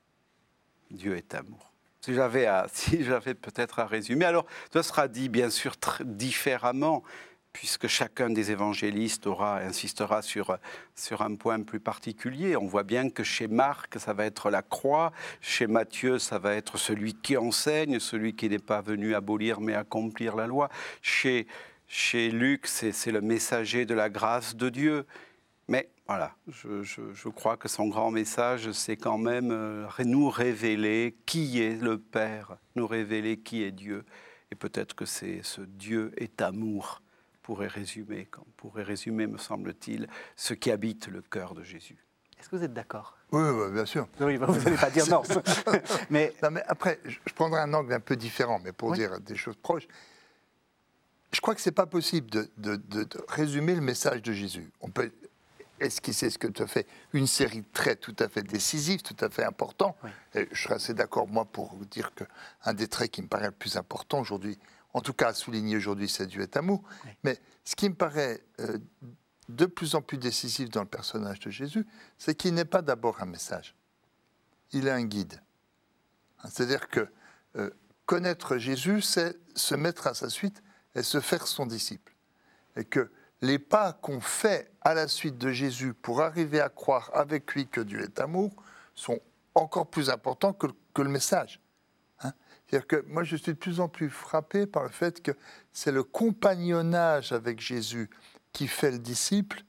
Dieu 0.90 1.16
est 1.16 1.34
amour. 1.34 1.72
Si 2.72 3.02
j'avais, 3.02 3.34
peut-être 3.34 3.80
à 3.80 3.86
résumer, 3.86 4.24
alors 4.24 4.46
ce 4.72 4.82
sera 4.82 5.08
dit 5.08 5.28
bien 5.28 5.50
sûr 5.50 5.74
différemment, 6.04 7.02
puisque 7.52 7.88
chacun 7.88 8.30
des 8.30 8.52
évangélistes 8.52 9.26
aura, 9.26 9.58
insistera 9.58 10.22
sur, 10.22 10.56
sur 10.94 11.22
un 11.22 11.34
point 11.34 11.62
plus 11.62 11.80
particulier. 11.80 12.56
On 12.56 12.66
voit 12.66 12.84
bien 12.84 13.10
que 13.10 13.24
chez 13.24 13.48
Marc, 13.48 13.98
ça 13.98 14.12
va 14.12 14.24
être 14.24 14.50
la 14.50 14.62
croix, 14.62 15.12
chez 15.40 15.66
Matthieu, 15.66 16.18
ça 16.18 16.38
va 16.38 16.54
être 16.54 16.76
celui 16.76 17.14
qui 17.14 17.36
enseigne, 17.36 17.98
celui 17.98 18.36
qui 18.36 18.48
n'est 18.48 18.58
pas 18.58 18.82
venu 18.82 19.14
abolir 19.14 19.60
mais 19.60 19.74
accomplir 19.74 20.36
la 20.36 20.46
loi. 20.46 20.68
Chez, 21.02 21.48
chez 21.88 22.30
Luc, 22.30 22.66
c'est 22.68 23.10
le 23.10 23.20
messager 23.20 23.84
de 23.84 23.94
la 23.94 24.10
grâce 24.10 24.54
de 24.54 24.68
Dieu. 24.68 25.06
Mais 25.68 25.88
voilà, 26.06 26.36
je, 26.46 26.82
je, 26.82 27.28
crois 27.28 27.56
que 27.56 27.68
son 27.68 27.88
grand 27.88 28.10
message, 28.10 28.70
c'est 28.70 28.96
quand 28.96 29.18
même 29.18 29.50
euh, 29.50 29.88
nous 30.04 30.30
révéler 30.30 31.16
qui 31.26 31.60
est 31.60 31.82
le 31.82 31.98
Père, 31.98 32.56
nous 32.76 32.86
révéler 32.86 33.38
qui 33.38 33.64
est 33.64 33.72
Dieu. 33.72 34.04
Et 34.52 34.54
peut-être 34.54 34.94
que 34.94 35.04
c'est 35.04 35.40
ce 35.42 35.62
Dieu 35.62 36.12
est 36.16 36.40
amour 36.40 37.02
pourrait 37.46 37.68
résumer, 37.68 38.26
qu'on 38.26 38.44
pourrait 38.56 38.82
résumer, 38.82 39.28
me 39.28 39.38
semble-t-il, 39.38 40.08
ce 40.34 40.52
qui 40.52 40.72
habite 40.72 41.06
le 41.06 41.22
cœur 41.22 41.54
de 41.54 41.62
Jésus. 41.62 41.96
Est-ce 42.40 42.48
que 42.48 42.56
vous 42.56 42.64
êtes 42.64 42.74
d'accord? 42.74 43.16
Oui, 43.30 43.40
bien 43.72 43.86
sûr. 43.86 44.08
Oui, 44.18 44.36
vous 44.36 44.52
n'allez 44.52 44.76
pas 44.76 44.90
dire 44.90 45.06
non. 45.08 45.22
mais... 46.10 46.34
mais 46.50 46.64
après, 46.66 46.98
je 47.04 47.32
prendrai 47.34 47.60
un 47.60 47.72
angle 47.72 47.92
un 47.92 48.00
peu 48.00 48.16
différent, 48.16 48.60
mais 48.64 48.72
pour 48.72 48.94
dire 48.94 49.20
des 49.20 49.36
choses 49.36 49.54
proches. 49.54 49.86
Je 51.30 51.40
crois 51.40 51.54
que 51.54 51.60
ce 51.60 51.68
n'est 51.68 51.74
pas 51.74 51.86
possible 51.86 52.28
de, 52.30 52.50
de, 52.56 53.06
résumer 53.28 53.76
le 53.76 53.80
message 53.80 54.22
de 54.22 54.32
Jésus. 54.32 54.68
On 54.80 54.90
peut 54.90 55.12
esquisser 55.80 56.30
ce 56.30 56.38
que 56.38 56.46
tu 56.46 56.62
as 56.62 56.66
fait, 56.66 56.86
une 57.12 57.26
série 57.26 57.60
de 57.60 57.66
traits 57.72 58.00
tout 58.00 58.16
à 58.18 58.28
fait 58.28 58.42
décisifs, 58.42 59.02
tout 59.02 59.16
à 59.20 59.30
fait 59.30 59.44
importants. 59.44 59.96
Et 60.34 60.48
je 60.52 60.62
serais 60.62 60.74
assez 60.74 60.94
d'accord, 60.94 61.28
moi, 61.28 61.44
pour 61.44 61.74
vous 61.74 61.84
dire 61.84 62.12
qu'un 62.14 62.74
des 62.74 62.88
traits 62.88 63.10
qui 63.10 63.22
me 63.22 63.28
paraît 63.28 63.46
le 63.46 63.52
plus 63.52 63.76
important 63.76 64.20
aujourd'hui, 64.20 64.58
en 64.94 65.00
tout 65.00 65.12
cas 65.12 65.34
souligné 65.34 65.76
aujourd'hui, 65.76 66.08
c'est 66.08 66.26
Dieu 66.26 66.42
est 66.42 66.56
amour. 66.56 66.82
Mais 67.22 67.38
ce 67.64 67.76
qui 67.76 67.88
me 67.88 67.94
paraît 67.94 68.42
euh, 68.60 68.78
de 69.48 69.66
plus 69.66 69.94
en 69.94 70.02
plus 70.02 70.18
décisif 70.18 70.70
dans 70.70 70.80
le 70.80 70.88
personnage 70.88 71.40
de 71.40 71.50
Jésus, 71.50 71.86
c'est 72.18 72.34
qu'il 72.34 72.54
n'est 72.54 72.64
pas 72.64 72.82
d'abord 72.82 73.22
un 73.22 73.26
message. 73.26 73.74
Il 74.72 74.86
est 74.86 74.92
un 74.92 75.04
guide. 75.04 75.42
C'est-à-dire 76.44 76.88
que 76.88 77.08
euh, 77.56 77.70
connaître 78.06 78.56
Jésus, 78.56 79.02
c'est 79.02 79.36
se 79.54 79.74
mettre 79.74 80.06
à 80.06 80.14
sa 80.14 80.30
suite 80.30 80.62
et 80.94 81.02
se 81.02 81.20
faire 81.20 81.46
son 81.46 81.66
disciple. 81.66 82.14
Et 82.76 82.84
que 82.84 83.10
les 83.42 83.58
pas 83.58 83.92
qu'on 83.92 84.20
fait 84.20 84.70
à 84.80 84.94
la 84.94 85.08
suite 85.08 85.38
de 85.38 85.50
Jésus 85.50 85.94
pour 85.94 86.22
arriver 86.22 86.60
à 86.60 86.68
croire 86.68 87.10
avec 87.14 87.54
lui 87.54 87.66
que 87.66 87.80
Dieu 87.80 88.02
est 88.02 88.20
amour 88.20 88.50
sont 88.94 89.20
encore 89.54 89.88
plus 89.88 90.10
importants 90.10 90.52
que, 90.52 90.66
que 90.94 91.02
le 91.02 91.08
message. 91.08 91.60
C'est-à-dire 92.68 92.86
que 92.86 93.04
moi, 93.06 93.22
je 93.22 93.36
suis 93.36 93.52
de 93.52 93.58
plus 93.58 93.78
en 93.78 93.88
plus 93.88 94.10
frappé 94.10 94.66
par 94.66 94.82
le 94.82 94.88
fait 94.88 95.22
que 95.22 95.30
c'est 95.72 95.92
le 95.92 96.02
compagnonnage 96.02 97.30
avec 97.32 97.60
Jésus 97.60 98.10
qui 98.52 98.66
fait 98.66 98.90
le 98.90 98.98
disciple 98.98 99.62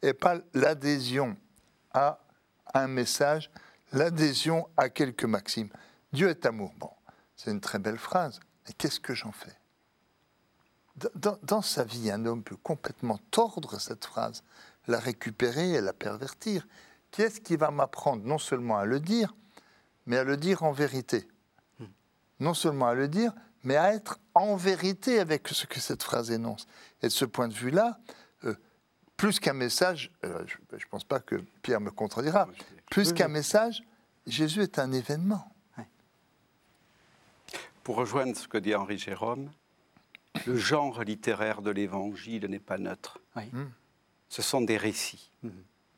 et 0.00 0.14
pas 0.14 0.38
l'adhésion 0.54 1.36
à 1.92 2.20
un 2.72 2.86
message, 2.86 3.50
l'adhésion 3.92 4.68
à 4.76 4.88
quelques 4.88 5.24
maximes. 5.24 5.70
Dieu 6.12 6.28
est 6.28 6.46
amour. 6.46 6.72
Bon, 6.78 6.90
c'est 7.36 7.50
une 7.50 7.60
très 7.60 7.78
belle 7.78 7.98
phrase. 7.98 8.40
Mais 8.66 8.72
qu'est-ce 8.72 9.00
que 9.00 9.14
j'en 9.14 9.32
fais? 9.32 9.57
Dans, 11.14 11.38
dans, 11.42 11.62
sa 11.62 11.84
vie, 11.84 12.10
un 12.10 12.24
homme 12.26 12.42
peut 12.42 12.56
complètement 12.56 13.18
tordre 13.30 13.80
cette 13.80 14.04
phrase, 14.04 14.42
la 14.86 14.98
récupérer 14.98 15.72
et 15.72 15.80
la 15.80 15.92
pervertir. 15.92 16.66
Qui 17.10 17.22
est-ce 17.22 17.40
qui 17.40 17.56
va 17.56 17.70
m'apprendre 17.70 18.24
non 18.24 18.38
seulement 18.38 18.78
à 18.78 18.84
le 18.84 19.00
dire, 19.00 19.34
mais 20.06 20.18
à 20.18 20.24
le 20.24 20.36
dire 20.36 20.62
en 20.62 20.72
vérité? 20.72 21.28
Non 22.40 22.54
seulement 22.54 22.86
à 22.86 22.94
le 22.94 23.08
dire, 23.08 23.32
mais 23.64 23.76
à 23.76 23.94
être 23.94 24.18
en 24.34 24.56
vérité 24.56 25.18
avec 25.18 25.48
ce 25.48 25.66
que 25.66 25.80
cette 25.80 26.02
phrase 26.02 26.30
énonce. 26.30 26.66
Et 27.02 27.08
de 27.08 27.12
ce 27.12 27.24
point 27.24 27.48
de 27.48 27.54
vue-là, 27.54 27.98
euh, 28.44 28.54
plus 29.16 29.40
qu'un 29.40 29.54
message, 29.54 30.12
euh, 30.24 30.44
je 30.46 30.76
ne 30.76 30.90
pense 30.90 31.04
pas 31.04 31.20
que 31.20 31.36
Pierre 31.62 31.80
me 31.80 31.90
contredira, 31.90 32.48
plus 32.90 33.12
qu'un 33.12 33.28
message, 33.28 33.82
Jésus 34.26 34.62
est 34.62 34.78
un 34.78 34.92
événement. 34.92 35.52
Pour 37.82 37.96
rejoindre 37.96 38.36
ce 38.36 38.46
que 38.46 38.58
dit 38.58 38.74
Henri 38.74 38.98
Jérôme, 38.98 39.50
le 40.46 40.56
genre 40.56 41.02
littéraire 41.02 41.62
de 41.62 41.70
l'évangile 41.70 42.46
n'est 42.46 42.58
pas 42.58 42.78
neutre. 42.78 43.18
Hmm. 43.36 43.66
Ce 44.28 44.42
sont 44.42 44.60
des 44.60 44.76
récits. 44.76 45.30
Hmm. 45.42 45.50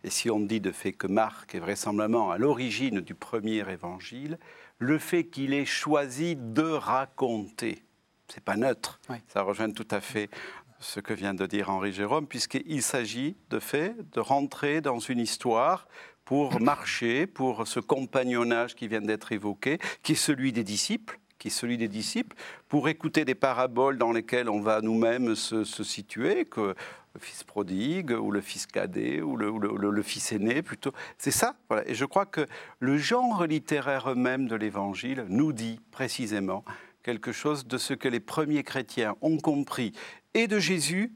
Et 0.02 0.10
si 0.10 0.30
on 0.30 0.40
dit 0.40 0.60
de 0.60 0.72
fait 0.72 0.92
que 0.92 1.06
Marc 1.06 1.54
est 1.54 1.58
vraisemblablement 1.58 2.30
à 2.30 2.38
l'origine 2.38 3.00
du 3.00 3.14
premier 3.14 3.68
évangile, 3.70 4.38
le 4.78 4.98
fait 4.98 5.24
qu'il 5.24 5.52
ait 5.52 5.66
choisi 5.66 6.36
de 6.36 6.62
raconter. 6.62 7.84
C'est 8.28 8.42
pas 8.42 8.56
neutre. 8.56 9.00
Ça 9.28 9.42
rejoint 9.42 9.70
tout 9.70 9.88
à 9.90 10.00
fait 10.00 10.30
ce 10.78 11.00
que 11.00 11.12
vient 11.12 11.34
de 11.34 11.44
dire 11.46 11.68
Henri 11.68 11.92
Jérôme, 11.92 12.26
puisqu'il 12.26 12.82
s'agit 12.82 13.36
de 13.50 13.58
fait 13.58 13.94
de 14.12 14.20
rentrer 14.20 14.80
dans 14.80 14.98
une 14.98 15.18
histoire 15.18 15.86
pour 16.24 16.60
marcher, 16.60 17.26
pour 17.26 17.66
ce 17.68 17.80
compagnonnage 17.80 18.74
qui 18.74 18.88
vient 18.88 19.02
d'être 19.02 19.32
évoqué, 19.32 19.78
qui 20.02 20.12
est 20.12 20.16
celui 20.16 20.52
des 20.52 20.64
disciples, 20.64 21.19
qui 21.40 21.48
est 21.48 21.50
celui 21.50 21.78
des 21.78 21.88
disciples, 21.88 22.36
pour 22.68 22.88
écouter 22.88 23.24
des 23.24 23.34
paraboles 23.34 23.98
dans 23.98 24.12
lesquelles 24.12 24.48
on 24.48 24.60
va 24.60 24.82
nous-mêmes 24.82 25.34
se, 25.34 25.64
situer, 25.64 26.44
que 26.44 26.74
le 27.14 27.20
fils 27.20 27.42
prodigue, 27.42 28.12
ou 28.12 28.30
le 28.30 28.42
fils 28.42 28.66
cadet, 28.66 29.22
ou 29.22 29.36
le, 29.36 30.02
fils 30.02 30.30
aîné 30.32 30.62
plutôt. 30.62 30.92
C'est 31.18 31.30
ça. 31.30 31.56
Voilà. 31.68 31.88
Et 31.88 31.94
je 31.94 32.04
crois 32.04 32.26
que 32.26 32.46
le 32.78 32.98
genre 32.98 33.46
littéraire 33.46 34.14
même 34.14 34.46
de 34.46 34.54
l'Évangile 34.54 35.24
nous 35.28 35.52
dit 35.52 35.80
précisément 35.90 36.62
quelque 37.02 37.32
chose 37.32 37.66
de 37.66 37.78
ce 37.78 37.94
que 37.94 38.08
les 38.08 38.20
premiers 38.20 38.62
chrétiens 38.62 39.16
ont 39.22 39.38
compris, 39.38 39.92
et 40.34 40.46
de 40.46 40.58
Jésus, 40.58 41.14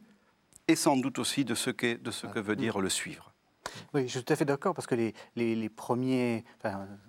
et 0.68 0.74
sans 0.74 0.96
doute 0.96 1.18
aussi 1.18 1.44
de 1.44 1.54
ce 1.54 1.68
que, 1.68 1.96
de 1.96 2.10
ce 2.10 2.26
que 2.26 2.40
veut 2.40 2.56
dire 2.56 2.80
le 2.80 2.88
suivre. 2.88 3.33
Oui, 3.94 4.02
je 4.06 4.12
suis 4.12 4.24
tout 4.24 4.32
à 4.32 4.36
fait 4.36 4.44
d'accord, 4.44 4.74
parce 4.74 4.86
que 4.86 4.94
les, 4.94 5.14
les, 5.36 5.68
premiers, 5.68 6.44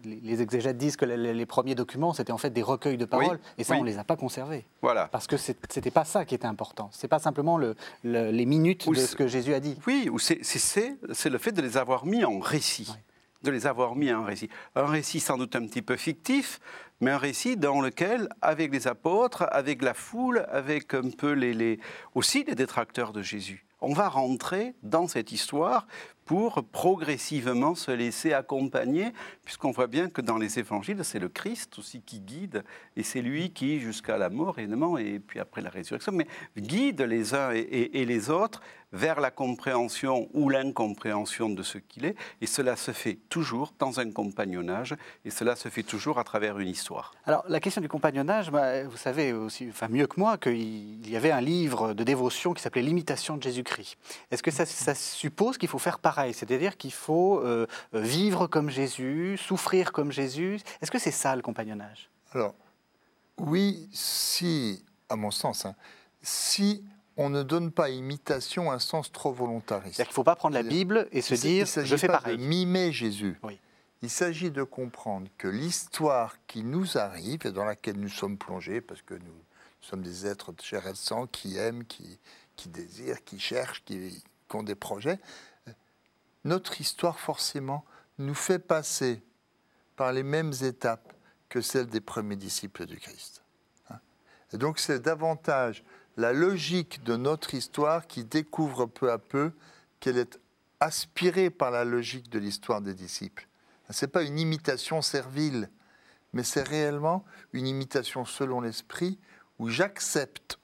les, 0.04 0.41
exégètes 0.41 0.78
disent 0.78 0.97
que 0.97 1.06
les, 1.06 1.45
premiers 1.45 1.75
documents, 1.75 2.13
c'était 2.13 2.32
en 2.32 2.38
fait 2.38 2.49
des 2.49 2.62
recueils 2.62 2.97
de 2.97 3.06
paroles, 3.06 3.39
et 3.58 3.63
ça, 3.63 3.75
on 3.75 3.82
ne 3.82 3.86
les 3.86 3.97
a 3.97 4.04
pas 4.04 4.15
conservés. 4.15 4.65
Voilà. 4.82 5.08
Parce 5.08 5.28
que 5.28 5.38
ce 5.38 5.51
n'était 5.51 5.91
pas 5.91 6.06
ça 6.06 6.25
qui 6.25 6.36
était 6.36 6.47
important. 6.47 6.89
Ce 6.91 7.06
n'est 7.06 7.10
pas 7.10 7.19
simplement 7.19 7.58
le, 7.58 7.75
les 8.04 8.45
minutes 8.45 8.89
de 8.89 8.95
ce 8.95 9.15
que 9.15 9.28
Jésus 9.28 9.54
a 9.54 9.60
dit. 9.60 9.78
Oui, 9.88 10.10
c'est 10.19 11.30
le 11.30 11.38
fait 11.38 11.51
de 11.51 11.62
les 11.62 11.78
avoir 11.78 12.06
mis 12.06 12.23
en 12.25 12.39
récit. 12.39 12.93
De 13.43 13.51
les 13.51 13.67
avoir 13.67 13.95
mis 13.95 14.12
en 14.12 14.23
récit. 14.23 14.49
Un 14.75 14.86
récit 14.86 15.19
sans 15.19 15.38
doute 15.38 15.56
un 15.56 15.67
petit 15.67 15.84
peu 15.84 15.97
fictif, 15.97 16.60
mais 17.01 17.12
un 17.12 17.17
récit 17.17 17.58
dans 17.58 17.82
lequel, 17.82 18.30
avec 18.41 18.71
les 18.71 18.88
apôtres, 18.88 19.45
avec 19.51 19.82
la 19.82 19.93
foule, 19.93 20.45
avec 20.49 20.93
un 20.93 21.10
peu 21.10 21.34
les, 21.34 21.80
aussi 22.15 22.43
les 22.43 22.56
détracteurs 22.56 23.12
de 23.12 23.21
Jésus, 23.21 23.65
on 23.82 23.93
va 23.93 24.10
rentrer 24.10 24.73
dans 24.84 25.08
cette 25.08 25.32
histoire 25.32 25.86
pour 26.26 26.64
progressivement 26.64 27.76
se 27.76 27.92
laisser 27.92 28.34
accompagner, 28.34 29.14
puisqu'on 29.44 29.72
voit 29.72 29.88
bien 29.88 30.10
que 30.10 30.22
dans 30.22 30.40
les 30.40 30.58
évangiles, 30.58 31.04
c'est 31.04 31.20
le 31.20 31.30
Christ 31.30 31.78
aussi 31.78 32.02
qui 32.02 32.20
guide, 32.20 32.64
et 32.98 33.04
c'est 33.04 33.22
lui 33.22 33.52
qui, 33.52 33.80
jusqu'à 33.80 34.18
la 34.18 34.30
mort, 34.30 34.58
et 34.58 35.20
puis 35.20 35.40
après 35.40 35.62
la 35.62 35.70
résurrection, 35.70 36.18
guide 36.58 37.02
les 37.02 37.36
uns 37.36 37.52
et, 37.54 38.06
les 38.06 38.30
autres 38.32 38.62
vers 38.95 39.19
la 39.19 39.29
compréhension 39.29 40.27
ou 40.34 40.49
l'incompréhension 40.49 41.49
de 41.49 41.62
ce 41.62 41.77
qu'il 41.77 42.05
est, 42.05 42.15
et 42.41 42.47
cela 42.47 42.75
se 42.75 42.91
fait 42.91 43.19
toujours 43.29 43.73
dans 43.77 43.99
un 43.99 44.10
compagnonnage, 44.12 44.95
et 45.23 45.29
cela 45.29 45.55
se 45.55 45.69
fait 45.69 45.84
toujours 45.84 46.17
à 46.17 46.23
travers 46.23 46.58
une 46.58 46.69
histoire. 46.69 47.13
Alors 47.25 47.43
la 47.47 47.60
question 47.60 47.81
du 47.81 47.89
compagnonnage, 47.89 48.49
bah, 48.49 48.84
vous 48.86 48.97
savez 48.97 49.31
aussi, 49.31 49.67
enfin 49.69 49.89
mieux 49.89 50.08
que 50.08 50.19
moi, 50.19 50.38
qu'il 50.38 51.08
y 51.08 51.15
avait 51.15 51.31
un 51.31 51.41
livre 51.41 51.93
de 51.93 52.03
dévotion 52.03 52.53
qui 52.53 52.63
s'appelait 52.63 52.81
L'imitation 52.81 53.38
de 53.38 53.43
Jésus-Christ. 53.43 53.97
Est-ce 54.31 54.41
que 54.41 54.51
ça, 54.51 54.65
ça 54.65 54.95
suppose 54.95 55.58
qu'il 55.58 55.69
faut 55.69 55.79
faire 55.79 55.99
part 55.99 56.15
c'est-à-dire 56.31 56.77
qu'il 56.77 56.93
faut 56.93 57.39
euh, 57.39 57.67
vivre 57.93 58.47
comme 58.47 58.69
Jésus, 58.69 59.38
souffrir 59.38 59.91
comme 59.91 60.12
Jésus? 60.12 60.60
Est-ce 60.81 60.91
que 60.91 60.99
c'est 60.99 61.12
ça 61.12 61.36
le 61.36 61.41
compagnonnage? 61.41 62.10
Alors, 62.31 62.55
oui, 63.38 63.89
si, 63.91 64.84
à 65.10 65.15
mon 65.15 65.31
sens, 65.31 65.65
hein, 65.65 65.75
si 66.21 66.84
on 67.17 67.30
ne 67.30 67.43
donne 67.43 67.71
pas 67.71 67.89
imitation 67.89 68.71
un 68.71 68.80
sens 68.80 69.12
trop 69.12 69.32
volontariste. 69.32 69.95
C'est-à-dire 69.95 70.08
qu'il 70.08 70.13
ne 70.13 70.15
faut 70.15 70.23
pas 70.23 70.36
prendre 70.36 70.56
la 70.56 70.63
Bible 70.63 71.08
et 71.12 71.21
se 71.21 71.36
dire 71.36 71.65
je 71.65 71.95
fais 71.95 72.08
pas 72.08 72.19
pareil. 72.19 72.38
De 72.38 72.43
mimer 72.43 72.91
Jésus. 72.91 73.39
Il 74.01 74.10
s'agit 74.10 74.51
de 74.51 74.63
comprendre 74.63 75.28
que 75.38 75.47
l'histoire 75.47 76.36
qui 76.47 76.63
nous 76.63 76.97
arrive 76.97 77.45
et 77.45 77.51
dans 77.51 77.65
laquelle 77.65 77.97
nous 77.97 78.10
sommes 78.10 78.38
plongés, 78.38 78.82
parce 78.82 79.01
que 79.01 79.13
nous, 79.13 79.43
sommes 79.82 80.01
des 80.01 80.25
êtres 80.25 80.51
de 80.51 80.62
chair 80.62 80.86
et 80.88 80.91
de 80.91 80.97
sang 80.97 81.28
qui 81.28 81.58
aiment, 81.58 81.86
qui, 81.86 82.19
qui 82.56 82.69
désirent, 82.69 83.23
qui 83.23 83.39
cherchent, 83.39 83.84
qui, 83.86 84.23
qui 84.49 84.56
ont 84.56 84.63
des 84.63 84.75
projets, 84.75 85.19
notre 86.43 86.80
histoire 86.82 87.19
forcément 87.19 87.86
nous 88.17 88.36
fait 88.36 88.60
passer 88.60 89.23
par 89.95 90.12
les 90.12 90.23
mêmes 90.23 90.54
étapes 90.62 91.13
que 91.49 91.62
celles 91.62 91.88
des 91.88 92.01
premiers 92.01 92.36
disciples 92.36 92.86
du 92.86 92.97
Christ. 92.97 93.43
Hein. 93.89 93.99
Et 94.54 94.58
donc 94.58 94.80
c'est 94.80 94.99
davantage 94.99 95.84
la 96.17 96.34
logique 96.34 97.04
de 97.04 97.15
notre 97.15 97.54
histoire 97.54 98.08
qui 98.08 98.23
découvre 98.23 98.86
peu 98.86 99.12
à 99.12 99.17
peu 99.17 99.51
qu'elle 99.99 100.17
est 100.17 100.39
aspirée 100.80 101.49
par 101.49 101.71
la 101.71 101.86
logique 101.86 102.30
de 102.30 102.39
l'histoire 102.39 102.82
des 102.82 102.93
disciples. 102.93 103.47
Ce 103.89 104.06
n'est 104.06 104.12
pas 104.12 104.23
une 104.23 104.39
imitation 104.39 105.01
servile, 105.01 105.69
mais 106.34 106.43
c'est 106.43 106.67
réellement 106.67 107.23
une 107.54 107.67
imitation 107.67 108.25
selon 108.25 108.62
l'esprit 108.62 109.19
où 109.60 109.69
j'accepte 109.69 110.60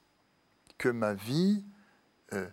que 0.78 0.88
ma 0.88 1.14
vie 1.14 1.64
euh, 2.32 2.48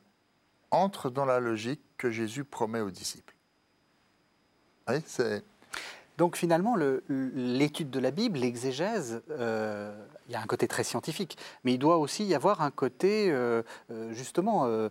entre 0.72 1.10
dans 1.10 1.26
la 1.26 1.40
logique 1.40 1.82
que 1.98 2.12
Jésus 2.12 2.44
promet 2.44 2.82
aux 2.82 2.92
disciples. 2.92 3.36
Donc 6.18 6.36
finalement, 6.36 6.76
l'étude 7.08 7.90
de 7.90 8.00
la 8.00 8.12
Bible, 8.12 8.40
l'exégèse, 8.40 9.22
euh, 9.30 10.06
il 10.30 10.34
y 10.34 10.36
a 10.36 10.42
un 10.42 10.46
côté 10.46 10.68
très 10.68 10.86
scientifique, 10.86 11.38
mais 11.66 11.74
il 11.74 11.80
doit 11.80 11.98
aussi 11.98 12.24
y 12.24 12.34
avoir 12.34 12.62
un 12.62 12.72
côté 12.72 13.30
euh, 13.32 13.62
justement 14.12 14.90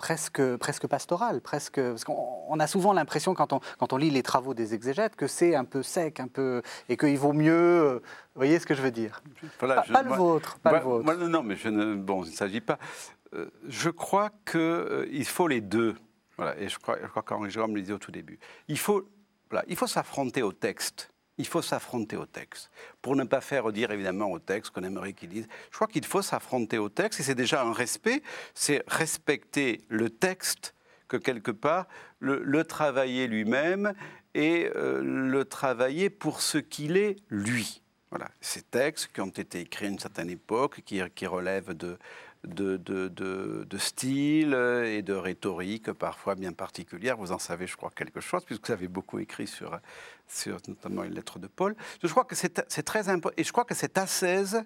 presque, 0.00 0.56
presque 0.56 0.86
pastoral, 0.86 1.40
presque, 1.42 1.80
parce 1.80 2.04
qu'on 2.04 2.58
a 2.58 2.66
souvent 2.66 2.92
l'impression 2.94 3.34
quand 3.34 3.52
on, 3.52 3.60
quand 3.78 3.92
on 3.92 3.98
lit 3.98 4.10
les 4.10 4.22
travaux 4.22 4.54
des 4.54 4.72
exégètes 4.72 5.14
que 5.14 5.26
c'est 5.26 5.54
un 5.54 5.66
peu 5.66 5.82
sec, 5.82 6.20
un 6.20 6.26
peu, 6.26 6.62
et 6.88 6.96
qu'il 6.96 7.18
vaut 7.18 7.34
mieux. 7.34 7.52
Euh, 7.52 7.94
vous 8.34 8.38
voyez 8.40 8.58
ce 8.58 8.66
que 8.66 8.74
je 8.74 8.80
veux 8.80 8.90
dire? 8.90 9.22
Pas, 9.58 10.02
le 10.02 10.14
vôtre, 10.14 10.58
pas 10.60 10.72
le 10.72 10.80
vôtre. 10.80 11.14
non, 11.14 11.42
mais 11.42 11.54
je 11.54 11.68
ne, 11.68 11.94
bon, 11.94 12.24
il 12.24 12.30
ne 12.30 12.34
s'agit 12.34 12.62
pas. 12.62 12.78
Euh, 13.34 13.50
je 13.68 13.90
crois 13.90 14.30
qu'il 14.50 14.60
euh, 14.60 15.06
il 15.12 15.26
faut 15.26 15.46
les 15.46 15.60
deux. 15.60 15.94
Voilà, 16.38 16.58
et 16.58 16.68
je 16.68 16.78
crois, 16.78 16.96
je 17.00 17.06
crois 17.06 17.22
qu'Henri 17.22 17.50
Jérôme 17.50 17.74
le 17.74 17.82
disait 17.82 17.92
au 17.92 17.98
tout 17.98 18.10
début. 18.10 18.38
Il 18.68 18.78
faut, 18.78 19.06
voilà, 19.50 19.64
il 19.68 19.76
faut 19.76 19.86
s'affronter 19.86 20.42
au 20.42 20.52
texte 20.52 21.12
il 21.40 21.46
faut 21.46 21.62
s'affronter 21.62 22.16
au 22.16 22.26
texte. 22.26 22.70
Pour 23.00 23.16
ne 23.16 23.24
pas 23.24 23.40
faire 23.40 23.72
dire 23.72 23.90
évidemment 23.90 24.30
au 24.30 24.38
texte 24.38 24.72
qu'on 24.72 24.82
aimerait 24.82 25.14
qu'il 25.14 25.30
dise, 25.30 25.48
je 25.70 25.74
crois 25.74 25.86
qu'il 25.86 26.04
faut 26.04 26.20
s'affronter 26.20 26.76
au 26.76 26.90
texte 26.90 27.20
et 27.20 27.22
c'est 27.22 27.34
déjà 27.34 27.62
un 27.62 27.72
respect, 27.72 28.22
c'est 28.54 28.84
respecter 28.86 29.80
le 29.88 30.10
texte 30.10 30.74
que 31.08 31.16
quelque 31.16 31.50
part 31.50 31.86
le, 32.18 32.62
travailler 32.64 33.26
lui-même 33.26 33.94
et 34.34 34.70
euh, 34.76 35.00
le 35.02 35.44
travailler 35.46 36.10
pour 36.10 36.42
ce 36.42 36.58
qu'il 36.58 36.98
est 36.98 37.16
lui. 37.30 37.82
Voilà, 38.10 38.28
ces 38.42 38.62
textes 38.62 39.10
qui 39.14 39.22
ont 39.22 39.28
été 39.28 39.60
écrits 39.60 39.86
à 39.86 39.88
une 39.88 39.98
certaine 39.98 40.28
époque, 40.28 40.82
qui, 40.84 41.00
qui 41.14 41.26
relèvent 41.26 41.72
de, 41.74 41.96
de, 42.44 42.76
de, 42.76 43.78
style 43.78 44.54
et 44.84 45.02
de 45.02 45.12
rhétorique 45.12 45.92
parfois 45.92 46.34
bien 46.34 46.52
particulière. 46.52 47.16
Vous 47.16 47.32
en 47.32 47.38
savez, 47.38 47.66
je 47.66 47.76
crois, 47.76 47.90
quelque 47.90 48.20
chose, 48.20 48.44
puisque 48.44 48.66
vous 48.66 48.72
avez 48.72 48.88
beaucoup 48.88 49.18
écrit 49.18 49.46
sur, 49.46 49.78
sur 50.26 50.58
notamment 50.68 51.04
une 51.04 51.14
lettre 51.14 51.38
de 51.38 51.46
Paul. 51.46 51.76
Je 52.02 52.08
crois 52.08 52.24
que 52.24 52.34
c'est 52.34 52.82
très 52.82 53.08
important. 53.08 53.36
Et 53.36 53.44
je 53.44 53.52
crois 53.52 53.64
que 53.64 53.74
cette 53.74 53.98
ascèse, 53.98 54.62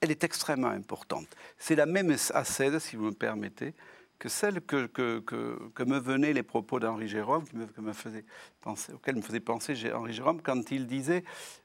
elle 0.00 0.10
est 0.10 0.24
extrêmement 0.24 0.68
importante. 0.68 1.26
C'est 1.58 1.76
la 1.76 1.86
même 1.86 2.14
ascèse, 2.34 2.78
si 2.78 2.96
vous 2.96 3.06
me 3.06 3.12
permettez, 3.14 3.74
que 4.18 4.28
celle 4.28 4.60
que, 4.60 4.86
que, 4.86 5.20
que, 5.20 5.82
me 5.82 5.98
venaient 5.98 6.34
les 6.34 6.42
propos 6.42 6.78
d'Henri 6.78 7.08
Jérôme, 7.08 7.48
qui 7.48 7.56
me, 7.56 7.66
que 7.66 7.80
me 7.80 7.94
faisait 7.94 8.24
penser, 8.60 8.92
auquel 8.92 9.16
me 9.16 9.22
faisait 9.22 9.40
penser 9.40 9.74
Henri 9.94 10.12
Jérôme 10.12 10.42
quand 10.42 10.70
il 10.70 10.86
disait 10.86 11.24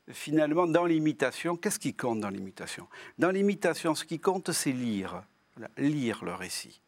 finalement 0.09 0.65
dans 0.65 0.85
l'imitation, 0.85 1.57
qu'est-ce 1.57 1.79
qui 1.79 1.93
compte 1.93 2.21
dans 2.21 2.29
l'imitation? 2.29 2.87
Dans 3.19 3.29
l'imitation, 3.29 3.93
ce 3.93 4.05
qui 4.05 4.19
compte, 4.19 4.53
c'est 4.53 4.71
lire 4.71 5.21
lire 5.77 6.23
le 6.23 6.33
récit 6.33 6.81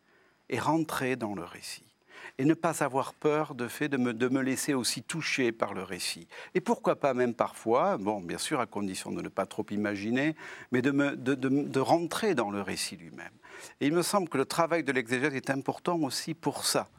et 0.49 0.60
rentrer 0.60 1.15
dans 1.15 1.36
le 1.36 1.43
récit. 1.43 1.84
Et 2.39 2.45
ne 2.45 2.53
pas 2.53 2.84
avoir 2.84 3.13
peur 3.13 3.56
de 3.56 3.67
fait 3.67 3.89
de 3.89 3.97
me, 3.97 4.13
de 4.13 4.27
me 4.27 4.41
laisser 4.41 4.73
aussi 4.73 5.01
toucher 5.01 5.51
par 5.51 5.73
le 5.73 5.84
récit. 5.84 6.27
Et 6.53 6.62
pourquoi 6.62 6.95
pas 6.95 7.13
même 7.13 7.34
parfois, 7.34 7.97
bon, 7.97 8.21
bien 8.21 8.38
sûr, 8.38 8.60
à 8.60 8.65
condition 8.65 9.12
de 9.12 9.21
ne 9.21 9.30
pas 9.30 9.45
trop 9.45 9.65
imaginer, 9.71 10.36
mais 10.71 10.82
de, 10.82 10.91
me, 10.91 11.15
de, 11.15 11.36
de, 11.36 11.80
rentrer 11.80 12.36
dans 12.36 12.51
le 12.51 12.62
récit 12.62 12.95
lui-même. 12.95 13.32
Et 13.82 13.88
il 13.88 13.93
me 13.93 14.03
semble 14.03 14.30
que 14.30 14.38
le 14.38 14.45
travail 14.45 14.84
de 14.84 14.91
l'exégèse 14.91 15.34
est 15.36 15.49
important 15.49 15.99
aussi 16.01 16.34
pour 16.34 16.65
ça. 16.65 16.89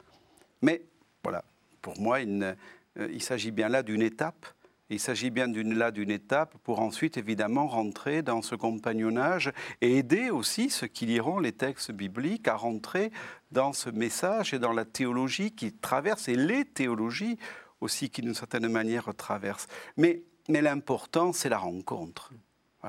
Mais 0.61 0.81
voilà, 1.23 1.43
pour 1.81 1.99
moi, 1.99 2.19
il, 2.21 2.55
euh, 2.97 3.09
il 3.11 3.21
s'agit 3.21 3.51
bien 3.51 3.69
là 3.69 3.83
d'une 3.83 4.01
étape 4.01 4.45
il 4.89 4.99
s'agit 4.99 5.29
bien 5.29 5.47
là 5.47 5.91
d'une 5.91 6.09
étape 6.09 6.57
pour 6.63 6.79
ensuite 6.79 7.17
évidemment 7.17 7.67
rentrer 7.67 8.23
dans 8.23 8.41
ce 8.41 8.55
compagnonnage 8.55 9.51
et 9.81 9.97
aider 9.97 10.31
aussi 10.31 10.69
ceux 10.71 10.87
qui 10.87 11.05
liront 11.05 11.39
les 11.39 11.51
textes 11.51 11.91
bibliques 11.91 12.47
à 12.47 12.55
rentrer 12.55 13.11
dans 13.51 13.71
ce 13.71 13.91
message 13.91 14.53
et 14.53 14.59
dans 14.59 14.73
la 14.73 14.85
théologie 14.85 15.51
qui 15.51 15.73
traverse 15.73 16.27
et 16.27 16.35
les 16.35 16.65
théologies 16.65 17.37
aussi 17.81 18.09
qui 18.09 18.21
d'une 18.21 18.33
certaine 18.33 18.67
manière 18.67 19.13
traversent. 19.15 19.67
Mais, 19.95 20.23
l'important, 20.47 21.33
c'est 21.33 21.49
la 21.49 21.59
rencontre. 21.59 22.33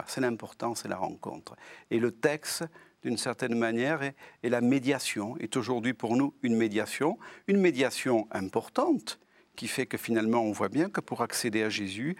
c'est 0.07 0.23
l'important, 0.23 0.75
c'est 0.75 0.89
la 0.89 0.97
rencontre. 0.97 1.55
Et 1.91 1.99
le 1.99 2.11
texte, 2.11 2.65
d'une 3.03 3.19
certaine 3.19 3.55
manière, 3.55 4.03
est, 4.03 4.17
est 4.43 4.49
la 4.49 4.63
médiation, 4.63 5.37
est 5.37 5.57
aujourd'hui 5.57 5.93
pour 5.93 6.17
nous 6.17 6.35
une 6.43 6.57
médiation, 6.57 7.19
une 7.47 7.61
médiation 7.61 8.27
importante 8.31 9.21
qui 9.57 9.69
fait 9.69 9.87
que 9.87 9.99
finalement 9.99 10.43
on 10.43 10.53
voit 10.53 10.69
bien 10.69 10.89
que 10.89 11.01
pour 11.01 11.23
accéder 11.23 11.63
à 11.63 11.69
Jésus 11.69 12.17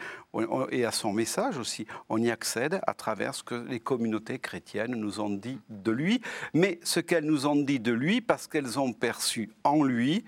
et 0.71 0.85
à 0.85 0.93
son 0.93 1.13
message 1.13 1.59
aussi, 1.59 1.87
on 2.09 2.19
y 2.19 2.31
accède 2.31 2.81
à 2.87 2.95
travers 2.95 3.35
ce 3.35 3.43
que 3.43 3.55
les 3.55 3.81
communautés 3.81 4.39
chrétiennes 4.39 4.95
nous 4.95 5.21
ont 5.21 5.31
dit 5.31 5.59
de 5.69 5.91
lui, 5.91 6.21
mais 6.55 6.81
ce 6.83 7.01
qu'elles 7.01 7.25
nous 7.25 7.47
ont 7.47 7.57
dit 7.57 7.81
de 7.81 7.93
lui 7.93 8.21
parce 8.21 8.47
qu'elles 8.47 8.79
ont 8.79 8.93
perçu 8.93 9.51
en 9.65 9.83
lui 9.83 10.25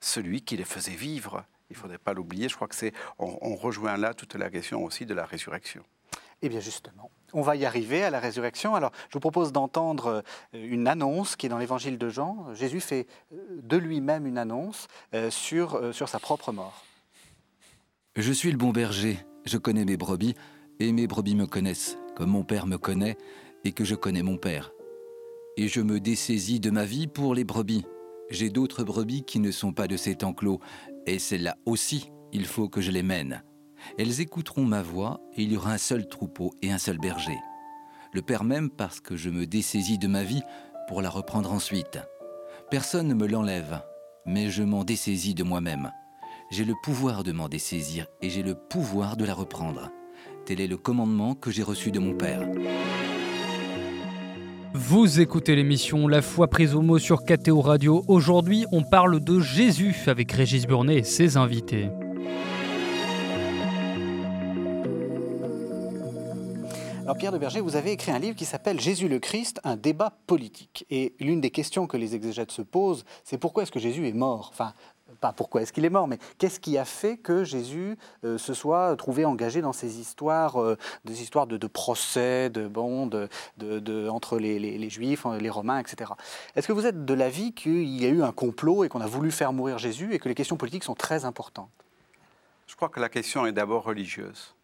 celui 0.00 0.42
qui 0.42 0.56
les 0.56 0.64
faisait 0.64 0.92
vivre. 0.92 1.44
Il 1.70 1.74
ne 1.74 1.78
faudrait 1.78 1.98
pas 1.98 2.14
l'oublier, 2.14 2.48
je 2.48 2.54
crois 2.54 2.68
que 2.68 2.76
c'est, 2.76 2.92
on 3.18 3.56
rejoint 3.56 3.96
là 3.96 4.14
toute 4.14 4.34
la 4.34 4.50
question 4.50 4.84
aussi 4.84 5.04
de 5.04 5.14
la 5.14 5.24
résurrection. 5.24 5.82
Eh 6.42 6.48
bien 6.48 6.60
justement, 6.60 7.10
on 7.32 7.42
va 7.42 7.56
y 7.56 7.64
arriver 7.64 8.02
à 8.02 8.10
la 8.10 8.20
résurrection. 8.20 8.74
Alors 8.74 8.92
je 9.08 9.14
vous 9.14 9.20
propose 9.20 9.52
d'entendre 9.52 10.22
euh, 10.54 10.66
une 10.68 10.86
annonce 10.86 11.36
qui 11.36 11.46
est 11.46 11.48
dans 11.48 11.58
l'évangile 11.58 11.98
de 11.98 12.08
Jean. 12.08 12.52
Jésus 12.54 12.80
fait 12.80 13.06
euh, 13.32 13.60
de 13.62 13.76
lui-même 13.76 14.26
une 14.26 14.38
annonce 14.38 14.86
euh, 15.14 15.30
sur, 15.30 15.94
sur 15.94 16.08
sa 16.08 16.18
propre 16.18 16.52
mort. 16.52 16.84
Je 18.16 18.32
suis 18.32 18.50
le 18.50 18.58
bon 18.58 18.70
berger, 18.70 19.18
je 19.44 19.58
connais 19.58 19.84
mes 19.84 19.96
brebis, 19.96 20.34
et 20.78 20.92
mes 20.92 21.06
brebis 21.06 21.34
me 21.34 21.46
connaissent, 21.46 21.98
comme 22.16 22.30
mon 22.30 22.44
Père 22.44 22.66
me 22.66 22.78
connaît, 22.78 23.18
et 23.64 23.72
que 23.72 23.84
je 23.84 23.94
connais 23.94 24.22
mon 24.22 24.38
Père. 24.38 24.72
Et 25.58 25.68
je 25.68 25.80
me 25.80 26.00
dessaisis 26.00 26.60
de 26.60 26.70
ma 26.70 26.84
vie 26.84 27.08
pour 27.08 27.34
les 27.34 27.44
brebis. 27.44 27.84
J'ai 28.30 28.50
d'autres 28.50 28.84
brebis 28.84 29.22
qui 29.24 29.38
ne 29.38 29.50
sont 29.50 29.72
pas 29.72 29.86
de 29.86 29.96
cet 29.96 30.24
enclos, 30.24 30.60
et 31.06 31.18
celles-là 31.18 31.56
aussi, 31.66 32.10
il 32.32 32.46
faut 32.46 32.68
que 32.68 32.80
je 32.80 32.90
les 32.90 33.02
mène. 33.02 33.42
Elles 33.98 34.20
écouteront 34.20 34.64
ma 34.64 34.82
voix 34.82 35.20
et 35.36 35.42
il 35.42 35.52
y 35.52 35.56
aura 35.56 35.72
un 35.72 35.78
seul 35.78 36.08
troupeau 36.08 36.54
et 36.62 36.72
un 36.72 36.78
seul 36.78 36.98
berger. 36.98 37.38
Le 38.12 38.22
Père 38.22 38.44
même 38.44 38.70
parce 38.70 39.00
que 39.00 39.16
je 39.16 39.30
me 39.30 39.46
dessaisis 39.46 39.98
de 39.98 40.06
ma 40.06 40.22
vie 40.22 40.42
pour 40.88 41.02
la 41.02 41.10
reprendre 41.10 41.52
ensuite. 41.52 41.98
Personne 42.70 43.08
ne 43.08 43.14
me 43.14 43.26
l'enlève, 43.26 43.82
mais 44.24 44.50
je 44.50 44.62
m'en 44.62 44.84
dessaisis 44.84 45.34
de 45.34 45.42
moi-même. 45.42 45.90
J'ai 46.50 46.64
le 46.64 46.74
pouvoir 46.82 47.24
de 47.24 47.32
m'en 47.32 47.48
dessaisir 47.48 48.06
et 48.22 48.30
j'ai 48.30 48.42
le 48.42 48.54
pouvoir 48.54 49.16
de 49.16 49.24
la 49.24 49.34
reprendre. 49.34 49.90
Tel 50.44 50.60
est 50.60 50.68
le 50.68 50.76
commandement 50.76 51.34
que 51.34 51.50
j'ai 51.50 51.62
reçu 51.62 51.90
de 51.90 51.98
mon 51.98 52.14
Père. 52.14 52.42
Vous 54.74 55.20
écoutez 55.20 55.56
l'émission 55.56 56.06
La 56.06 56.22
foi 56.22 56.48
prise 56.48 56.74
au 56.74 56.82
mot 56.82 56.98
sur 56.98 57.24
KTO 57.24 57.60
Radio. 57.60 58.04
Aujourd'hui, 58.08 58.66
on 58.72 58.82
parle 58.82 59.20
de 59.20 59.40
Jésus 59.40 59.96
avec 60.06 60.30
Régis 60.30 60.66
Burnet 60.66 60.98
et 60.98 61.02
ses 61.02 61.36
invités. 61.36 61.88
Alors 67.06 67.16
Pierre 67.16 67.30
de 67.30 67.38
Berger, 67.38 67.60
vous 67.60 67.76
avez 67.76 67.92
écrit 67.92 68.10
un 68.10 68.18
livre 68.18 68.34
qui 68.34 68.44
s'appelle 68.44 68.80
Jésus 68.80 69.06
le 69.06 69.20
Christ, 69.20 69.60
un 69.62 69.76
débat 69.76 70.18
politique. 70.26 70.84
Et 70.90 71.14
l'une 71.20 71.40
des 71.40 71.50
questions 71.50 71.86
que 71.86 71.96
les 71.96 72.16
exégètes 72.16 72.50
se 72.50 72.62
posent, 72.62 73.04
c'est 73.22 73.38
pourquoi 73.38 73.62
est-ce 73.62 73.70
que 73.70 73.78
Jésus 73.78 74.08
est 74.08 74.12
mort? 74.12 74.50
Enfin, 74.52 74.72
pas 75.20 75.32
pourquoi 75.32 75.62
est-ce 75.62 75.72
qu'il 75.72 75.84
est 75.84 75.90
mort, 75.90 76.08
mais 76.08 76.18
qu'est-ce 76.38 76.58
qui 76.58 76.76
a 76.76 76.84
fait 76.84 77.16
que 77.16 77.44
Jésus 77.44 77.96
euh, 78.24 78.38
se 78.38 78.54
soit 78.54 78.96
trouvé 78.96 79.24
engagé 79.24 79.60
dans 79.60 79.72
ces 79.72 80.00
histoires, 80.00 80.60
euh, 80.60 80.76
des 81.04 81.22
histoires 81.22 81.46
de, 81.46 81.64
procès, 81.68 82.50
de 82.50 82.66
bon, 82.66 83.08
entre 84.10 84.38
les, 84.40 84.58
les, 84.58 84.90
Juifs, 84.90 85.26
les 85.38 85.50
Romains, 85.50 85.78
etc. 85.78 86.10
Est-ce 86.56 86.66
que 86.66 86.72
vous 86.72 86.86
êtes 86.86 87.04
de 87.04 87.14
l'avis 87.14 87.52
qu'il 87.52 87.86
y 87.86 88.04
a 88.04 88.08
eu 88.08 88.24
un 88.24 88.32
complot 88.32 88.82
et 88.82 88.88
qu'on 88.88 89.00
a 89.00 89.06
voulu 89.06 89.30
faire 89.30 89.52
mourir 89.52 89.78
Jésus 89.78 90.12
et 90.12 90.18
que 90.18 90.28
les 90.28 90.34
questions 90.34 90.56
politiques 90.56 90.82
sont 90.82 90.96
très 90.96 91.24
importantes? 91.24 91.70
Je 92.66 92.74
crois 92.74 92.88
que 92.88 92.98
la 92.98 93.08
question 93.08 93.46
est 93.46 93.52
d'abord 93.52 93.84
religieuse. 93.84 94.55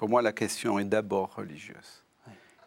Pour 0.00 0.08
moi, 0.08 0.22
la 0.22 0.32
question 0.32 0.78
est 0.78 0.86
d'abord 0.86 1.34
religieuse. 1.34 2.02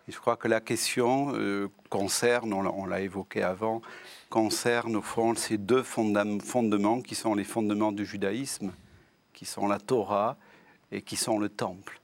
Et 0.07 0.11
je 0.11 0.19
crois 0.19 0.37
que 0.37 0.47
la 0.47 0.61
question 0.61 1.33
euh, 1.33 1.67
concerne, 1.89 2.53
on 2.53 2.85
l'a 2.85 3.01
évoqué 3.01 3.41
avant, 3.41 3.81
concerne 4.29 4.97
au 4.97 5.01
fond 5.01 5.33
ces 5.33 5.57
deux 5.57 5.81
fondements 5.81 7.01
qui 7.01 7.15
sont 7.15 7.33
les 7.33 7.43
fondements 7.43 7.91
du 7.91 8.05
judaïsme, 8.05 8.71
qui 9.33 9.45
sont 9.45 9.67
la 9.67 9.79
Torah 9.79 10.37
et 10.91 11.01
qui 11.01 11.15
sont 11.15 11.39
le 11.39 11.49
temple. 11.49 12.01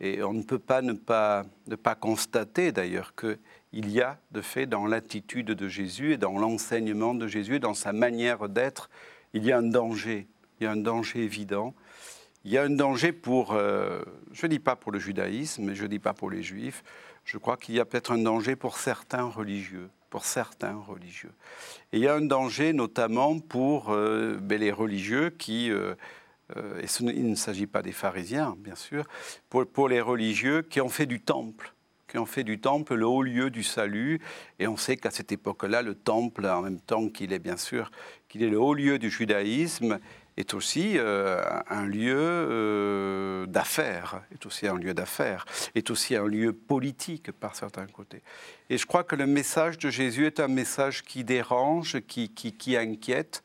Et 0.00 0.24
on 0.24 0.32
ne 0.32 0.42
peut 0.42 0.58
pas 0.58 0.82
ne 0.82 0.94
pas, 0.94 1.44
ne 1.68 1.76
pas 1.76 1.94
constater 1.94 2.72
d'ailleurs 2.72 3.14
qu'il 3.14 3.88
y 3.88 4.00
a 4.00 4.18
de 4.32 4.40
fait 4.40 4.66
dans 4.66 4.88
l'attitude 4.88 5.52
de 5.52 5.68
Jésus 5.68 6.14
et 6.14 6.16
dans 6.16 6.40
l'enseignement 6.40 7.14
de 7.14 7.28
Jésus, 7.28 7.60
dans 7.60 7.74
sa 7.74 7.92
manière 7.92 8.48
d'être, 8.48 8.90
il 9.32 9.44
y 9.44 9.52
a 9.52 9.58
un 9.58 9.62
danger, 9.62 10.26
il 10.58 10.64
y 10.64 10.66
a 10.66 10.72
un 10.72 10.76
danger 10.76 11.22
évident 11.22 11.72
il 12.46 12.52
y 12.52 12.58
a 12.58 12.62
un 12.62 12.70
danger 12.70 13.10
pour, 13.10 13.54
euh, 13.54 14.00
je 14.30 14.46
ne 14.46 14.52
dis 14.52 14.60
pas 14.60 14.76
pour 14.76 14.92
le 14.92 15.00
judaïsme, 15.00 15.74
je 15.74 15.82
ne 15.82 15.88
dis 15.88 15.98
pas 15.98 16.14
pour 16.14 16.30
les 16.30 16.44
juifs, 16.44 16.84
je 17.24 17.38
crois 17.38 17.56
qu'il 17.56 17.74
y 17.74 17.80
a 17.80 17.84
peut-être 17.84 18.12
un 18.12 18.18
danger 18.18 18.54
pour 18.54 18.78
certains 18.78 19.24
religieux, 19.24 19.90
pour 20.10 20.24
certains 20.24 20.76
religieux. 20.76 21.32
Et 21.92 21.96
il 21.96 22.04
y 22.04 22.06
a 22.06 22.14
un 22.14 22.20
danger 22.20 22.72
notamment 22.72 23.40
pour 23.40 23.90
euh, 23.90 24.38
ben, 24.40 24.60
les 24.60 24.70
religieux 24.70 25.30
qui, 25.30 25.72
euh, 25.72 25.96
et 26.80 26.86
il 27.00 27.28
ne 27.28 27.34
s'agit 27.34 27.66
pas 27.66 27.82
des 27.82 27.90
pharisiens, 27.90 28.54
bien 28.58 28.76
sûr, 28.76 29.08
pour, 29.50 29.66
pour 29.66 29.88
les 29.88 30.00
religieux 30.00 30.62
qui 30.62 30.80
ont 30.80 30.88
fait 30.88 31.06
du 31.06 31.20
temple 31.20 31.72
qui 32.08 32.18
ont 32.18 32.26
fait 32.26 32.44
du 32.44 32.60
temple 32.60 32.94
le 32.94 33.04
haut 33.04 33.24
lieu 33.24 33.50
du 33.50 33.64
salut. 33.64 34.20
Et 34.60 34.68
on 34.68 34.76
sait 34.76 34.96
qu'à 34.96 35.10
cette 35.10 35.32
époque-là, 35.32 35.82
le 35.82 35.96
temple, 35.96 36.46
en 36.46 36.62
même 36.62 36.80
temps 36.80 37.08
qu'il 37.08 37.32
est 37.32 37.40
bien 37.40 37.56
sûr, 37.56 37.90
qu'il 38.28 38.44
est 38.44 38.48
le 38.48 38.60
haut 38.60 38.74
lieu 38.74 39.00
du 39.00 39.10
judaïsme, 39.10 39.98
est 40.36 40.54
aussi 40.54 40.94
euh, 40.96 41.42
un 41.68 41.86
lieu 41.86 42.16
euh, 42.16 43.46
d'affaires, 43.46 44.22
est 44.32 44.44
aussi 44.44 44.66
un 44.66 44.76
lieu 44.76 44.92
d'affaires, 44.92 45.46
est 45.74 45.90
aussi 45.90 46.14
un 46.14 46.26
lieu 46.26 46.52
politique 46.52 47.32
par 47.32 47.56
certains 47.56 47.86
côtés. 47.86 48.22
Et 48.68 48.78
je 48.78 48.86
crois 48.86 49.04
que 49.04 49.16
le 49.16 49.26
message 49.26 49.78
de 49.78 49.90
Jésus 49.90 50.26
est 50.26 50.40
un 50.40 50.48
message 50.48 51.02
qui 51.02 51.24
dérange, 51.24 52.00
qui, 52.06 52.28
qui, 52.28 52.52
qui 52.52 52.76
inquiète. 52.76 53.42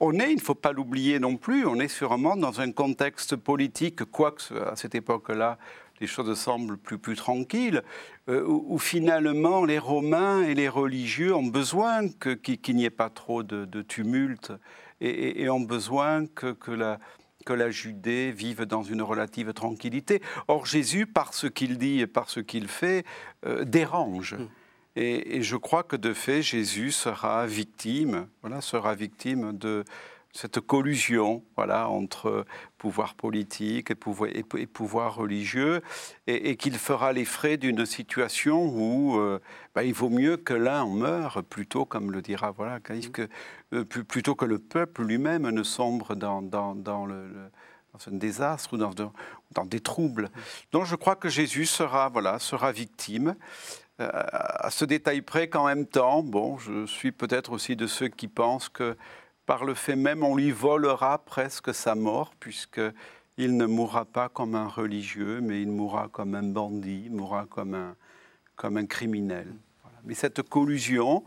On 0.00 0.18
est, 0.18 0.32
il 0.32 0.36
ne 0.36 0.40
faut 0.40 0.54
pas 0.54 0.72
l'oublier 0.72 1.18
non 1.18 1.36
plus, 1.36 1.66
on 1.66 1.78
est 1.78 1.88
sûrement 1.88 2.36
dans 2.36 2.60
un 2.60 2.72
contexte 2.72 3.36
politique, 3.36 4.04
quoique 4.04 4.54
à 4.54 4.76
cette 4.76 4.94
époque-là, 4.94 5.58
les 6.00 6.06
choses 6.06 6.36
semblent 6.38 6.76
plus, 6.76 6.98
plus 6.98 7.16
tranquilles, 7.16 7.82
euh, 8.28 8.44
où, 8.46 8.78
finalement 8.78 9.64
les 9.64 9.78
Romains 9.78 10.42
et 10.42 10.54
les 10.54 10.68
religieux 10.68 11.34
ont 11.34 11.46
besoin 11.46 12.08
qu'il 12.08 12.58
qu 12.60 12.74
n'y 12.74 12.84
ait 12.84 12.90
pas 12.90 13.10
trop 13.10 13.42
de, 13.42 13.64
de 13.64 13.82
tumulte 13.82 14.52
et, 15.04 15.08
et, 15.08 15.42
et, 15.42 15.50
ont 15.50 15.60
besoin 15.60 16.26
que, 16.26 16.52
que, 16.52 16.70
la, 16.70 16.98
que 17.44 17.52
la 17.52 17.70
Judée 17.70 18.32
vive 18.32 18.62
dans 18.62 18.82
une 18.82 19.02
relative 19.02 19.52
tranquillité. 19.52 20.22
Or 20.48 20.66
Jésus, 20.66 21.06
par 21.06 21.34
ce 21.34 21.46
qu'il 21.46 21.78
dit 21.78 22.00
et 22.00 22.06
par 22.06 22.30
ce 22.30 22.40
qu'il 22.40 22.68
fait, 22.68 23.04
euh, 23.46 23.64
dérange. 23.64 24.34
Mmh. 24.34 24.48
Et, 24.96 25.36
et, 25.36 25.42
je 25.42 25.56
crois 25.56 25.82
que 25.82 25.96
de 25.96 26.14
fait, 26.14 26.40
Jésus 26.40 26.92
sera 26.92 27.46
victime, 27.46 28.28
voilà, 28.42 28.60
sera 28.60 28.94
victime 28.94 29.52
de, 29.52 29.84
cette 30.34 30.60
collusion 30.60 31.44
voilà, 31.56 31.88
entre 31.88 32.44
pouvoir 32.76 33.14
politique 33.14 33.90
et 33.92 33.94
pouvoir, 33.94 34.30
et, 34.30 34.44
et 34.58 34.66
pouvoir 34.66 35.14
religieux, 35.14 35.80
et, 36.26 36.50
et 36.50 36.56
qu'il 36.56 36.74
fera 36.74 37.12
les 37.12 37.24
frais 37.24 37.56
d'une 37.56 37.86
situation 37.86 38.66
où 38.66 39.18
euh, 39.18 39.40
bah, 39.74 39.84
il 39.84 39.94
vaut 39.94 40.10
mieux 40.10 40.36
que 40.36 40.52
l'un 40.52 40.86
meure, 40.86 41.44
plutôt, 41.44 41.84
comme 41.84 42.10
le 42.10 42.20
dira 42.20 42.50
voilà, 42.50 42.80
Caïphe, 42.80 43.12
que, 43.12 43.28
euh, 43.72 43.84
plutôt 43.84 44.34
que 44.34 44.44
le 44.44 44.58
peuple 44.58 45.04
lui-même 45.04 45.48
ne 45.48 45.62
sombre 45.62 46.16
dans, 46.16 46.42
dans, 46.42 46.74
dans 46.74 47.06
le, 47.06 47.28
le 47.28 47.50
dans 47.94 48.12
un 48.12 48.16
désastre 48.16 48.72
ou 48.72 48.76
dans, 48.76 48.90
dans, 49.52 49.64
des 49.64 49.78
troubles. 49.78 50.30
Donc 50.72 50.84
je 50.84 50.96
crois 50.96 51.14
que 51.14 51.28
Jésus 51.28 51.64
sera, 51.66 52.08
voilà, 52.08 52.40
sera 52.40 52.72
victime. 52.72 53.36
Euh, 54.00 54.10
à 54.12 54.70
ce 54.70 54.84
détail 54.84 55.22
près 55.22 55.48
qu'en 55.48 55.66
même 55.66 55.86
temps, 55.86 56.24
bon, 56.24 56.58
je 56.58 56.86
suis 56.86 57.12
peut-être 57.12 57.52
aussi 57.52 57.76
de 57.76 57.86
ceux 57.86 58.08
qui 58.08 58.26
pensent 58.26 58.68
que 58.68 58.96
par 59.46 59.64
le 59.64 59.74
fait 59.74 59.96
même, 59.96 60.22
on 60.22 60.36
lui 60.36 60.50
volera 60.50 61.18
presque 61.18 61.74
sa 61.74 61.94
mort, 61.94 62.34
puisqu'il 62.40 63.56
ne 63.56 63.66
mourra 63.66 64.04
pas 64.04 64.28
comme 64.28 64.54
un 64.54 64.68
religieux, 64.68 65.40
mais 65.42 65.60
il 65.62 65.68
mourra 65.68 66.08
comme 66.08 66.34
un 66.34 66.42
bandit, 66.42 67.04
il 67.06 67.12
mourra 67.12 67.46
comme 67.48 67.74
un, 67.74 67.94
comme 68.56 68.76
un 68.76 68.86
criminel. 68.86 69.52
Voilà. 69.82 69.98
Mais 70.04 70.14
cette 70.14 70.42
collusion, 70.42 71.24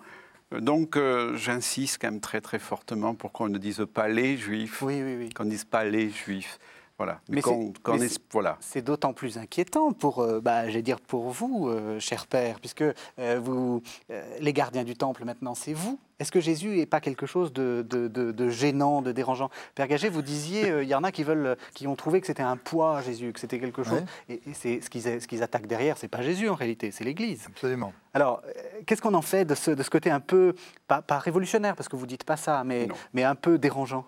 donc 0.51 0.95
euh, 0.95 1.35
j'insiste 1.35 1.99
quand 2.01 2.11
même 2.11 2.21
très 2.21 2.41
très 2.41 2.59
fortement 2.59 3.15
pour 3.15 3.31
qu'on 3.31 3.49
ne 3.49 3.57
dise 3.57 3.85
pas 3.93 4.07
les 4.07 4.37
juifs, 4.37 4.81
oui, 4.81 5.01
oui, 5.03 5.15
oui. 5.17 5.29
qu'on 5.29 5.45
ne 5.45 5.49
dise 5.49 5.65
pas 5.65 5.83
les 5.83 6.09
juifs. 6.09 6.59
Voilà. 6.97 7.21
Mais, 7.29 7.41
mais 7.87 8.07
c'est 8.07 8.23
voilà. 8.31 8.57
d'autant 8.83 9.13
plus 9.13 9.37
inquiétant 9.37 9.91
pour, 9.91 10.19
euh, 10.19 10.41
bah, 10.41 10.65
dire 10.81 10.99
pour 10.99 11.29
vous, 11.29 11.67
euh, 11.67 11.99
cher 11.99 12.25
père, 12.25 12.59
puisque 12.59 12.81
euh, 12.81 13.39
vous, 13.39 13.83
euh, 14.09 14.23
les 14.39 14.51
gardiens 14.51 14.83
du 14.83 14.95
temple 14.95 15.23
maintenant, 15.23 15.53
c'est 15.53 15.73
vous. 15.73 15.99
Est-ce 16.19 16.31
que 16.31 16.39
Jésus 16.39 16.69
n'est 16.69 16.87
pas 16.87 16.99
quelque 16.99 17.27
chose 17.27 17.53
de, 17.53 17.85
de, 17.87 18.07
de, 18.07 18.31
de, 18.31 18.49
gênant, 18.49 19.03
de 19.03 19.11
dérangeant? 19.11 19.51
Père 19.75 19.87
Gagé, 19.87 20.09
vous 20.09 20.23
disiez, 20.23 20.81
il 20.81 20.87
y 20.87 20.95
en 20.95 21.03
a 21.03 21.11
qui 21.11 21.23
veulent, 21.23 21.55
qui 21.75 21.85
ont 21.85 21.95
trouvé 21.95 22.19
que 22.19 22.25
c'était 22.25 22.41
un 22.41 22.57
poids 22.57 23.03
Jésus, 23.03 23.31
que 23.31 23.39
c'était 23.39 23.59
quelque 23.59 23.83
chose. 23.83 24.01
Ouais. 24.27 24.39
Et, 24.43 24.49
et 24.49 24.53
c'est 24.55 24.81
ce 24.81 24.89
qu'ils 24.89 25.03
ce 25.03 25.43
attaquent 25.43 25.67
derrière, 25.67 25.99
c'est 25.99 26.07
pas 26.07 26.23
Jésus 26.23 26.49
en 26.49 26.55
réalité, 26.55 26.89
c'est 26.89 27.03
l'Église. 27.03 27.45
Absolument. 27.45 27.93
Alors, 28.15 28.41
qu'est-ce 28.87 29.03
qu'on 29.03 29.13
en 29.13 29.21
fait 29.21 29.45
de 29.45 29.53
ce, 29.53 29.69
de 29.69 29.83
ce 29.83 29.91
côté 29.91 30.09
un 30.09 30.19
peu 30.19 30.55
pas, 30.87 31.03
pas 31.03 31.19
révolutionnaire, 31.19 31.75
parce 31.75 31.87
que 31.87 31.95
vous 31.95 32.07
dites 32.07 32.23
pas 32.23 32.37
ça, 32.37 32.63
mais, 32.63 32.87
mais 33.13 33.23
un 33.23 33.35
peu 33.35 33.59
dérangeant? 33.59 34.03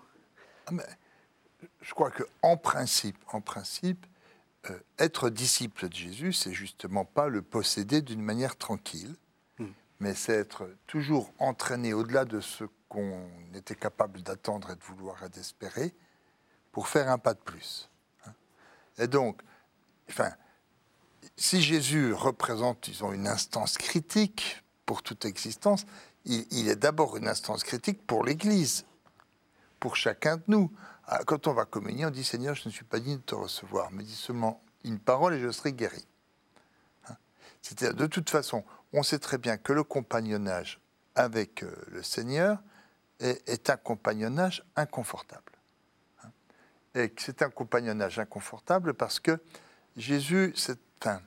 Ah, 0.66 0.70
mais 0.72 0.82
je 1.80 1.94
crois 1.94 2.10
qu'en 2.10 2.56
principe, 2.56 3.16
en 3.32 3.40
principe, 3.40 4.06
euh, 4.68 4.78
être 4.98 5.30
disciple 5.30 5.88
de 5.88 5.94
Jésus, 5.94 6.32
c'est 6.32 6.52
justement 6.52 7.04
pas 7.04 7.28
le 7.28 7.40
posséder 7.40 8.02
d'une 8.02 8.20
manière 8.20 8.56
tranquille, 8.56 9.16
mm. 9.58 9.66
mais 10.00 10.14
c'est 10.14 10.34
être 10.34 10.68
toujours 10.86 11.32
entraîné 11.38 11.94
au-delà 11.94 12.26
de 12.26 12.40
ce 12.40 12.64
qu'on 12.88 13.26
était 13.54 13.74
capable 13.74 14.22
d'attendre 14.22 14.70
et 14.70 14.76
de 14.76 14.82
vouloir 14.82 15.22
et 15.24 15.30
d'espérer, 15.30 15.94
pour 16.72 16.88
faire 16.88 17.08
un 17.08 17.18
pas 17.18 17.34
de 17.34 17.38
plus. 17.38 17.88
Hein. 18.26 18.32
Et 18.98 19.06
donc, 19.06 19.40
enfin, 20.10 20.32
si 21.36 21.62
Jésus 21.62 22.12
représente, 22.12 22.90
disons, 22.90 23.12
une 23.12 23.26
instance 23.26 23.78
critique 23.78 24.62
pour 24.84 25.02
toute 25.02 25.24
existence, 25.24 25.86
il, 26.26 26.46
il 26.50 26.68
est 26.68 26.76
d'abord 26.76 27.16
une 27.16 27.28
instance 27.28 27.64
critique 27.64 28.06
pour 28.06 28.24
l'Église, 28.24 28.84
pour 29.78 29.96
chacun 29.96 30.36
de 30.36 30.42
nous. 30.48 30.70
Ah, 31.12 31.22
quand 31.26 31.48
on 31.48 31.52
va 31.52 31.64
communier, 31.64 32.06
on 32.06 32.10
dit 32.10 32.22
Seigneur, 32.22 32.54
je 32.54 32.68
ne 32.68 32.72
suis 32.72 32.84
pas 32.84 33.00
digne 33.00 33.16
de 33.16 33.22
te 33.22 33.34
recevoir, 33.34 33.90
mais 33.90 34.04
dis 34.04 34.14
seulement 34.14 34.62
une 34.84 35.00
parole 35.00 35.34
et 35.34 35.40
je 35.40 35.50
serai 35.50 35.72
guéri. 35.72 36.06
Hein? 37.08 37.16
C'est-à-dire, 37.62 37.96
de 37.96 38.06
toute 38.06 38.30
façon, 38.30 38.62
on 38.92 39.02
sait 39.02 39.18
très 39.18 39.36
bien 39.36 39.56
que 39.56 39.72
le 39.72 39.82
compagnonnage 39.82 40.80
avec 41.16 41.64
euh, 41.64 41.74
le 41.88 42.04
Seigneur 42.04 42.62
est, 43.18 43.70
un 43.70 43.76
compagnonnage 43.76 44.64
inconfortable. 44.76 45.58
Hein? 46.22 46.28
Et 46.94 47.12
c'est 47.18 47.42
un 47.42 47.50
compagnonnage 47.50 48.20
inconfortable 48.20 48.94
parce 48.94 49.18
que 49.18 49.40
Jésus, 49.96 50.54
enfin, 51.02 51.20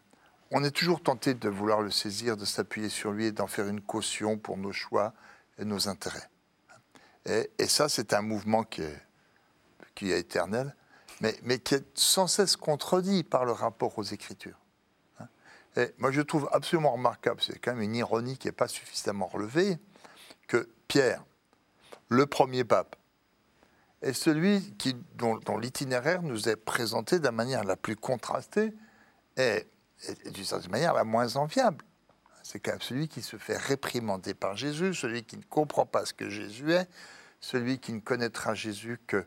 on 0.51 0.63
est 0.63 0.71
toujours 0.71 1.03
tenté 1.03 1.33
de 1.33 1.49
vouloir 1.49 1.81
le 1.81 1.91
saisir, 1.91 2.37
de 2.37 2.45
s'appuyer 2.45 2.87
sur 2.87 3.11
lui 3.11 3.25
et 3.25 3.31
d'en 3.33 3.47
faire 3.47 3.67
une 3.67 3.81
caution 3.81 4.37
pour 4.37 4.55
nos 4.55 4.71
choix 4.71 5.13
et 5.57 5.65
nos 5.65 5.89
intérêts. 5.89 6.29
Et, 7.25 7.51
et 7.59 7.67
ça, 7.67 7.89
c'est 7.89 8.13
un 8.13 8.21
mouvement 8.21 8.63
qui 8.63 8.81
est 8.83 9.01
qui 9.95 10.11
est 10.11 10.19
éternel, 10.19 10.75
mais, 11.21 11.35
mais, 11.43 11.59
qui 11.59 11.75
est 11.75 11.85
sans 11.93 12.27
cesse 12.27 12.55
contredit 12.55 13.23
par 13.23 13.45
le 13.45 13.51
rapport 13.51 13.97
aux 13.97 14.03
Écritures. 14.03 14.59
Hein. 15.19 15.27
Et 15.77 15.93
moi, 15.97 16.11
je 16.11 16.21
trouve 16.21 16.49
absolument 16.51 16.93
remarquable, 16.93 17.41
c'est 17.41 17.59
quand 17.59 17.73
même 17.73 17.81
une 17.81 17.95
ironie 17.95 18.37
qui 18.37 18.47
n'est 18.47 18.53
pas 18.53 18.67
suffisamment 18.67 19.27
relevée, 19.27 19.77
que 20.47 20.69
Pierre, 20.87 21.23
le 22.09 22.25
premier 22.25 22.63
pape, 22.63 22.95
est 24.01 24.13
celui 24.13 24.73
qui, 24.77 24.95
dont, 25.15 25.39
l'itinéraire 25.57 26.21
nous 26.21 26.49
est 26.49 26.57
présenté 26.57 27.19
de 27.19 27.23
la 27.23 27.31
manière 27.31 27.63
la 27.63 27.77
plus 27.77 27.95
contrastée 27.95 28.73
et, 29.37 29.65
et 30.25 30.29
d'une 30.31 30.43
certaine 30.43 30.71
manière 30.71 30.93
la 30.93 31.05
moins 31.05 31.37
enviable. 31.37 31.83
C'est 32.43 32.59
quand 32.59 32.71
même 32.71 32.81
celui 32.81 33.07
qui 33.07 33.21
se 33.21 33.37
fait 33.37 33.57
réprimander 33.57 34.33
par 34.33 34.57
Jésus, 34.57 34.93
celui 34.93 35.23
qui 35.23 35.37
ne 35.37 35.43
comprend 35.43 35.85
pas 35.85 36.05
ce 36.05 36.13
que 36.13 36.29
Jésus 36.29 36.73
est, 36.73 36.89
celui 37.39 37.79
qui 37.79 37.93
ne 37.93 38.01
connaîtra 38.01 38.53
Jésus 38.53 38.99
que 39.07 39.25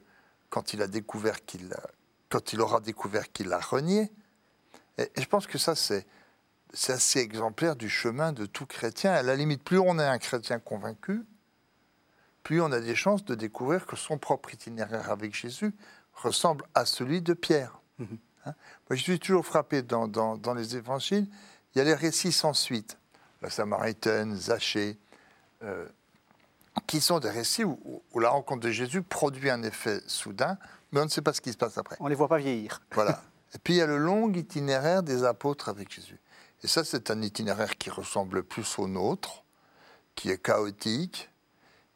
quand 0.50 0.72
il 0.72 0.82
a 0.82 0.86
découvert 0.86 1.44
qu'il 1.44 1.74
quand 2.28 2.52
il 2.52 2.60
aura 2.60 2.80
découvert 2.80 3.30
qu'il 3.32 3.48
l'a 3.48 3.60
renié. 3.60 4.10
Et, 4.98 5.02
et, 5.14 5.22
je 5.22 5.28
pense 5.28 5.46
que 5.46 5.58
ça, 5.58 5.76
c'est, 5.76 6.06
c'est 6.72 6.92
assez 6.92 7.20
exemplaire 7.20 7.76
du 7.76 7.88
chemin 7.88 8.32
de 8.32 8.46
tout 8.46 8.66
chrétien. 8.66 9.12
À 9.12 9.22
la 9.22 9.36
limite, 9.36 9.62
plus 9.62 9.78
on 9.78 9.98
est 9.98 10.04
un 10.04 10.18
chrétien 10.18 10.58
convaincu, 10.58 11.24
plus 12.42 12.60
on 12.60 12.70
a 12.72 12.80
des 12.80 12.94
chances 12.94 13.24
de 13.24 13.34
découvrir 13.34 13.86
que 13.86 13.96
son 13.96 14.18
propre 14.18 14.54
itinéraire 14.54 15.10
avec 15.10 15.34
Jésus 15.34 15.74
ressemble 16.14 16.64
à 16.74 16.84
celui 16.84 17.20
de 17.20 17.34
Pierre. 17.34 17.80
Mmh. 17.98 18.04
Hein? 18.46 18.54
Moi, 18.88 18.96
je 18.96 19.02
suis 19.02 19.18
toujours 19.18 19.44
frappé 19.44 19.82
dans, 19.82 20.06
dans, 20.06 20.36
dans, 20.36 20.54
les 20.54 20.76
évangiles, 20.76 21.26
il 21.74 21.78
y 21.78 21.80
a 21.80 21.84
les 21.84 21.94
récits 21.94 22.32
sans 22.32 22.52
suite. 22.52 22.98
La 23.42 23.50
Samaritaine, 23.50 24.34
Zachée, 24.34 24.98
euh, 25.62 25.86
qui 26.86 27.00
sont 27.00 27.18
des 27.18 27.30
récits 27.30 27.64
où, 27.64 28.02
où, 28.12 28.20
la 28.20 28.30
rencontre 28.30 28.60
de 28.60 28.70
Jésus 28.70 29.02
produit 29.02 29.50
un 29.50 29.62
effet 29.62 30.00
soudain, 30.06 30.58
mais 30.92 31.00
on 31.00 31.04
ne 31.04 31.10
sait 31.10 31.22
pas 31.22 31.32
ce 31.32 31.40
qui 31.40 31.52
se 31.52 31.56
passe 31.56 31.78
après. 31.78 31.96
On 32.00 32.04
ne 32.04 32.10
les 32.10 32.14
voit 32.14 32.28
pas 32.28 32.38
vieillir. 32.38 32.80
Voilà. 32.92 33.22
Et 33.54 33.58
puis 33.58 33.74
il 33.74 33.76
y 33.78 33.82
a 33.82 33.86
le 33.86 33.98
long 33.98 34.30
itinéraire 34.32 35.02
des 35.02 35.24
apôtres 35.24 35.68
avec 35.68 35.92
Jésus. 35.92 36.20
Et 36.62 36.68
ça, 36.68 36.84
c'est 36.84 37.10
un 37.10 37.22
itinéraire 37.22 37.76
qui 37.76 37.90
ressemble 37.90 38.42
plus 38.42 38.78
au 38.78 38.88
nôtre, 38.88 39.44
qui 40.14 40.30
est 40.30 40.42
chaotique, 40.42 41.30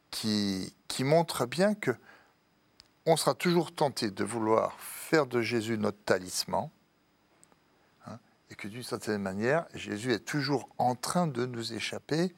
qui, 0.09 0.73
qui 0.87 1.03
montre 1.03 1.45
bien 1.45 1.73
que 1.73 1.91
on 3.05 3.17
sera 3.17 3.33
toujours 3.33 3.73
tenté 3.73 4.11
de 4.11 4.23
vouloir 4.23 4.79
faire 4.79 5.25
de 5.25 5.41
Jésus 5.41 5.77
notre 5.77 5.97
talisman, 6.03 6.69
hein, 8.05 8.19
et 8.49 8.55
que 8.55 8.67
d'une 8.67 8.83
certaine 8.83 9.21
manière, 9.21 9.65
Jésus 9.73 10.13
est 10.13 10.25
toujours 10.25 10.69
en 10.77 10.95
train 10.95 11.25
de 11.25 11.45
nous 11.45 11.73
échapper 11.73 12.33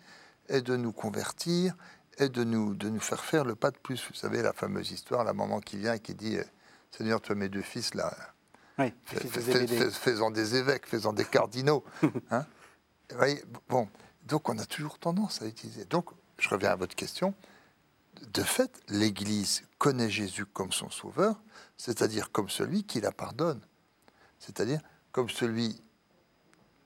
et 0.47 0.61
de 0.61 0.77
nous 0.77 0.93
convertir 0.93 1.75
et 2.17 2.29
de 2.29 2.43
nous, 2.43 2.75
de 2.75 2.89
nous 2.89 2.99
faire 2.99 3.23
faire 3.23 3.43
le 3.45 3.55
pas 3.55 3.71
de 3.71 3.77
plus. 3.77 4.05
Vous 4.07 4.13
savez, 4.15 4.41
la 4.41 4.53
fameuse 4.53 4.91
histoire, 4.91 5.23
la 5.23 5.33
maman 5.33 5.59
qui 5.59 5.77
vient 5.77 5.93
et 5.93 5.99
qui 5.99 6.13
dit 6.15 6.37
Seigneur, 6.91 7.21
tu 7.21 7.31
as 7.31 7.35
mes 7.35 7.49
deux 7.49 7.61
fils 7.61 7.93
là. 7.95 8.15
Oui, 8.79 8.93
Fais- 9.05 9.19
fais- 9.41 9.91
Faisant 9.91 10.31
des 10.31 10.55
évêques, 10.55 10.85
faisant 10.87 11.13
des 11.13 11.25
cardinaux. 11.25 11.83
hein. 12.31 12.45
Vous 13.11 13.17
voyez, 13.17 13.43
bon, 13.69 13.87
donc 14.25 14.49
on 14.49 14.57
a 14.57 14.65
toujours 14.65 14.97
tendance 14.99 15.41
à 15.41 15.45
utiliser. 15.45 15.85
Donc, 15.85 16.09
je 16.39 16.49
reviens 16.49 16.71
à 16.71 16.75
votre 16.75 16.95
question. 16.95 17.33
De 18.33 18.41
fait, 18.43 18.71
l'Église 18.89 19.63
connaît 19.77 20.09
Jésus 20.09 20.45
comme 20.45 20.71
son 20.71 20.89
sauveur, 20.89 21.41
c'est-à-dire 21.77 22.31
comme 22.31 22.49
celui 22.49 22.83
qui 22.83 23.01
la 23.01 23.11
pardonne. 23.11 23.59
C'est-à-dire 24.39 24.81
comme 25.11 25.29
celui 25.29 25.81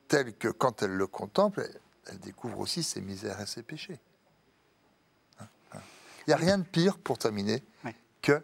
tel 0.07 0.33
que 0.35 0.47
quand 0.47 0.81
elle 0.83 0.91
le 0.95 1.07
contemple, 1.07 1.69
elle 2.07 2.19
découvre 2.19 2.59
aussi 2.59 2.81
ses 2.83 3.01
misères 3.01 3.39
et 3.41 3.45
ses 3.45 3.63
péchés. 3.63 3.99
Il 6.27 6.31
n'y 6.31 6.33
a 6.33 6.37
rien 6.37 6.57
de 6.57 6.63
pire, 6.65 6.97
pour 6.97 7.17
terminer, 7.17 7.63
Oui. 7.85 7.91
que 8.21 8.43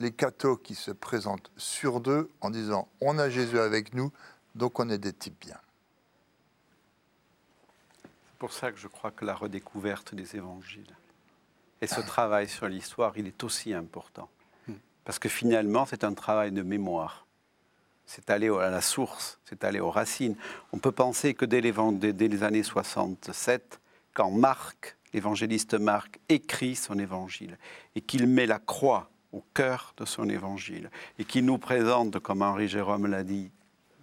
les 0.00 0.12
cathos 0.12 0.56
qui 0.58 0.74
se 0.74 0.90
présentent 0.90 1.50
sur 1.56 2.00
deux 2.00 2.30
en 2.40 2.50
disant 2.50 2.88
on 3.00 3.18
a 3.18 3.30
Jésus 3.30 3.58
avec 3.58 3.94
nous, 3.94 4.12
donc 4.54 4.78
on 4.80 4.88
est 4.90 4.98
des 4.98 5.12
types 5.12 5.38
bien. 5.40 5.58
C'est 8.02 8.38
pour 8.38 8.52
ça 8.52 8.72
que 8.72 8.78
je 8.78 8.88
crois 8.88 9.10
que 9.10 9.24
la 9.24 9.34
redécouverte 9.34 10.14
des 10.14 10.36
évangiles 10.36 10.94
et 11.82 11.86
ce 11.86 12.00
travail 12.00 12.48
sur 12.48 12.68
l'histoire, 12.68 13.12
il 13.16 13.26
est 13.26 13.42
aussi 13.44 13.72
important. 13.72 14.28
Parce 15.04 15.18
que 15.18 15.30
finalement, 15.30 15.86
c'est 15.86 16.04
un 16.04 16.12
travail 16.12 16.52
de 16.52 16.62
mémoire. 16.62 17.26
C'est 18.04 18.28
aller 18.28 18.48
à 18.48 18.70
la 18.70 18.82
source, 18.82 19.38
c'est 19.46 19.64
aller 19.64 19.80
aux 19.80 19.90
racines. 19.90 20.36
On 20.72 20.78
peut 20.78 20.92
penser 20.92 21.32
que 21.34 21.44
les, 21.46 21.72
dès 22.12 22.28
les 22.28 22.42
années 22.42 22.62
67, 22.62 23.80
quand 24.12 24.30
Marc, 24.30 24.96
l'évangéliste 25.12 25.74
Marc, 25.74 26.20
écrit 26.28 26.76
son 26.76 26.98
évangile 26.98 27.58
et 27.94 28.00
qu'il 28.00 28.26
met 28.26 28.46
la 28.46 28.58
croix 28.58 29.10
au 29.32 29.44
cœur 29.54 29.94
de 29.96 30.04
son 30.04 30.28
évangile 30.28 30.90
et 31.18 31.24
qu'il 31.24 31.44
nous 31.44 31.58
présente, 31.58 32.18
comme 32.18 32.42
Henri 32.42 32.68
Jérôme 32.68 33.06
l'a 33.06 33.22
dit, 33.22 33.50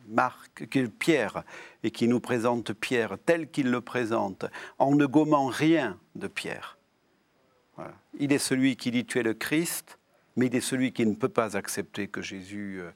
Marc, 0.07 0.65
Pierre, 0.99 1.43
et 1.83 1.91
qui 1.91 2.07
nous 2.07 2.21
présente 2.21 2.73
Pierre 2.73 3.17
tel 3.25 3.49
qu'il 3.49 3.69
le 3.69 3.81
présente, 3.81 4.45
en 4.79 4.95
ne 4.95 5.05
gommant 5.05 5.47
rien 5.47 5.99
de 6.15 6.27
Pierre. 6.27 6.77
Il 8.19 8.31
est 8.33 8.39
celui 8.39 8.75
qui 8.75 8.89
dit 8.89 9.05
tu 9.05 9.19
es 9.19 9.23
le 9.23 9.33
Christ, 9.33 9.99
mais 10.35 10.47
il 10.47 10.55
est 10.55 10.61
celui 10.61 10.93
qui 10.93 11.05
ne 11.05 11.13
peut 11.13 11.29
pas 11.29 11.55
accepter 11.55 12.07
que 12.07 12.21
Jésus 12.21 12.79
euh, 12.79 12.91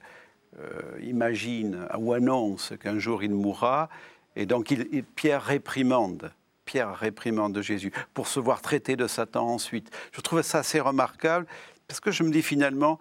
euh, 0.58 1.00
imagine 1.02 1.86
ou 1.98 2.12
annonce 2.12 2.72
qu'un 2.80 2.98
jour 2.98 3.22
il 3.22 3.32
mourra. 3.32 3.88
Et 4.34 4.46
donc 4.46 4.74
Pierre 5.14 5.42
réprimande. 5.42 6.32
Pierre 6.72 6.96
réprimande 6.96 7.60
Jésus 7.60 7.92
pour 8.14 8.26
se 8.26 8.40
voir 8.40 8.62
traité 8.62 8.96
de 8.96 9.06
Satan 9.06 9.46
ensuite. 9.46 9.90
Je 10.10 10.22
trouve 10.22 10.40
ça 10.40 10.60
assez 10.60 10.80
remarquable 10.80 11.46
parce 11.86 12.00
que 12.00 12.10
je 12.10 12.22
me 12.22 12.30
dis 12.30 12.40
finalement, 12.40 12.98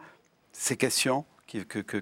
ces 0.52 0.76
questions 0.76 1.24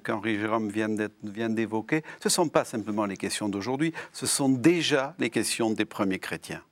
qu'Henri 0.03 0.39
Jérôme 0.39 0.71
vient 0.71 1.49
d'évoquer, 1.49 2.01
ce 2.19 2.27
ne 2.27 2.31
sont 2.31 2.49
pas 2.49 2.65
simplement 2.65 3.05
les 3.05 3.17
questions 3.17 3.49
d'aujourd'hui, 3.49 3.93
ce 4.13 4.25
sont 4.25 4.49
déjà 4.49 5.13
les 5.19 5.29
questions 5.29 5.69
des 5.69 5.85
premiers 5.85 6.17
chrétiens. 6.17 6.63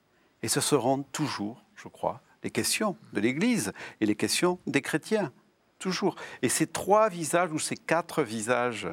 Et 0.41 0.47
ce 0.47 0.61
seront 0.61 1.03
toujours, 1.11 1.63
je 1.75 1.89
crois, 1.89 2.23
les 2.41 2.49
questions 2.49 2.97
de 3.13 3.19
l'Église 3.19 3.73
et 4.01 4.07
les 4.07 4.15
questions 4.15 4.57
des 4.65 4.81
chrétiens. 4.81 5.31
Toujours. 5.77 6.15
Et 6.41 6.49
ces 6.49 6.65
trois 6.65 7.07
visages 7.09 7.51
ou 7.51 7.59
ces 7.59 7.77
quatre 7.77 8.23
visages, 8.23 8.87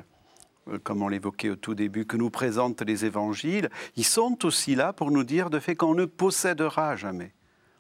comme 0.83 1.03
on 1.03 1.09
l'évoquait 1.09 1.51
au 1.51 1.57
tout 1.57 1.75
début, 1.75 2.07
que 2.07 2.17
nous 2.17 2.31
présentent 2.31 2.83
les 2.83 3.05
évangiles, 3.05 3.71
ils 3.97 4.05
sont 4.05 4.45
aussi 4.45 4.75
là 4.75 4.93
pour 4.93 5.11
nous 5.11 5.25
dire 5.25 5.51
de 5.51 5.59
fait 5.59 5.77
qu'on 5.77 5.95
ne 5.95 6.05
possédera 6.05 6.97
jamais. 6.97 7.33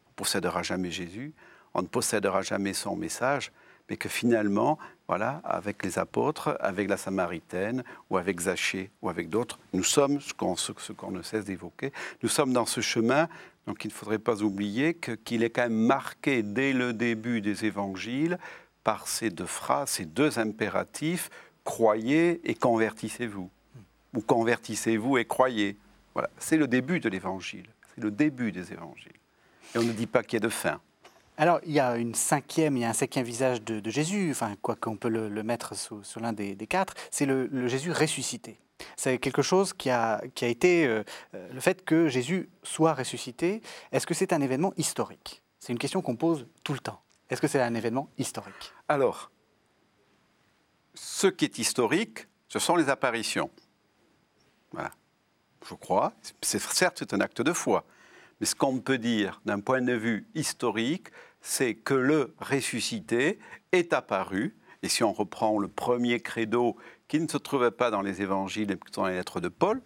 On 0.06 0.10
ne 0.10 0.16
possédera 0.16 0.62
jamais 0.62 0.90
Jésus, 0.90 1.32
on 1.74 1.82
ne 1.82 1.86
possédera 1.86 2.42
jamais 2.42 2.72
son 2.72 2.96
message, 2.96 3.52
mais 3.88 3.96
que 3.96 4.08
finalement, 4.08 4.78
voilà, 5.08 5.42
avec 5.44 5.84
les 5.84 5.98
apôtres, 5.98 6.56
avec 6.60 6.88
la 6.88 6.96
Samaritaine, 6.96 7.84
ou 8.08 8.16
avec 8.16 8.40
Zachée, 8.40 8.90
ou 9.02 9.08
avec 9.08 9.28
d'autres, 9.28 9.58
nous 9.72 9.84
sommes, 9.84 10.20
ce 10.20 10.32
qu'on 10.32 11.10
ne 11.10 11.22
cesse 11.22 11.44
d'évoquer, 11.44 11.92
nous 12.22 12.28
sommes 12.28 12.52
dans 12.52 12.66
ce 12.66 12.80
chemin, 12.80 13.28
donc 13.66 13.84
il 13.84 13.88
ne 13.88 13.92
faudrait 13.92 14.18
pas 14.18 14.42
oublier 14.42 14.94
qu'il 14.94 15.42
est 15.42 15.50
quand 15.50 15.62
même 15.62 15.72
marqué 15.72 16.42
dès 16.42 16.72
le 16.72 16.92
début 16.92 17.40
des 17.40 17.64
évangiles 17.64 18.38
par 18.84 19.08
ces 19.08 19.30
deux 19.30 19.46
phrases, 19.46 19.90
ces 19.90 20.04
deux 20.04 20.38
impératifs, 20.38 21.30
croyez 21.64 22.40
et 22.44 22.54
convertissez-vous, 22.54 23.50
ou 24.14 24.20
convertissez-vous 24.20 25.18
et 25.18 25.24
croyez. 25.24 25.76
Voilà, 26.12 26.30
c'est 26.38 26.56
le 26.56 26.68
début 26.68 27.00
de 27.00 27.08
l'évangile, 27.08 27.66
c'est 27.94 28.02
le 28.02 28.10
début 28.10 28.52
des 28.52 28.72
évangiles. 28.72 29.12
Et 29.74 29.78
on 29.78 29.82
ne 29.82 29.92
dit 29.92 30.06
pas 30.06 30.22
qu'il 30.22 30.34
y 30.34 30.36
ait 30.36 30.40
de 30.40 30.48
fin. 30.48 30.80
Alors, 31.36 31.58
il 31.66 31.72
y 31.72 31.80
a 31.80 31.96
une 31.96 32.14
cinquième, 32.14 32.76
il 32.76 32.80
y 32.80 32.84
a 32.84 32.90
un 32.90 32.92
cinquième 32.92 33.24
visage 33.24 33.60
de, 33.62 33.80
de 33.80 33.90
Jésus, 33.90 34.30
enfin, 34.30 34.54
quoi 34.62 34.76
qu'on 34.76 34.96
peut 34.96 35.08
le, 35.08 35.28
le 35.28 35.42
mettre 35.42 35.74
sous, 35.74 36.04
sous 36.04 36.20
l'un 36.20 36.32
des, 36.32 36.54
des 36.54 36.68
quatre, 36.68 36.94
c'est 37.10 37.26
le, 37.26 37.48
le 37.48 37.66
Jésus 37.66 37.90
ressuscité. 37.90 38.56
C'est 38.96 39.18
quelque 39.18 39.42
chose 39.42 39.72
qui 39.72 39.90
a, 39.90 40.22
qui 40.34 40.44
a 40.44 40.48
été 40.48 40.86
euh, 40.86 41.02
euh, 41.34 41.48
le 41.52 41.60
fait 41.60 41.84
que 41.84 42.06
Jésus 42.08 42.48
soit 42.62 42.94
ressuscité. 42.94 43.62
Est-ce 43.90 44.06
que 44.06 44.14
c'est 44.14 44.32
un 44.32 44.40
événement 44.40 44.72
historique? 44.76 45.42
C'est 45.58 45.72
une 45.72 45.78
question 45.78 46.02
qu'on 46.02 46.16
pose 46.16 46.46
tout 46.62 46.72
le 46.72 46.78
temps. 46.78 47.00
Est-ce 47.30 47.40
que 47.40 47.48
c'est 47.48 47.60
un 47.60 47.74
événement 47.74 48.08
historique? 48.18 48.72
Alors, 48.88 49.32
ce 50.94 51.26
qui 51.26 51.44
est 51.44 51.58
historique, 51.58 52.26
ce 52.48 52.58
sont 52.58 52.76
les 52.76 52.88
apparitions. 52.88 53.50
Voilà. 54.72 54.90
Je 55.68 55.74
crois. 55.74 56.12
Certes, 56.42 56.96
c'est 56.98 57.14
un 57.14 57.20
acte 57.20 57.42
de 57.42 57.52
foi. 57.52 57.84
Mais 58.40 58.46
ce 58.46 58.54
qu'on 58.54 58.78
peut 58.80 58.98
dire 58.98 59.40
d'un 59.44 59.60
point 59.60 59.80
de 59.80 59.94
vue 59.94 60.26
historique, 60.34 61.08
c'est 61.40 61.74
que 61.74 61.94
le 61.94 62.34
ressuscité 62.40 63.38
est 63.72 63.92
apparu. 63.92 64.56
Et 64.82 64.88
si 64.88 65.02
on 65.02 65.12
reprend 65.12 65.58
le 65.58 65.68
premier 65.68 66.20
credo 66.20 66.76
qui 67.08 67.20
ne 67.20 67.28
se 67.28 67.38
trouvait 67.38 67.70
pas 67.70 67.90
dans 67.90 68.02
les 68.02 68.22
évangiles, 68.22 68.66
mais 68.68 68.78
dans 68.92 69.06
les 69.06 69.14
lettres 69.14 69.40
de 69.40 69.48
Paul, 69.48 69.80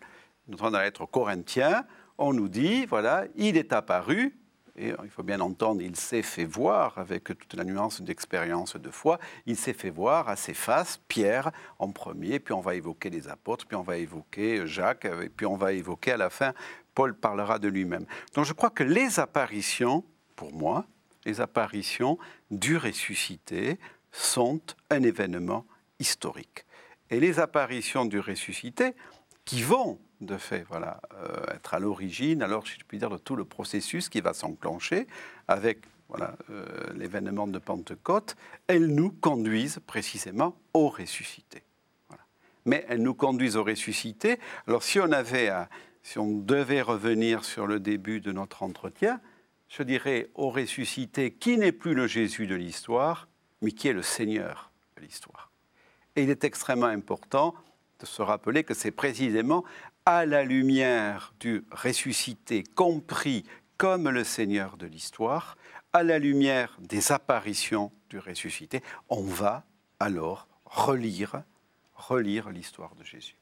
dans 0.49 0.71
la 0.71 0.83
lettre 0.83 1.07
Corinthiens, 1.07 1.85
on 2.17 2.33
nous 2.33 2.49
dit, 2.49 2.85
voilà, 2.87 3.25
il 3.37 3.57
est 3.57 3.73
apparu, 3.73 4.37
et 4.79 4.95
il 5.03 5.11
faut 5.11 5.23
bien 5.23 5.41
entendre, 5.41 5.83
il 5.83 5.97
s'est 5.97 6.23
fait 6.23 6.45
voir, 6.45 6.97
avec 6.99 7.25
toute 7.25 7.55
la 7.55 7.65
nuance 7.65 8.01
d'expérience 8.01 8.77
de 8.77 8.91
foi, 8.91 9.19
il 9.47 9.57
s'est 9.57 9.73
fait 9.73 9.91
voir 9.91 10.29
à 10.29 10.37
ses 10.37 10.55
faces, 10.55 11.01
Pierre 11.09 11.51
en 11.79 11.91
premier, 11.91 12.39
puis 12.39 12.55
on 12.55 12.61
va 12.61 12.75
évoquer 12.75 13.11
les 13.11 13.29
apôtres, 13.29 13.67
puis 13.67 13.77
on 13.77 13.83
va 13.83 13.97
évoquer 13.97 14.67
Jacques, 14.67 15.05
et 15.05 15.29
puis 15.29 15.47
on 15.47 15.57
va 15.57 15.73
évoquer 15.73 16.13
à 16.13 16.17
la 16.17 16.31
fin, 16.31 16.55
Paul 16.95 17.15
parlera 17.15 17.59
de 17.59 17.69
lui-même. 17.69 18.07
Donc 18.35 18.45
je 18.45 18.53
crois 18.53 18.71
que 18.71 18.85
les 18.85 19.19
apparitions, 19.21 20.05
pour 20.37 20.53
moi, 20.53 20.87
les 21.25 21.41
apparitions 21.41 22.19
du 22.51 22.77
ressuscité 22.77 23.79
sont 24.13 24.61
un 24.91 25.03
événement 25.03 25.67
historique. 25.99 26.65
Et 27.11 27.21
les 27.21 27.41
apparitions 27.41 28.05
du 28.05 28.21
ressuscité, 28.21 28.95
qui 29.45 29.63
vont 29.63 29.99
de 30.21 30.37
fait 30.37 30.65
voilà, 30.69 31.01
euh, 31.15 31.55
être 31.55 31.75
à 31.75 31.79
l'origine, 31.79 32.43
alors 32.43 32.67
si 32.67 32.79
je 32.79 32.85
puis 32.85 32.99
dire, 32.99 33.11
de 33.11 33.19
tout 33.19 33.37
le 33.37 33.45
processus 33.45 34.09
qui 34.09 34.21
va 34.21 34.35
s'enclencher 34.35 35.07
avec 35.47 35.79
euh, 36.11 36.65
l'événement 36.95 37.47
de 37.47 37.59
Pentecôte, 37.59 38.37
elles 38.67 38.87
nous 38.87 39.11
conduisent 39.11 39.81
précisément 39.87 40.57
au 40.75 40.89
ressuscité. 40.89 41.63
Mais 42.65 42.85
elles 42.89 43.03
nous 43.03 43.15
conduisent 43.15 43.57
au 43.57 43.65
ressuscité. 43.65 44.39
Alors 44.67 44.83
si 44.83 45.01
on 45.01 45.13
avait, 45.13 45.51
si 46.03 46.19
on 46.19 46.39
devait 46.39 46.83
revenir 46.83 47.45
sur 47.45 47.67
le 47.67 47.81
début 47.81 48.21
de 48.21 48.33
notre 48.33 48.63
entretien, 48.63 49.21
je 49.69 49.83
dirais 49.83 50.31
au 50.35 50.51
ressuscité 50.51 51.31
qui 51.31 51.59
n'est 51.59 51.73
plus 51.73 51.95
le 51.95 52.07
Jésus 52.07 52.47
de 52.47 52.55
l'histoire, 52.55 53.29
mais 53.63 53.73
qui 53.73 53.89
est 53.89 53.93
le 53.93 54.03
Seigneur 54.03 54.71
de 54.97 55.03
l'histoire. 55.03 55.51
Et 56.17 56.23
il 56.23 56.31
est 56.31 56.45
extrêmement 56.45 56.87
important 56.87 57.55
de 58.01 58.07
se 58.07 58.23
rappeler 58.23 58.65
que 58.65 58.75
c'est 58.75 58.91
précisément 58.91 59.65
à 60.11 60.25
la 60.25 60.43
lumière 60.43 61.35
du 61.39 61.65
ressuscité 61.71 62.65
compris 62.75 63.45
comme 63.77 64.09
le 64.09 64.25
Seigneur 64.25 64.79
de 64.79 64.87
l'histoire, 64.87 65.59
à 65.93 66.03
la 66.03 66.19
lumière 66.19 66.79
des 66.81 67.13
apparitions 67.13 67.93
du 68.09 68.19
ressuscité, 68.19 68.83
on 69.11 69.21
va 69.23 69.65
alors 70.01 70.49
relire, 70.65 71.43
relire 71.95 72.49
l'histoire 72.49 72.95
de 72.95 73.05
Jésus. 73.05 73.37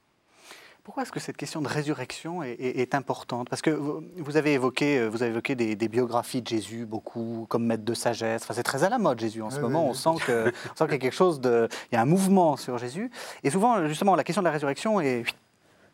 Pourquoi 0.82 1.04
est-ce 1.04 1.12
que 1.12 1.20
cette 1.20 1.36
question 1.36 1.62
de 1.62 1.68
résurrection 1.68 2.42
est, 2.42 2.50
est- 2.54 2.80
est 2.80 2.94
importante? 2.96 3.48
Parce 3.48 3.62
que 3.62 3.70
vous, 3.70 4.02
vous 4.16 4.36
avez 4.36 4.54
évoqué, 4.54 4.98
euh, 4.98 5.08
vous 5.08 5.22
avez 5.22 5.30
évoqué 5.30 5.54
des, 5.54 5.76
des 5.76 5.88
biographies 5.88 6.42
de 6.42 6.48
Jésus, 6.48 6.84
beaucoup 6.84 7.46
comme 7.48 7.64
maître 7.64 7.84
de 7.84 7.94
sagesse. 7.94 8.42
Enfin, 8.42 8.54
c'est 8.54 8.62
très 8.64 8.82
à 8.82 8.88
la 8.88 8.98
mode 8.98 9.20
Jésus 9.20 9.40
en 9.42 9.50
ce 9.50 9.56
Oui, 9.56 9.62
moment. 9.62 9.84
oui, 9.84 9.88
on 9.90 9.92
oui. 9.92 10.18
sent 10.18 10.24
que, 10.26 10.48
on 10.72 10.76
sent 10.76 10.84
qu'il 10.84 10.92
y 10.92 10.94
a 10.94 10.98
quelque 10.98 11.12
chose 11.14 11.40
de, 11.40 11.68
il 11.92 11.94
y 11.94 11.98
a 11.98 12.02
un 12.02 12.06
mouvement 12.06 12.56
sur 12.56 12.76
Jésus. 12.78 13.08
Et 13.44 13.50
souvent, 13.50 13.86
justement, 13.86 14.16
la 14.16 14.24
question 14.24 14.42
de 14.42 14.46
la 14.46 14.52
résurrection 14.52 15.00
est 15.00 15.24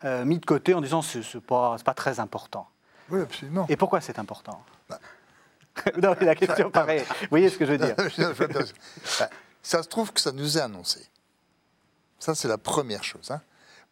euh, 0.03 0.25
mise 0.25 0.39
de 0.41 0.45
côté 0.45 0.73
en 0.73 0.81
disant 0.81 1.01
c'est 1.01 1.23
c'est 1.23 1.41
pas, 1.41 1.77
pas 1.83 1.93
très 1.93 2.19
important. 2.19 2.67
Oui, 3.09 3.21
absolument. 3.21 3.65
Et 3.69 3.75
pourquoi 3.77 4.01
c'est 4.01 4.19
important 4.19 4.63
Non, 6.01 6.15
mais 6.19 6.25
la 6.25 6.35
question 6.35 6.69
pareil. 6.71 7.03
Vous 7.21 7.27
voyez 7.29 7.49
ce 7.49 7.57
que 7.57 7.65
je 7.65 7.71
veux 7.71 7.77
dire 7.77 7.95
Ben, 9.17 9.29
ça 9.61 9.81
se 9.83 9.87
trouve 9.87 10.11
que 10.11 10.19
ça 10.21 10.31
nous 10.31 10.57
est 10.57 10.61
annoncé. 10.61 11.05
Ça, 12.19 12.35
c'est 12.35 12.47
la 12.47 12.57
première 12.57 13.03
chose. 13.03 13.31
hein. 13.31 13.41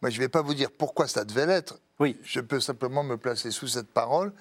Moi, 0.00 0.10
je 0.10 0.16
ne 0.16 0.22
vais 0.24 0.28
pas 0.28 0.42
vous 0.42 0.54
dire 0.54 0.70
pourquoi 0.70 1.06
ça 1.06 1.24
devait 1.24 1.46
l'être. 1.46 1.78
Oui. 1.98 2.18
Je 2.24 2.40
peux 2.40 2.60
simplement 2.60 3.04
me 3.04 3.16
placer 3.16 3.50
sous 3.50 3.68
cette 3.68 3.88
parole 3.92 4.32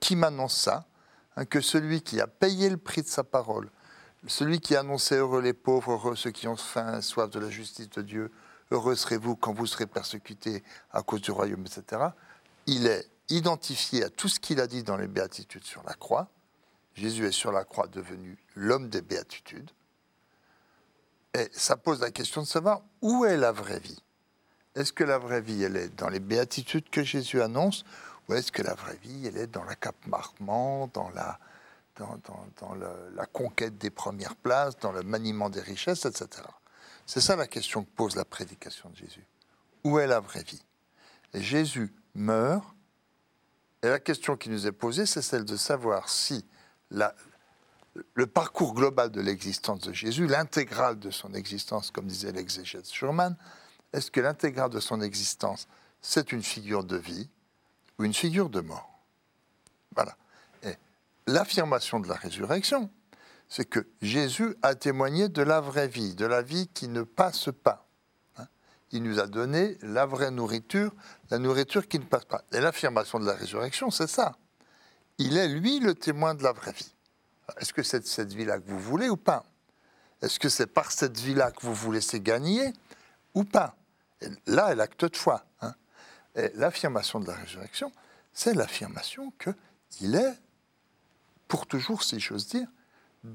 qui 0.00 0.14
m'annonce 0.16 0.56
ça, 0.56 0.84
hein, 1.36 1.44
que 1.44 1.60
celui 1.60 2.02
qui 2.02 2.20
a 2.20 2.26
payé 2.26 2.68
le 2.68 2.76
prix 2.76 3.02
de 3.02 3.08
sa 3.08 3.24
parole, 3.24 3.70
celui 4.26 4.60
qui 4.60 4.76
annonçait 4.76 5.16
heureux 5.16 5.40
les 5.40 5.54
pauvres, 5.54 5.92
heureux 5.92 6.16
ceux 6.16 6.32
qui 6.32 6.48
ont 6.48 6.56
faim, 6.56 7.00
soif 7.00 7.30
de 7.30 7.38
la 7.40 7.48
justice 7.48 7.88
de 7.90 8.02
Dieu, 8.02 8.30
heureux 8.70 8.96
serez-vous 8.96 9.36
quand 9.36 9.52
vous 9.52 9.66
serez 9.66 9.86
persécutés 9.86 10.62
à 10.92 11.02
cause 11.02 11.20
du 11.20 11.30
royaume, 11.30 11.64
etc. 11.66 12.02
Il 12.66 12.86
est 12.86 13.08
identifié 13.28 14.04
à 14.04 14.10
tout 14.10 14.28
ce 14.28 14.40
qu'il 14.40 14.60
a 14.60 14.66
dit 14.66 14.82
dans 14.82 14.96
les 14.96 15.08
béatitudes 15.08 15.64
sur 15.64 15.82
la 15.84 15.94
croix. 15.94 16.28
Jésus 16.94 17.26
est 17.26 17.32
sur 17.32 17.52
la 17.52 17.64
croix 17.64 17.86
devenu 17.86 18.38
l'homme 18.54 18.88
des 18.88 19.02
béatitudes. 19.02 19.70
Et 21.34 21.48
ça 21.52 21.76
pose 21.76 22.00
la 22.00 22.10
question 22.10 22.40
de 22.40 22.46
savoir 22.46 22.82
où 23.02 23.24
est 23.24 23.36
la 23.36 23.52
vraie 23.52 23.80
vie. 23.80 24.02
Est-ce 24.74 24.92
que 24.92 25.04
la 25.04 25.18
vraie 25.18 25.40
vie, 25.40 25.62
elle 25.62 25.76
est 25.76 25.94
dans 25.94 26.08
les 26.08 26.20
béatitudes 26.20 26.88
que 26.90 27.02
Jésus 27.02 27.42
annonce, 27.42 27.84
ou 28.28 28.34
est-ce 28.34 28.52
que 28.52 28.62
la 28.62 28.74
vraie 28.74 28.98
vie, 29.02 29.26
elle 29.26 29.36
est 29.36 29.46
dans 29.46 29.64
l'accaparement, 29.64 30.90
dans 30.92 31.10
la, 31.10 31.38
dans, 31.96 32.18
dans, 32.60 32.74
la 32.74 33.26
conquête 33.26 33.78
des 33.78 33.90
premières 33.90 34.36
places, 34.36 34.78
dans 34.78 34.92
le 34.92 35.02
maniement 35.02 35.48
des 35.48 35.60
richesses, 35.60 36.04
etc. 36.04 36.42
C'est 37.06 37.20
ça 37.20 37.36
la 37.36 37.46
question 37.46 37.84
que 37.84 37.90
pose 37.90 38.16
la 38.16 38.24
prédication 38.24 38.90
de 38.90 38.96
Jésus. 38.96 39.24
Où 39.84 39.98
est 39.98 40.06
la 40.06 40.20
vraie 40.20 40.42
vie? 40.42 40.62
Et 41.32 41.40
Jésus 41.40 41.94
meurt, 42.14 42.66
et 43.82 43.88
la 43.88 44.00
question 44.00 44.36
qui 44.36 44.48
nous 44.50 44.66
est 44.66 44.72
posée, 44.72 45.06
c'est 45.06 45.22
celle 45.22 45.44
de 45.44 45.56
savoir 45.56 46.08
si 46.08 46.44
le 46.90 48.26
parcours 48.26 48.74
global 48.74 49.10
de 49.10 49.20
l'existence 49.20 49.80
de 49.80 49.92
Jésus, 49.92 50.26
l'intégrale 50.26 50.98
de 50.98 51.10
son 51.10 51.32
existence, 51.34 51.90
comme 51.90 52.06
disait 52.06 52.32
l'exégète 52.32 52.90
Schurman, 52.90 53.36
est-ce 53.92 54.10
que 54.10 54.20
l'intégrale 54.20 54.70
de 54.70 54.80
son 54.80 55.00
existence, 55.00 55.68
c'est 56.02 56.32
une 56.32 56.42
figure 56.42 56.84
de 56.84 56.96
vie 56.96 57.28
ou 57.98 58.04
une 58.04 58.14
figure 58.14 58.50
de 58.50 58.60
mort? 58.60 59.00
Voilà. 59.94 60.16
Et 60.64 60.74
l'affirmation 61.26 62.00
de 62.00 62.08
la 62.08 62.16
résurrection, 62.16 62.90
c'est 63.48 63.64
que 63.64 63.86
Jésus 64.02 64.56
a 64.62 64.74
témoigné 64.74 65.28
de 65.28 65.42
la 65.42 65.60
vraie 65.60 65.88
vie, 65.88 66.14
de 66.14 66.26
la 66.26 66.42
vie 66.42 66.68
qui 66.68 66.88
ne 66.88 67.02
passe 67.02 67.48
pas. 67.62 67.86
Hein. 68.38 68.46
Il 68.90 69.02
nous 69.02 69.20
a 69.20 69.26
donné 69.26 69.78
la 69.82 70.06
vraie 70.06 70.30
nourriture, 70.30 70.92
la 71.30 71.38
nourriture 71.38 71.86
qui 71.86 71.98
ne 71.98 72.04
passe 72.04 72.24
pas. 72.24 72.42
Et 72.52 72.60
l'affirmation 72.60 73.20
de 73.20 73.26
la 73.26 73.34
résurrection, 73.34 73.90
c'est 73.90 74.08
ça. 74.08 74.36
Il 75.18 75.36
est, 75.36 75.48
lui, 75.48 75.80
le 75.80 75.94
témoin 75.94 76.34
de 76.34 76.42
la 76.42 76.52
vraie 76.52 76.72
vie. 76.72 76.92
Est-ce 77.58 77.72
que 77.72 77.82
c'est 77.82 78.06
cette 78.06 78.32
vie-là 78.32 78.58
que 78.58 78.68
vous 78.68 78.80
voulez 78.80 79.08
ou 79.08 79.16
pas? 79.16 79.44
Est-ce 80.22 80.38
que 80.38 80.48
c'est 80.48 80.66
par 80.66 80.90
cette 80.90 81.18
vie-là 81.18 81.52
que 81.52 81.60
vous 81.60 81.74
vous 81.74 81.92
laissez 81.92 82.20
gagner 82.20 82.72
ou 83.34 83.44
pas? 83.44 83.76
Là 84.46 84.72
est 84.72 84.74
l'acte 84.74 85.04
de 85.04 85.16
foi. 85.16 85.44
Hein. 85.60 85.74
L'affirmation 86.54 87.20
de 87.20 87.26
la 87.26 87.34
résurrection, 87.34 87.92
c'est 88.32 88.54
l'affirmation 88.54 89.32
qu'il 89.38 90.16
est, 90.16 90.34
pour 91.48 91.66
toujours, 91.66 92.02
si 92.02 92.18
j'ose 92.18 92.48
dire, 92.48 92.66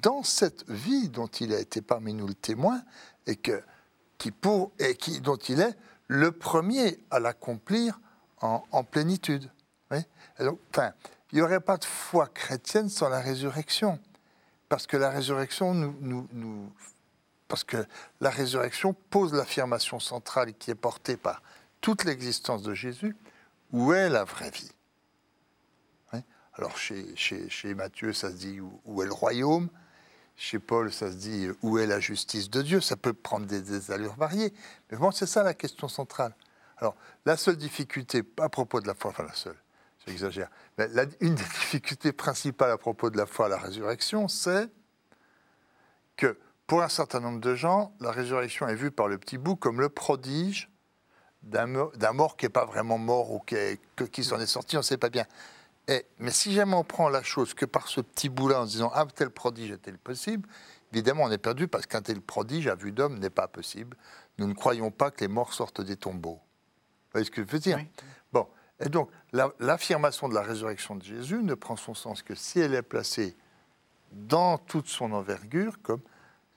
dans 0.02 0.24
cette 0.24 0.70
vie 0.70 1.10
dont 1.10 1.28
il 1.28 1.54
a 1.54 1.60
été 1.60 1.82
parmi 1.82 2.14
nous 2.14 2.28
le 2.28 2.34
témoin 2.34 2.82
et, 3.28 3.40
qui 4.18 4.32
pour, 4.32 4.72
et 4.80 4.96
qui, 4.96 5.22
dont 5.22 5.38
il 5.38 5.62
est 5.62 5.76
le 6.08 6.32
premier 6.32 7.00
à 7.10 7.20
l'accomplir 7.20 8.00
en, 8.42 8.84
plénitude. 8.84 9.50
enfin, 9.92 10.94
il 11.32 11.36
n'y 11.36 11.42
aurait 11.42 11.60
pas 11.60 11.78
de 11.78 11.86
foi 11.86 12.28
chrétienne 12.28 12.90
sans 12.90 13.08
la 13.08 13.22
résurrection. 13.22 14.00
Parce 14.68 14.88
que 14.88 14.98
la 14.98 15.10
résurrection 15.10 15.74
nous, 15.74 15.96
nous, 16.02 16.28
nous 16.32 16.72
parce 17.48 17.66
que 17.66 17.86
la 18.22 18.30
résurrection 18.30 18.94
pose 19.10 19.34
l'affirmation 19.34 20.00
centrale 20.00 20.54
qui 20.54 20.72
est 20.72 20.76
portée 20.76 21.18
par 21.18 21.44
toute 21.82 22.06
l'existence 22.06 22.64
de 22.64 22.74
Jésus, 22.74 23.16
où 23.74 23.92
est 23.92 24.08
la 24.08 24.24
vraie 24.24 24.52
vie? 24.52 24.72
Alors 26.54 26.78
chez, 26.78 27.16
chez, 27.16 27.50
chez, 27.50 27.74
Matthieu, 27.74 28.14
ça 28.14 28.30
se 28.30 28.36
dit 28.36 28.60
où, 28.60 29.02
est 29.02 29.06
le 29.06 29.14
royaume? 29.14 29.70
Chez 30.42 30.58
Paul, 30.58 30.92
ça 30.92 31.12
se 31.12 31.18
dit 31.18 31.50
où 31.62 31.78
est 31.78 31.86
la 31.86 32.00
justice 32.00 32.50
de 32.50 32.64
Dieu? 32.64 32.82
Ça 32.82 32.98
peut 32.98 33.14
prendre 33.14 33.46
des, 33.46 33.62
des 33.62 33.92
allures 33.92 34.16
variées. 34.16 34.52
Mais 34.90 34.98
bon, 34.98 35.12
c'est 35.12 35.28
ça 35.28 35.44
la 35.44 35.54
question 35.54 35.88
centrale. 35.88 36.36
Alors, 36.78 36.96
la 37.28 37.38
seule 37.38 37.58
difficulté 37.58 38.24
à 38.40 38.50
propos 38.50 38.82
de 38.82 38.88
la 38.88 38.96
foi, 38.96 39.12
enfin 39.12 39.22
la 39.22 39.36
seule, 39.36 39.56
j'exagère. 40.08 40.50
Mais 40.80 40.88
une 41.20 41.36
des 41.36 41.44
difficultés 41.60 42.12
principales 42.12 42.72
à 42.72 42.80
propos 42.80 43.12
de 43.12 43.18
la 43.18 43.28
foi 43.28 43.46
à 43.46 43.50
la 43.50 43.60
résurrection, 43.60 44.28
c'est 44.28 44.68
que 46.18 46.36
pour 46.66 46.82
un 46.82 46.90
certain 46.90 47.20
nombre 47.20 47.40
de 47.40 47.54
gens, 47.54 47.94
la 48.00 48.10
résurrection 48.10 48.68
est 48.68 48.74
vue 48.74 48.90
par 48.90 49.08
le 49.08 49.20
petit 49.20 49.38
bout 49.38 49.56
comme 49.56 49.80
le 49.80 49.90
prodige 49.90 50.72
d'un 51.44 51.68
mort 51.68 52.36
qui 52.36 52.46
n'est 52.46 52.50
pas 52.50 52.66
vraiment 52.66 52.98
mort 52.98 53.32
ou 53.32 53.42
qui, 53.42 53.56
qui 54.12 54.24
s'en 54.24 54.40
est 54.40 54.48
sorti, 54.48 54.76
on 54.76 54.80
ne 54.80 54.86
sait 54.86 54.98
pas 54.98 55.12
bien. 55.12 55.28
Et, 55.92 56.06
mais 56.20 56.32
si 56.32 56.54
jamais 56.54 56.76
on 56.76 56.86
prend 56.86 57.10
la 57.10 57.22
chose 57.22 57.54
que 57.54 57.66
par 57.66 57.88
ce 57.90 58.00
petit 58.00 58.30
bout-là 58.30 58.62
en 58.62 58.66
se 58.66 58.72
disant 58.72 58.92
Ah, 58.94 59.06
tel 59.14 59.30
prodige 59.30 59.72
est-il 59.72 59.98
possible 59.98 60.48
Évidemment, 60.94 61.24
on 61.24 61.32
est 61.32 61.38
perdu 61.38 61.68
parce 61.68 61.86
qu'un 61.86 62.02
tel 62.02 62.22
prodige 62.22 62.68
à 62.68 62.76
vue 62.76 62.92
d'homme 62.92 63.20
n'est 63.20 63.30
pas 63.30 63.48
possible. 63.48 63.98
Nous 64.38 64.48
ne 64.48 64.54
croyons 64.54 64.90
pas 64.90 65.12
que 65.12 65.22
les 65.22 65.28
morts 65.28 65.54
sortent 65.54 65.82
des 65.82 65.98
tombeaux. 65.98 66.40
Vous 66.40 67.12
voyez 67.14 67.26
ce 67.26 67.32
que 67.32 67.44
je 67.44 67.48
veux 67.48 67.60
dire? 67.60 67.80
Bon, 68.32 68.48
et 68.80 68.90
donc, 68.90 69.10
l'affirmation 69.60 70.30
de 70.30 70.34
la 70.34 70.42
résurrection 70.42 70.96
de 70.96 71.04
Jésus 71.04 71.44
ne 71.44 71.56
prend 71.56 71.76
son 71.76 71.94
sens 71.94 72.24
que 72.24 72.36
si 72.36 72.60
elle 72.60 72.74
est 72.74 72.82
placée 72.82 73.36
dans 74.14 74.58
toute 74.58 74.88
son 74.88 75.12
envergure, 75.12 75.82
comme 75.82 76.02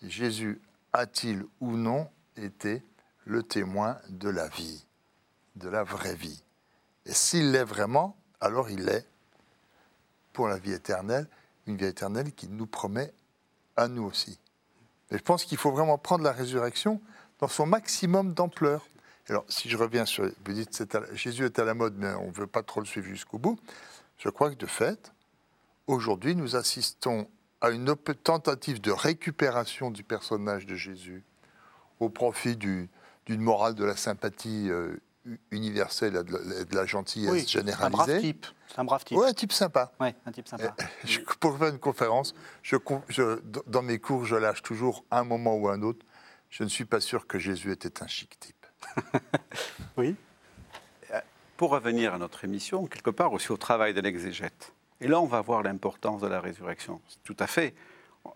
Jésus 0.03 0.61
a-t-il 0.93 1.45
ou 1.61 1.77
non 1.77 2.09
été 2.37 2.83
le 3.25 3.43
témoin 3.43 3.99
de 4.09 4.29
la 4.29 4.49
vie, 4.49 4.87
de 5.57 5.69
la 5.69 5.83
vraie 5.83 6.15
vie. 6.15 6.43
Et 7.07 7.13
s'il 7.13 7.53
l'est 7.53 7.65
vraiment, 7.65 8.17
alors 8.41 8.71
il 8.71 8.89
est, 8.89 9.07
pour 10.35 10.49
la 10.49 10.59
vie 10.59 10.73
éternelle, 10.73 11.27
une 11.67 11.79
vie 11.79 11.87
éternelle 11.87 12.33
qui 12.33 12.49
nous 12.49 12.67
promet 12.67 13.11
à 13.77 13.89
nous 13.89 14.05
aussi. 14.05 14.39
Et 15.11 15.17
je 15.17 15.23
pense 15.23 15.45
qu'il 15.45 15.57
faut 15.57 15.71
vraiment 15.71 15.97
prendre 15.97 16.25
la 16.25 16.33
résurrection 16.33 17.01
dans 17.39 17.49
son 17.49 17.65
maximum 17.65 18.35
d'ampleur. 18.35 18.87
Alors, 19.29 19.45
si 19.49 19.71
je 19.71 19.77
reviens 19.79 20.05
sur. 20.05 20.25
Vous 20.45 20.53
dites 20.53 20.87
que 20.87 21.15
Jésus 21.17 21.47
est 21.47 21.59
à 21.59 21.65
la 21.65 21.73
mode, 21.73 21.95
mais 21.97 22.13
on 22.15 22.27
ne 22.27 22.33
veut 22.33 22.47
pas 22.47 22.63
trop 22.63 22.81
le 22.81 22.87
suivre 22.87 23.07
jusqu'au 23.07 23.39
bout. 23.39 23.59
Je 24.19 24.29
crois 24.29 24.51
que 24.51 24.57
de 24.57 24.67
fait, 24.67 25.13
aujourd'hui, 25.87 26.35
nous 26.35 26.57
assistons 26.57 27.29
à 27.61 27.71
une 27.71 27.95
tentative 27.97 28.81
de 28.81 28.91
récupération 28.91 29.91
du 29.91 30.05
personnage 30.05 30.67
de 30.67 30.75
Jésus 30.75 31.25
au 32.01 32.11
profit 32.11 32.57
d'une 32.57 32.89
morale 33.29 33.75
de 33.75 33.85
la 33.85 33.97
sympathie 33.97 34.69
euh, 34.69 34.97
universelle 35.51 36.17
et 36.17 36.65
de, 36.65 36.75
la, 36.75 36.87
gentillesse 36.87 37.49
généralisée. 37.49 37.85
Un 37.85 37.91
brave 37.91 38.21
type. 38.21 38.47
un 38.77 38.85
brave 38.85 39.05
type. 39.05 39.19
Oui, 39.19 39.27
un 39.27 39.33
type 39.33 39.53
sympa. 39.53 39.93
Oui, 40.01 40.09
un 40.27 40.33
type 40.33 40.49
sympa. 40.49 40.75
pour 41.41 41.59
faire 41.59 41.69
une 41.69 41.79
conférence, 41.79 42.35
je, 42.63 42.77
dans 43.67 43.83
mes 43.83 43.99
cours, 43.99 44.25
je 44.25 44.37
lâche 44.37 44.63
toujours 44.63 45.05
un 45.11 45.25
moment 45.25 45.55
ou 45.57 45.69
un 45.69 45.83
autre. 45.83 46.05
Je 46.51 46.63
ne 46.63 46.69
suis 46.69 46.85
pas 46.85 47.01
sûr 47.01 47.27
que 47.27 47.39
Jésus 47.39 47.73
était 47.73 48.03
un 48.03 48.07
chic 48.07 48.39
type. 48.39 48.67
oui. 49.97 50.15
Euh, 51.13 51.21
pour 51.57 51.71
revenir 51.71 52.15
à 52.15 52.19
notre 52.19 52.45
émission, 52.45 52.87
quelque 52.87 53.11
part 53.11 53.33
aussi 53.33 53.51
au 53.51 53.57
travail 53.57 53.95
de 53.95 54.01
l'exégète. 54.01 54.73
Et 55.01 55.09
là, 55.09 55.21
on 55.21 55.27
va 55.27 55.41
voir 55.41 55.63
l'importance 55.63 56.21
de 56.21 56.29
la 56.29 56.41
résurrection. 56.41 57.01
Tout 57.25 57.37
à 57.39 57.47
fait. 57.47 57.75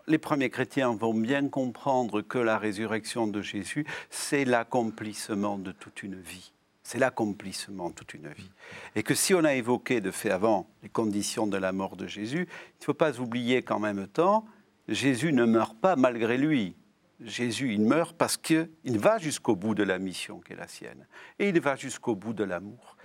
Les 0.07 0.17
premiers 0.17 0.49
chrétiens 0.49 0.93
vont 0.93 1.13
bien 1.13 1.49
comprendre 1.49 2.21
que 2.21 2.37
la 2.37 2.57
résurrection 2.57 3.25
de 3.25 3.41
Jésus, 3.41 3.85
c'est 4.09 4.45
l'accomplissement 4.45 5.57
de 5.57 5.71
toute 5.71 6.03
une 6.03 6.19
vie. 6.19 6.51
C'est 6.89 6.97
l'accomplissement 6.97 7.89
de 7.89 7.93
toute 7.93 8.15
une 8.15 8.29
vie. 8.29 8.49
Et 8.95 9.03
que 9.03 9.13
si 9.13 9.35
on 9.35 9.43
a 9.43 9.53
évoqué 9.53 10.01
de 10.01 10.09
fait 10.09 10.31
avant 10.31 10.67
les 10.81 10.89
conditions 10.89 11.45
de 11.45 11.55
la 11.55 11.71
mort 11.71 11.95
de 11.95 12.07
Jésus, 12.07 12.47
il 12.49 12.79
ne 12.79 12.83
faut 12.83 12.95
pas 12.95 13.19
oublier 13.19 13.61
qu'en 13.61 13.77
même 13.77 14.07
temps, 14.07 14.47
Jésus 14.87 15.31
ne 15.31 15.45
meurt 15.45 15.77
pas 15.79 15.95
malgré 15.95 16.35
lui. 16.35 16.75
Jésus, 17.21 17.75
il 17.75 17.81
meurt 17.81 18.17
parce 18.17 18.37
qu'il 18.37 18.69
va 18.85 19.19
jusqu'au 19.19 19.55
bout 19.55 19.75
de 19.75 19.83
la 19.83 19.99
mission 19.99 20.39
qui 20.39 20.53
est 20.53 20.55
la 20.55 20.67
sienne. 20.67 21.05
Et 21.37 21.49
il 21.49 21.61
va 21.61 21.75
jusqu'au 21.75 22.15
bout 22.15 22.33
de 22.33 22.43
l'amour. 22.43 22.97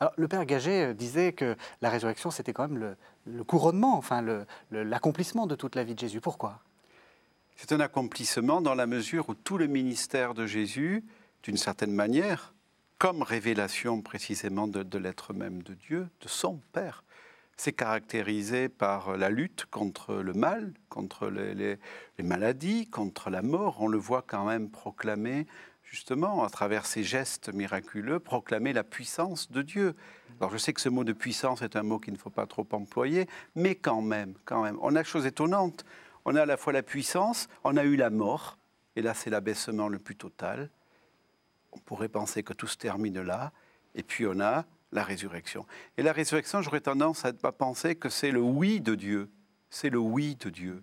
Alors, 0.00 0.12
le 0.16 0.26
père 0.26 0.44
Gagé 0.44 0.86
euh, 0.86 0.92
disait 0.92 1.32
que 1.32 1.54
la 1.82 1.90
résurrection, 1.90 2.32
c'était 2.32 2.52
quand 2.52 2.66
même 2.66 2.96
le, 3.26 3.44
couronnement, 3.44 3.96
enfin 3.96 4.24
l'accomplissement 4.72 5.46
de 5.46 5.54
toute 5.54 5.76
la 5.76 5.84
vie 5.84 5.94
de 5.94 6.00
Jésus. 6.00 6.20
Pourquoi? 6.20 6.58
C'est 7.54 7.70
un 7.70 7.78
accomplissement 7.78 8.60
dans 8.60 8.74
la 8.74 8.88
mesure 8.88 9.28
où 9.28 9.34
tout 9.34 9.56
le 9.56 9.68
ministère 9.68 10.34
de 10.34 10.46
Jésus, 10.46 11.04
d'une 11.44 11.56
certaine 11.56 11.92
manière, 11.92 12.54
comme 13.00 13.22
révélation 13.22 14.02
précisément 14.02 14.68
de 14.68 14.98
l'être 14.98 15.32
même 15.32 15.62
de 15.62 15.72
Dieu, 15.72 16.10
de 16.20 16.28
son 16.28 16.60
Père, 16.74 17.02
c'est 17.56 17.72
caractérisé 17.72 18.68
par 18.68 19.16
la 19.16 19.30
lutte 19.30 19.64
contre 19.70 20.16
le 20.16 20.34
mal, 20.34 20.74
contre 20.90 21.28
les, 21.28 21.78
maladies, 22.22 22.86
contre 22.88 23.30
la 23.30 23.40
mort. 23.40 23.78
On 23.80 23.88
le 23.88 23.96
voit 23.96 24.22
quand 24.26 24.44
même 24.44 24.68
proclamer, 24.68 25.46
justement, 25.82 26.44
à 26.44 26.50
travers 26.50 26.84
ces 26.84 27.02
gestes 27.02 27.50
miraculeux, 27.54 28.20
proclamer 28.20 28.74
la 28.74 28.84
puissance 28.84 29.50
de 29.50 29.62
Dieu. 29.62 29.96
Alors 30.38 30.52
je 30.52 30.58
sais 30.58 30.74
que 30.74 30.80
ce 30.82 30.90
mot 30.90 31.02
de 31.02 31.14
puissance 31.14 31.62
est 31.62 31.76
un 31.76 31.82
mot 31.82 31.98
qu'il 31.98 32.12
ne 32.12 32.18
faut 32.18 32.28
pas 32.28 32.46
trop 32.46 32.68
employer, 32.70 33.26
mais 33.54 33.76
quand 33.76 34.02
même, 34.02 34.34
quand 34.44 34.62
même, 34.62 34.76
on 34.82 34.94
a 34.94 35.04
chose 35.04 35.24
étonnante. 35.24 35.86
On 36.26 36.36
a 36.36 36.42
à 36.42 36.46
la 36.46 36.58
fois 36.58 36.74
la 36.74 36.82
puissance, 36.82 37.48
on 37.64 37.78
a 37.78 37.84
eu 37.84 37.96
la 37.96 38.10
mort, 38.10 38.58
et 38.94 39.00
là 39.00 39.14
c'est 39.14 39.30
l'abaissement 39.30 39.88
le 39.88 39.98
plus 39.98 40.16
total. 40.16 40.68
On 41.72 41.78
pourrait 41.78 42.08
penser 42.08 42.42
que 42.42 42.52
tout 42.52 42.66
se 42.66 42.76
termine 42.76 43.20
là, 43.20 43.52
et 43.94 44.02
puis 44.02 44.26
on 44.26 44.40
a 44.40 44.64
la 44.92 45.04
résurrection. 45.04 45.66
Et 45.96 46.02
la 46.02 46.12
résurrection, 46.12 46.62
j'aurais 46.62 46.80
tendance 46.80 47.24
à 47.24 47.32
penser 47.32 47.94
que 47.94 48.08
c'est 48.08 48.32
le 48.32 48.40
oui 48.40 48.80
de 48.80 48.94
Dieu. 48.94 49.30
C'est 49.70 49.90
le 49.90 49.98
oui 49.98 50.36
de 50.36 50.50
Dieu. 50.50 50.82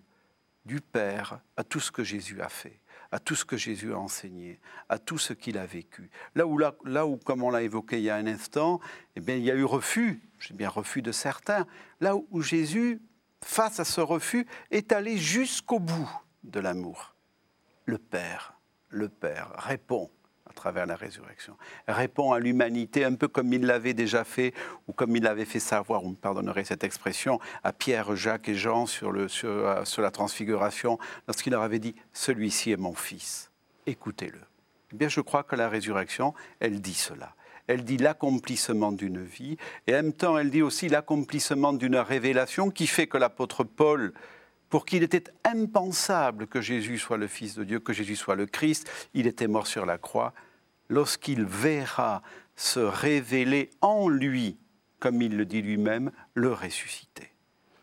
du 0.64 0.80
Père 0.80 1.40
à 1.56 1.64
tout 1.64 1.80
ce 1.80 1.90
que 1.90 2.04
Jésus 2.04 2.40
a 2.42 2.48
fait 2.48 2.80
à 3.10 3.18
tout 3.18 3.34
ce 3.34 3.44
que 3.44 3.56
Jésus 3.56 3.92
a 3.92 3.98
enseigné, 3.98 4.60
à 4.88 4.98
tout 4.98 5.18
ce 5.18 5.32
qu'il 5.32 5.58
a 5.58 5.66
vécu. 5.66 6.10
Là 6.34 6.46
où, 6.46 6.58
là, 6.58 7.06
où, 7.06 7.16
comme 7.16 7.42
on 7.42 7.50
l'a 7.50 7.62
évoqué 7.62 7.98
il 7.98 8.04
y 8.04 8.10
a 8.10 8.16
un 8.16 8.26
instant, 8.26 8.80
eh 9.16 9.20
bien, 9.20 9.36
il 9.36 9.44
y 9.44 9.50
a 9.50 9.54
eu 9.54 9.64
refus, 9.64 10.22
j'ai 10.38 10.54
bien 10.54 10.68
refus 10.68 11.02
de 11.02 11.12
certains, 11.12 11.66
là 12.00 12.14
où 12.16 12.42
Jésus, 12.42 13.00
face 13.42 13.80
à 13.80 13.84
ce 13.84 14.00
refus, 14.00 14.46
est 14.70 14.92
allé 14.92 15.16
jusqu'au 15.16 15.78
bout 15.78 16.10
de 16.44 16.60
l'amour. 16.60 17.14
Le 17.86 17.98
Père, 17.98 18.58
le 18.90 19.08
Père 19.08 19.52
répond 19.56 20.10
travers 20.58 20.86
la 20.86 20.96
résurrection. 20.96 21.56
Répond 21.86 22.32
à 22.32 22.40
l'humanité 22.40 23.04
un 23.04 23.14
peu 23.14 23.28
comme 23.28 23.52
il 23.52 23.64
l'avait 23.64 23.94
déjà 23.94 24.24
fait 24.24 24.52
ou 24.88 24.92
comme 24.92 25.14
il 25.16 25.22
l'avait 25.22 25.44
fait 25.44 25.60
savoir, 25.60 26.02
vous 26.02 26.10
me 26.10 26.16
pardonnerez 26.16 26.64
cette 26.64 26.84
expression, 26.84 27.38
à 27.62 27.72
Pierre, 27.72 28.16
Jacques 28.16 28.48
et 28.48 28.54
Jean 28.54 28.86
sur, 28.86 29.12
le, 29.12 29.28
sur, 29.28 29.48
euh, 29.48 29.84
sur 29.84 30.02
la 30.02 30.10
transfiguration, 30.10 30.98
lorsqu'il 31.26 31.52
leur 31.52 31.62
avait 31.62 31.78
dit 31.78 31.94
Celui-ci 32.12 32.72
est 32.72 32.76
mon 32.76 32.94
fils, 32.94 33.50
écoutez-le. 33.86 34.40
Eh 34.92 34.96
bien, 34.96 35.08
je 35.08 35.20
crois 35.20 35.44
que 35.44 35.54
la 35.54 35.68
résurrection, 35.68 36.34
elle 36.60 36.80
dit 36.80 36.94
cela. 36.94 37.34
Elle 37.66 37.84
dit 37.84 37.98
l'accomplissement 37.98 38.92
d'une 38.92 39.22
vie 39.22 39.58
et 39.86 39.92
en 39.92 40.02
même 40.02 40.12
temps, 40.12 40.38
elle 40.38 40.50
dit 40.50 40.62
aussi 40.62 40.88
l'accomplissement 40.88 41.72
d'une 41.72 41.96
révélation 41.96 42.70
qui 42.70 42.86
fait 42.86 43.06
que 43.06 43.18
l'apôtre 43.18 43.62
Paul 43.62 44.12
pour 44.70 44.84
qu'il 44.84 45.02
était 45.02 45.24
impensable 45.44 46.46
que 46.46 46.60
Jésus 46.60 46.98
soit 46.98 47.16
le 47.16 47.26
Fils 47.26 47.54
de 47.54 47.64
Dieu, 47.64 47.78
que 47.78 47.92
Jésus 47.92 48.16
soit 48.16 48.36
le 48.36 48.46
Christ. 48.46 48.90
Il 49.14 49.26
était 49.26 49.48
mort 49.48 49.66
sur 49.66 49.86
la 49.86 49.98
croix. 49.98 50.32
Lorsqu'il 50.88 51.44
verra 51.44 52.22
se 52.56 52.80
révéler 52.80 53.70
en 53.80 54.08
lui, 54.08 54.58
comme 55.00 55.22
il 55.22 55.36
le 55.36 55.44
dit 55.44 55.62
lui-même, 55.62 56.10
le 56.34 56.52
ressuscité. 56.52 57.32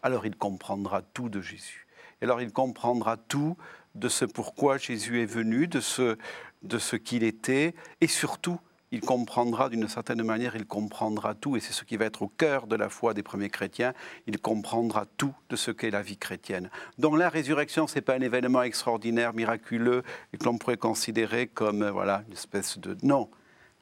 Alors 0.03 0.25
il 0.25 0.35
comprendra 0.35 1.01
tout 1.01 1.29
de 1.29 1.41
Jésus. 1.41 1.87
Et 2.21 2.25
alors 2.25 2.41
il 2.41 2.51
comprendra 2.51 3.17
tout 3.17 3.57
de 3.95 4.09
ce 4.09 4.25
pourquoi 4.25 4.77
Jésus 4.77 5.21
est 5.21 5.25
venu, 5.25 5.67
de 5.67 5.79
ce, 5.79 6.17
de 6.63 6.77
ce 6.77 6.95
qu'il 6.95 7.23
était, 7.23 7.73
et 8.01 8.07
surtout 8.07 8.59
il 8.91 9.01
comprendra 9.01 9.69
d'une 9.69 9.87
certaine 9.87 10.23
manière, 10.23 10.55
il 10.55 10.65
comprendra 10.65 11.33
tout, 11.33 11.57
et 11.57 11.59
c'est 11.59 11.73
ce 11.73 11.83
qui 11.83 11.97
va 11.97 12.05
être 12.05 12.21
au 12.21 12.27
cœur 12.27 12.67
de 12.67 12.75
la 12.75 12.89
foi 12.89 13.13
des 13.13 13.23
premiers 13.23 13.49
chrétiens, 13.49 13.93
il 14.27 14.39
comprendra 14.39 15.05
tout 15.17 15.33
de 15.49 15.55
ce 15.55 15.71
qu'est 15.71 15.89
la 15.89 16.01
vie 16.01 16.17
chrétienne. 16.17 16.69
Donc 16.97 17.17
la 17.17 17.29
résurrection, 17.29 17.87
ce 17.87 17.95
n'est 17.95 18.01
pas 18.01 18.15
un 18.15 18.21
événement 18.21 18.61
extraordinaire, 18.63 19.33
miraculeux, 19.33 20.03
et 20.33 20.37
que 20.37 20.45
l'on 20.45 20.57
pourrait 20.57 20.77
considérer 20.77 21.47
comme 21.47 21.81
euh, 21.81 21.91
voilà, 21.91 22.23
une 22.27 22.33
espèce 22.33 22.77
de... 22.77 22.95
Non, 23.03 23.29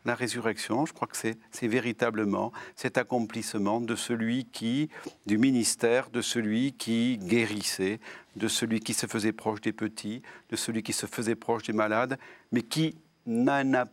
la 0.06 0.16
résurrection, 0.16 0.86
je 0.86 0.94
crois 0.94 1.08
que 1.08 1.16
c'est, 1.16 1.38
c'est 1.52 1.68
véritablement 1.68 2.52
cet 2.76 2.98
accomplissement 2.98 3.80
de 3.80 3.96
celui 3.96 4.46
qui, 4.46 4.90
du 5.26 5.38
ministère, 5.38 6.10
de 6.10 6.22
celui 6.22 6.74
qui 6.74 7.18
guérissait, 7.18 8.00
de 8.36 8.48
celui 8.48 8.82
qui 8.82 8.94
se 8.94 9.08
faisait 9.08 9.32
proche 9.32 9.62
des 9.62 9.72
petits, 9.72 10.22
de 10.50 10.56
celui 10.56 10.84
qui 10.84 10.92
se 10.92 11.06
faisait 11.06 11.36
proche 11.36 11.64
des 11.64 11.74
malades, 11.74 12.18
mais 12.52 12.64
qui 12.64 12.98
n'en 13.26 13.74
a 13.74 13.86
pas 13.86 13.92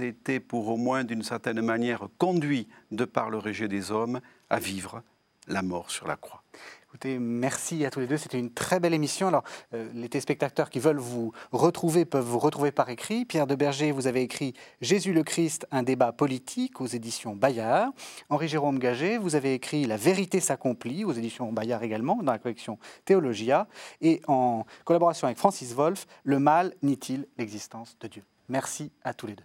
été 0.00 0.40
pour 0.40 0.68
au 0.68 0.76
moins 0.76 1.04
d'une 1.04 1.22
certaine 1.22 1.60
manière 1.60 2.08
conduit 2.18 2.68
de 2.90 3.04
par 3.04 3.30
le 3.30 3.38
rejet 3.38 3.68
des 3.68 3.90
hommes 3.90 4.20
à 4.50 4.58
vivre 4.58 5.02
la 5.46 5.62
mort 5.62 5.90
sur 5.90 6.06
la 6.06 6.16
croix. 6.16 6.42
Écoutez, 6.84 7.18
merci 7.18 7.84
à 7.84 7.90
tous 7.90 8.00
les 8.00 8.06
deux. 8.06 8.16
C'était 8.16 8.38
une 8.38 8.50
très 8.50 8.80
belle 8.80 8.94
émission. 8.94 9.28
Alors, 9.28 9.44
euh, 9.74 9.90
les 9.92 10.08
téléspectateurs 10.08 10.70
qui 10.70 10.80
veulent 10.80 10.98
vous 10.98 11.32
retrouver 11.52 12.06
peuvent 12.06 12.24
vous 12.24 12.38
retrouver 12.38 12.72
par 12.72 12.88
écrit. 12.88 13.26
Pierre 13.26 13.46
de 13.46 13.54
Berger, 13.54 13.92
vous 13.92 14.06
avez 14.06 14.22
écrit 14.22 14.54
Jésus 14.80 15.12
le 15.12 15.22
Christ, 15.22 15.66
un 15.70 15.82
débat 15.82 16.12
politique 16.12 16.80
aux 16.80 16.86
éditions 16.86 17.36
Bayard. 17.36 17.90
Henri-Jérôme 18.30 18.78
Gagé, 18.78 19.18
vous 19.18 19.34
avez 19.34 19.52
écrit 19.52 19.84
La 19.84 19.98
vérité 19.98 20.40
s'accomplit 20.40 21.04
aux 21.04 21.12
éditions 21.12 21.52
Bayard 21.52 21.82
également, 21.82 22.22
dans 22.22 22.32
la 22.32 22.38
collection 22.38 22.78
Théologia. 23.04 23.68
Et 24.00 24.22
en 24.26 24.64
collaboration 24.86 25.26
avec 25.26 25.36
Francis 25.36 25.74
Wolff, 25.74 26.06
Le 26.24 26.38
mal 26.38 26.72
nie-t-il 26.82 27.26
l'existence 27.36 27.98
de 28.00 28.08
Dieu 28.08 28.24
Merci 28.48 28.90
à 29.04 29.12
tous 29.12 29.26
les 29.26 29.34
deux. 29.34 29.44